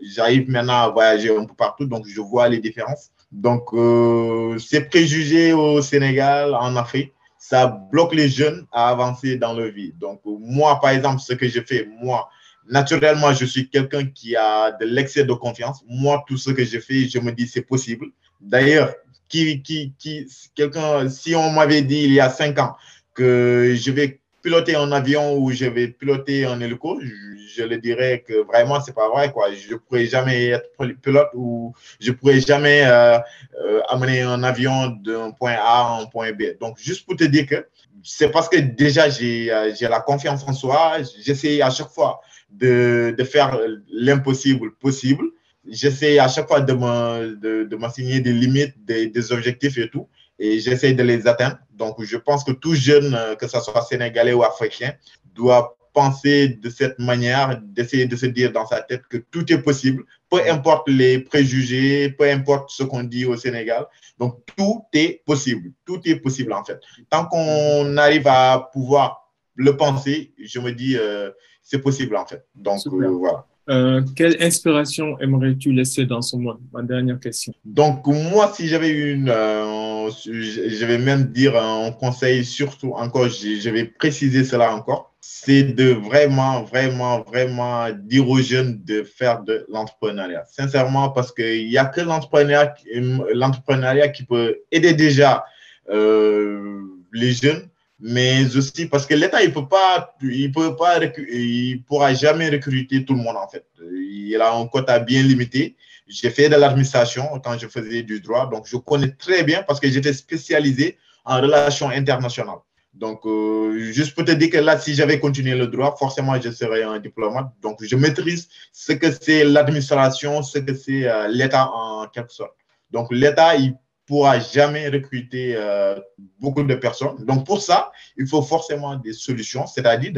j'arrive 0.00 0.48
maintenant 0.48 0.84
à 0.84 0.88
voyager 0.88 1.36
un 1.36 1.44
peu 1.44 1.54
partout, 1.54 1.84
donc 1.84 2.06
je 2.06 2.20
vois 2.20 2.48
les 2.48 2.58
différences. 2.58 3.10
Donc, 3.30 3.72
euh, 3.72 4.58
ces 4.58 4.80
préjugés 4.82 5.52
au 5.52 5.82
Sénégal, 5.82 6.54
en 6.54 6.74
Afrique, 6.76 7.12
ça 7.38 7.66
bloque 7.66 8.14
les 8.14 8.28
jeunes 8.28 8.66
à 8.72 8.88
avancer 8.88 9.36
dans 9.36 9.52
leur 9.52 9.70
vie. 9.70 9.92
Donc, 9.98 10.20
moi, 10.24 10.80
par 10.80 10.90
exemple, 10.90 11.20
ce 11.20 11.34
que 11.34 11.48
je 11.48 11.60
fais, 11.60 11.88
moi, 12.02 12.28
naturellement, 12.70 13.32
je 13.32 13.44
suis 13.44 13.68
quelqu'un 13.68 14.06
qui 14.06 14.36
a 14.36 14.72
de 14.72 14.86
l'excès 14.86 15.24
de 15.24 15.32
confiance. 15.32 15.82
Moi, 15.88 16.24
tout 16.26 16.38
ce 16.38 16.50
que 16.50 16.64
je 16.64 16.78
fais, 16.78 17.08
je 17.08 17.18
me 17.18 17.32
dis 17.32 17.46
c'est 17.46 17.62
possible. 17.62 18.06
D'ailleurs, 18.40 18.94
qui, 19.28 19.62
qui, 19.62 19.94
qui, 19.98 20.26
quelqu'un, 20.54 21.08
si 21.08 21.34
on 21.34 21.50
m'avait 21.50 21.82
dit 21.82 22.04
il 22.04 22.12
y 22.12 22.20
a 22.20 22.30
cinq 22.30 22.58
ans 22.58 22.76
que 23.14 23.74
je 23.76 23.90
vais 23.90 24.19
piloter 24.42 24.76
un 24.76 24.92
avion 24.92 25.36
ou 25.36 25.50
je 25.50 25.66
vais 25.66 25.88
piloter 25.88 26.44
un 26.44 26.60
hélico, 26.60 27.00
je, 27.00 27.62
le 27.62 27.78
dirais 27.78 28.24
que 28.26 28.44
vraiment, 28.46 28.80
c'est 28.80 28.94
pas 28.94 29.08
vrai. 29.08 29.32
Quoi. 29.32 29.52
Je 29.52 29.72
ne 29.72 29.76
pourrais 29.76 30.06
jamais 30.06 30.48
être 30.48 30.70
pilote 31.02 31.28
ou 31.34 31.74
je 32.00 32.10
ne 32.10 32.16
pourrais 32.16 32.40
jamais 32.40 32.82
euh, 32.84 33.18
euh, 33.62 33.80
amener 33.88 34.22
un 34.22 34.42
avion 34.42 34.88
d'un 35.04 35.30
point 35.32 35.52
A 35.52 35.96
à 35.96 36.00
un 36.00 36.06
point 36.06 36.32
B. 36.32 36.58
Donc, 36.60 36.78
juste 36.78 37.04
pour 37.04 37.16
te 37.16 37.24
dire 37.24 37.46
que 37.46 37.66
c'est 38.02 38.30
parce 38.30 38.48
que 38.48 38.56
déjà, 38.56 39.08
j'ai 39.10 39.52
euh, 39.52 39.72
la 39.82 40.00
confiance 40.00 40.42
en 40.46 40.52
soi. 40.52 40.98
J'essaie 41.22 41.60
à 41.60 41.70
chaque 41.70 41.90
fois 41.90 42.20
de, 42.50 43.14
de 43.16 43.24
faire 43.24 43.58
l'impossible 43.92 44.74
possible. 44.76 45.24
J'essaie 45.68 46.18
à 46.18 46.28
chaque 46.28 46.48
fois 46.48 46.60
de 46.60 46.72
m'assigner 46.72 48.20
de, 48.20 48.30
de 48.30 48.30
des 48.30 48.32
limites, 48.32 48.74
des, 48.84 49.08
des, 49.08 49.32
objectifs 49.32 49.76
et 49.76 49.90
tout, 49.90 50.08
et 50.40 50.58
j'essaie 50.58 50.94
de 50.94 51.02
les 51.04 51.28
atteindre. 51.28 51.58
Donc, 51.72 52.02
je 52.02 52.16
pense 52.16 52.42
que 52.42 52.50
tout 52.50 52.74
jeune, 52.74 53.14
euh, 53.14 53.36
que 53.36 53.46
ce 53.46 53.60
soit 53.60 53.82
sénégalais 53.82 54.32
ou 54.32 54.42
africain, 54.42 54.92
doit 55.34 55.76
penser 55.92 56.48
de 56.48 56.70
cette 56.70 56.98
manière, 56.98 57.60
d'essayer 57.62 58.06
de 58.06 58.16
se 58.16 58.26
dire 58.26 58.50
dans 58.52 58.66
sa 58.66 58.80
tête 58.80 59.02
que 59.08 59.18
tout 59.18 59.52
est 59.52 59.60
possible, 59.62 60.04
peu 60.28 60.40
importe 60.48 60.88
les 60.88 61.20
préjugés, 61.20 62.10
peu 62.10 62.28
importe 62.28 62.70
ce 62.70 62.82
qu'on 62.82 63.04
dit 63.04 63.26
au 63.26 63.36
Sénégal. 63.36 63.86
Donc, 64.18 64.40
tout 64.56 64.82
est 64.92 65.22
possible. 65.24 65.72
Tout 65.84 66.00
est 66.04 66.16
possible, 66.16 66.52
en 66.52 66.64
fait. 66.64 66.80
Tant 67.08 67.26
qu'on 67.26 67.96
arrive 67.96 68.26
à 68.26 68.70
pouvoir 68.72 69.30
le 69.54 69.76
penser, 69.76 70.32
je 70.38 70.58
me 70.58 70.72
dis, 70.72 70.96
euh, 70.96 71.30
c'est 71.70 71.78
possible 71.78 72.16
en 72.16 72.26
fait. 72.26 72.44
Donc 72.54 72.80
euh, 72.86 73.08
voilà. 73.08 73.46
Euh, 73.70 74.02
quelle 74.16 74.42
inspiration 74.42 75.16
aimerais-tu 75.20 75.72
laisser 75.72 76.04
dans 76.04 76.22
ce 76.22 76.36
monde? 76.36 76.58
Ma 76.72 76.82
dernière 76.82 77.20
question. 77.20 77.52
Donc, 77.64 78.04
moi, 78.06 78.52
si 78.52 78.66
j'avais 78.66 78.90
une, 78.90 79.28
euh, 79.28 80.10
je 80.10 80.84
vais 80.84 80.98
même 80.98 81.26
dire 81.26 81.56
un 81.56 81.92
conseil, 81.92 82.44
surtout 82.44 82.94
encore, 82.94 83.28
je, 83.28 83.70
vais 83.70 83.84
préciser 83.84 84.42
cela 84.42 84.74
encore, 84.74 85.14
c'est 85.20 85.62
de 85.62 85.92
vraiment, 85.92 86.64
vraiment, 86.64 87.22
vraiment 87.22 87.86
dire 87.92 88.28
aux 88.28 88.40
jeunes 88.40 88.82
de 88.84 89.04
faire 89.04 89.44
de 89.44 89.64
l'entrepreneuriat. 89.68 90.42
Sincèrement, 90.50 91.10
parce 91.10 91.32
qu'il 91.32 91.68
n'y 91.68 91.78
a 91.78 91.84
que 91.84 92.00
l'entrepreneuriat 92.00 94.08
qui 94.08 94.24
peut 94.24 94.56
aider 94.72 94.94
déjà 94.94 95.44
les 95.88 97.32
jeunes 97.32 97.69
mais 98.00 98.56
aussi 98.56 98.86
parce 98.86 99.06
que 99.06 99.14
l'État, 99.14 99.42
il 99.42 99.52
peut 99.52 99.68
pas, 99.68 100.16
il 100.22 100.50
peut 100.52 100.74
pas, 100.76 100.98
il 101.32 101.82
pourra 101.84 102.14
jamais 102.14 102.48
recruter 102.48 103.04
tout 103.04 103.14
le 103.14 103.20
monde 103.20 103.36
en 103.36 103.48
fait. 103.48 103.66
Il 103.92 104.40
a 104.40 104.54
un 104.54 104.66
quota 104.66 104.98
bien 104.98 105.22
limité. 105.22 105.76
J'ai 106.08 106.30
fait 106.30 106.48
de 106.48 106.56
l'administration 106.56 107.24
quand 107.44 107.56
je 107.58 107.68
faisais 107.68 108.02
du 108.02 108.20
droit, 108.20 108.48
donc 108.48 108.66
je 108.66 108.76
connais 108.76 109.10
très 109.12 109.44
bien 109.44 109.62
parce 109.62 109.78
que 109.78 109.88
j'étais 109.88 110.12
spécialisé 110.12 110.98
en 111.24 111.40
relations 111.40 111.90
internationales. 111.90 112.58
Donc, 112.92 113.24
euh, 113.24 113.92
juste 113.92 114.14
pour 114.14 114.24
te 114.24 114.32
dire 114.32 114.50
que 114.50 114.56
là, 114.56 114.78
si 114.78 114.94
j'avais 114.94 115.20
continué 115.20 115.54
le 115.54 115.68
droit, 115.68 115.94
forcément, 115.96 116.40
je 116.40 116.50
serais 116.50 116.82
un 116.82 116.98
diplomate. 116.98 117.52
Donc, 117.62 117.78
je 117.84 117.94
maîtrise 117.94 118.48
ce 118.72 118.92
que 118.92 119.12
c'est 119.12 119.44
l'administration, 119.44 120.42
ce 120.42 120.58
que 120.58 120.74
c'est 120.74 121.08
euh, 121.08 121.28
l'État 121.28 121.70
en 121.72 122.08
quelque 122.08 122.32
sorte. 122.32 122.56
Donc, 122.90 123.06
l'État, 123.12 123.54
il 123.54 123.74
pourra 124.10 124.40
jamais 124.40 124.88
recruter 124.88 125.54
euh, 125.54 125.94
beaucoup 126.40 126.64
de 126.64 126.74
personnes. 126.74 127.24
Donc, 127.26 127.46
pour 127.46 127.62
ça, 127.62 127.92
il 128.16 128.26
faut 128.26 128.42
forcément 128.42 128.96
des 128.96 129.12
solutions, 129.12 129.68
c'est-à-dire 129.68 130.12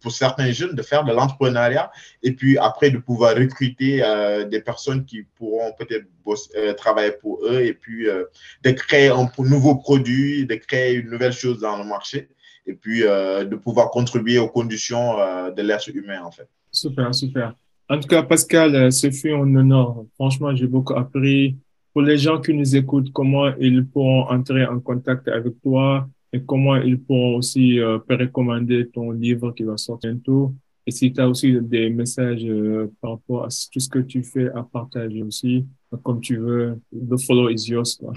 pour 0.00 0.12
certains 0.12 0.52
jeunes 0.52 0.76
de 0.76 0.82
faire 0.82 1.02
de 1.04 1.12
l'entrepreneuriat 1.12 1.90
et 2.22 2.32
puis 2.36 2.56
après 2.56 2.90
de 2.90 2.98
pouvoir 2.98 3.34
recruter 3.34 4.00
euh, 4.00 4.44
des 4.44 4.60
personnes 4.60 5.04
qui 5.04 5.24
pourront 5.24 5.72
peut-être 5.76 6.06
euh, 6.28 6.72
travailler 6.74 7.14
pour 7.20 7.44
eux 7.44 7.62
et 7.62 7.74
puis 7.74 8.06
de 8.62 8.70
créer 8.70 9.08
un 9.08 9.28
nouveau 9.38 9.74
produit, 9.74 10.46
de 10.46 10.54
créer 10.54 10.94
une 10.94 11.10
nouvelle 11.10 11.32
chose 11.32 11.58
dans 11.58 11.76
le 11.76 11.84
marché 11.84 12.28
et 12.64 12.74
puis 12.74 13.00
de 13.00 13.56
pouvoir 13.56 13.90
contribuer 13.90 14.38
aux 14.38 14.52
conditions 14.58 15.16
de 15.56 15.62
l'être 15.62 15.88
humain 15.88 16.22
en 16.24 16.30
fait. 16.30 16.48
Super, 16.70 17.12
super. 17.12 17.56
En 17.88 17.98
tout 17.98 18.06
cas, 18.06 18.22
Pascal, 18.22 18.92
ce 18.92 19.10
fut 19.10 19.32
un 19.32 19.56
honneur. 19.56 20.04
Franchement, 20.14 20.54
j'ai 20.54 20.68
beaucoup 20.68 20.94
appris 20.94 21.56
pour 21.92 22.02
les 22.02 22.18
gens 22.18 22.40
qui 22.40 22.54
nous 22.54 22.76
écoutent, 22.76 23.12
comment 23.12 23.54
ils 23.56 23.86
pourront 23.86 24.22
entrer 24.28 24.64
en 24.66 24.80
contact 24.80 25.28
avec 25.28 25.60
toi 25.62 26.08
et 26.32 26.42
comment 26.42 26.76
ils 26.76 27.00
pourront 27.00 27.36
aussi 27.36 27.78
euh, 27.80 27.98
recommander 28.08 28.88
ton 28.88 29.10
livre 29.10 29.52
qui 29.52 29.64
va 29.64 29.76
sortir 29.76 30.12
bientôt. 30.12 30.54
Et 30.86 30.90
si 30.90 31.12
tu 31.12 31.20
as 31.20 31.28
aussi 31.28 31.60
des 31.60 31.90
messages 31.90 32.44
euh, 32.44 32.90
par 33.00 33.12
rapport 33.12 33.44
à 33.44 33.48
tout 33.48 33.80
ce 33.80 33.88
que 33.88 34.00
tu 34.00 34.22
fais 34.22 34.48
à 34.50 34.62
partager 34.62 35.22
aussi, 35.22 35.66
comme 36.02 36.20
tu 36.20 36.38
veux, 36.38 36.80
the 36.92 37.20
follow 37.20 37.48
is 37.50 37.68
yours. 37.68 38.00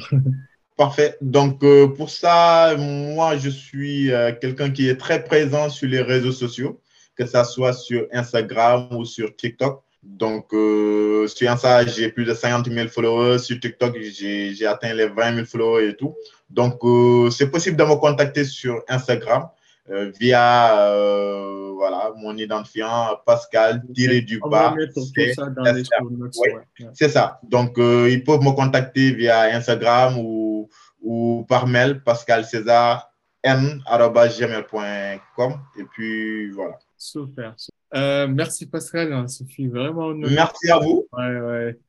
Parfait. 0.78 1.18
Donc, 1.22 1.64
euh, 1.64 1.88
pour 1.88 2.10
ça, 2.10 2.76
moi, 2.78 3.38
je 3.38 3.50
suis 3.50 4.12
euh, 4.12 4.34
quelqu'un 4.34 4.70
qui 4.70 4.90
est 4.90 4.98
très 4.98 5.24
présent 5.24 5.70
sur 5.70 5.88
les 5.88 6.02
réseaux 6.02 6.34
sociaux, 6.34 6.82
que 7.16 7.26
ça 7.26 7.46
soit 7.46 7.72
sur 7.72 8.08
Instagram 8.12 8.90
ou 8.92 9.06
sur 9.06 9.34
TikTok. 9.38 9.82
Donc, 10.06 10.54
euh, 10.54 11.28
sur 11.28 11.50
Insta, 11.50 11.86
j'ai 11.86 12.10
plus 12.10 12.26
de 12.26 12.34
50 12.34 12.70
000 12.72 12.88
followers. 12.88 13.40
Sur 13.40 13.60
TikTok, 13.60 13.98
j'ai 14.00 14.66
atteint 14.66 14.94
les 14.94 15.08
20 15.08 15.36
000 15.36 15.46
followers 15.46 15.90
et 15.90 15.96
tout. 15.96 16.16
Donc, 16.50 16.78
euh, 16.84 17.30
c'est 17.32 17.50
possible 17.50 17.76
de 17.76 17.84
me 17.84 17.96
contacter 17.96 18.44
sur 18.46 18.84
Instagram 18.88 19.50
euh, 19.90 20.12
via 20.20 20.80
euh, 20.90 21.72
voilà, 21.74 22.14
mon 22.16 22.38
identifiant 22.38 23.18
Pascal 23.26 23.84
tiré 23.94 24.22
du 24.22 24.40
bas. 24.40 24.76
C'est 26.94 27.10
ça. 27.10 27.40
Donc, 27.44 27.74
ils 27.78 28.24
peuvent 28.24 28.42
me 28.42 28.52
contacter 28.52 29.12
via 29.12 29.56
Instagram 29.56 30.18
ou, 30.20 30.70
ou 31.02 31.46
par 31.50 31.68
mail 31.68 32.04
pascal 32.04 32.46
césar 32.46 33.12
n.gmail.com 33.44 34.74
et 35.78 35.84
puis 35.84 36.52
voilà. 36.52 36.80
Super. 36.98 37.56
Euh, 37.96 38.28
merci 38.28 38.66
Pascal, 38.66 39.14
hein, 39.14 39.28
ça 39.28 39.46
fut 39.46 39.70
vraiment 39.70 40.14
Merci 40.14 40.70
à 40.70 40.80
vous. 40.80 41.08
Ouais, 41.14 41.40
ouais. 41.40 41.80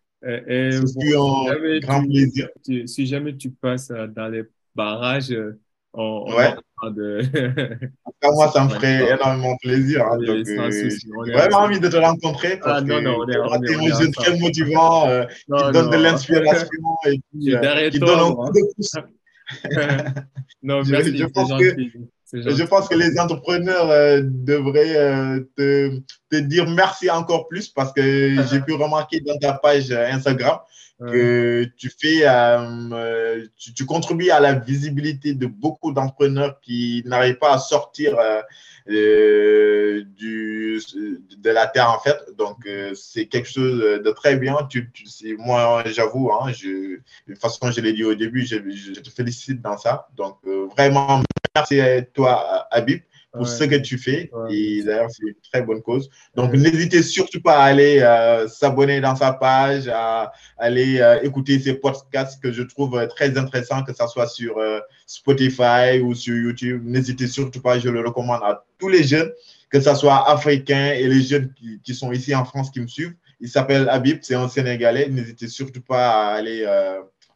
Et, 0.48 0.74
un 0.74 0.86
si 0.86 1.80
grand 1.80 2.02
plaisir. 2.02 2.48
si 2.86 3.06
jamais 3.06 3.36
tu 3.36 3.50
passes 3.50 3.90
euh, 3.90 4.06
dans 4.06 4.28
les 4.28 4.42
barrages, 4.74 5.30
euh, 5.30 5.60
on, 5.96 6.30
ouais. 6.34 6.54
de... 6.90 7.22
moi, 8.22 8.50
ça 8.52 8.64
me 8.64 8.68
ferait 8.70 9.14
énormément 9.14 9.56
plaisir. 9.62 10.06
Hein, 10.06 10.18
donc, 10.18 10.44
j'ai 10.44 11.32
vraiment 11.32 11.58
envie 11.58 11.80
de 11.80 11.88
te 11.88 11.96
rencontrer 11.96 12.58
parce 12.58 12.82
ah, 12.82 12.84
non, 12.84 13.00
non, 13.00 13.16
on 13.20 13.28
est, 13.28 13.38
on 13.38 13.62
est, 13.62 14.06
on 14.06 14.10
très 14.10 14.38
motivant, 14.38 15.08
euh, 15.08 15.24
non, 15.48 15.66
qui 15.66 15.72
donne 15.72 15.90
de 15.90 15.96
l'inspiration 15.96 16.68
et 17.06 17.20
puis, 17.32 17.54
euh, 17.54 17.90
qui 17.90 17.98
donne 17.98 18.18
un 18.18 18.34
coup 18.34 18.52
de 18.52 18.74
pouce. 18.74 18.92
non, 20.62 20.82
merci, 20.86 21.16
je, 21.16 21.22
je 21.22 21.24
pense 21.26 21.50
que 21.50 21.76
je 22.32 22.64
pense 22.64 22.88
que 22.88 22.94
les 22.94 23.18
entrepreneurs 23.18 23.90
euh, 23.90 24.20
devraient 24.24 24.96
euh, 24.96 25.40
te, 25.56 26.00
te, 26.30 26.36
dire 26.36 26.68
merci 26.68 27.08
encore 27.10 27.48
plus 27.48 27.68
parce 27.68 27.92
que 27.92 28.36
j'ai 28.50 28.60
pu 28.60 28.72
remarquer 28.72 29.20
dans 29.20 29.38
ta 29.38 29.52
page 29.52 29.92
Instagram 29.92 30.58
que 30.98 31.64
tu 31.76 31.90
fais, 31.90 32.22
euh, 32.24 33.44
tu, 33.56 33.74
tu, 33.74 33.84
contribues 33.84 34.30
à 34.30 34.40
la 34.40 34.54
visibilité 34.54 35.34
de 35.34 35.46
beaucoup 35.46 35.92
d'entrepreneurs 35.92 36.60
qui 36.60 37.02
n'arrivent 37.04 37.38
pas 37.38 37.52
à 37.54 37.58
sortir 37.58 38.16
euh, 38.88 40.02
du, 40.16 40.80
de 41.38 41.50
la 41.50 41.66
terre 41.66 41.90
en 41.90 42.00
fait. 42.00 42.16
Donc 42.38 42.66
euh, 42.66 42.94
c'est 42.94 43.26
quelque 43.26 43.48
chose 43.48 43.78
de 44.02 44.10
très 44.10 44.36
bien. 44.36 44.56
Tu, 44.70 44.90
tu 44.90 45.36
moi, 45.36 45.84
j'avoue, 45.86 46.32
hein, 46.32 46.52
je, 46.52 46.68
de 46.68 47.02
toute 47.28 47.38
façon, 47.38 47.70
je 47.70 47.80
l'ai 47.80 47.92
dit 47.92 48.04
au 48.04 48.14
début, 48.14 48.46
je, 48.46 48.56
je, 48.70 49.00
te 49.00 49.10
félicite 49.10 49.60
dans 49.60 49.76
ça. 49.76 50.08
Donc 50.16 50.38
vraiment, 50.76 51.22
merci 51.56 51.80
à 51.80 52.02
toi, 52.02 52.66
Habib 52.70 53.00
pour 53.36 53.46
ce 53.46 53.64
que 53.64 53.76
tu 53.76 53.98
fais. 53.98 54.30
Et 54.50 54.82
d'ailleurs, 54.82 55.10
c'est 55.10 55.26
une 55.26 55.34
très 55.52 55.62
bonne 55.62 55.82
cause. 55.82 56.08
Donc, 56.34 56.52
n'hésitez 56.52 57.02
surtout 57.02 57.40
pas 57.40 57.58
à 57.58 57.64
aller 57.64 58.00
euh, 58.00 58.48
s'abonner 58.48 59.00
dans 59.00 59.14
sa 59.14 59.32
page, 59.32 59.88
à 59.88 60.32
aller 60.58 61.00
euh, 61.00 61.20
écouter 61.22 61.58
ses 61.58 61.74
podcasts 61.74 62.42
que 62.42 62.52
je 62.52 62.62
trouve 62.62 62.96
euh, 62.96 63.06
très 63.06 63.36
intéressants, 63.36 63.82
que 63.82 63.92
ce 63.92 64.06
soit 64.06 64.26
sur 64.26 64.56
Spotify 65.06 66.00
ou 66.02 66.14
sur 66.14 66.34
YouTube. 66.34 66.82
N'hésitez 66.84 67.26
surtout 67.26 67.60
pas, 67.60 67.78
je 67.78 67.88
le 67.88 68.00
recommande 68.00 68.40
à 68.42 68.64
tous 68.78 68.88
les 68.88 69.02
jeunes, 69.02 69.30
que 69.70 69.80
ce 69.80 69.94
soit 69.94 70.30
africains 70.30 70.92
et 70.92 71.06
les 71.06 71.22
jeunes 71.22 71.52
qui, 71.54 71.80
qui 71.82 71.94
sont 71.94 72.12
ici 72.12 72.34
en 72.34 72.44
France 72.44 72.70
qui 72.70 72.80
me 72.80 72.86
suivent. 72.86 73.14
Il 73.40 73.50
s'appelle 73.50 73.88
Habib, 73.90 74.18
c'est 74.22 74.34
un 74.34 74.48
Sénégalais. 74.48 75.08
N'hésitez 75.10 75.48
surtout 75.48 75.82
pas 75.82 76.08
à 76.08 76.34
aller 76.36 76.64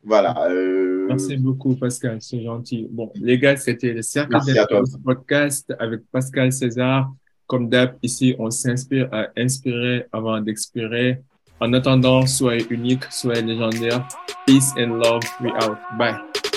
voilà. 0.03 0.35
Euh... 0.49 1.07
Merci 1.09 1.37
beaucoup, 1.37 1.75
Pascal. 1.75 2.19
C'est 2.21 2.43
gentil. 2.43 2.89
Bon, 2.91 3.11
les 3.15 3.39
gars, 3.39 3.57
c'était 3.57 3.93
le 3.93 4.03
Cercle 4.03 4.35
de 4.35 5.03
podcast 5.03 5.73
avec 5.79 6.03
Pascal 6.11 6.53
César. 6.53 7.13
Comme 7.47 7.69
d'hab, 7.69 7.97
ici, 8.03 8.35
on 8.39 8.51
s'inspire 8.51 9.09
à 9.13 9.29
inspirer 9.37 10.07
avant 10.13 10.41
d'expirer. 10.41 11.21
En 11.61 11.73
attendant, 11.73 12.27
soyez 12.27 12.65
unique, 12.71 13.05
soyez 13.11 13.43
légendaire. 13.43 14.07
Peace 14.47 14.73
and 14.79 14.99
love. 15.03 15.23
We 15.41 15.53
out. 15.63 15.77
Bye. 15.99 16.50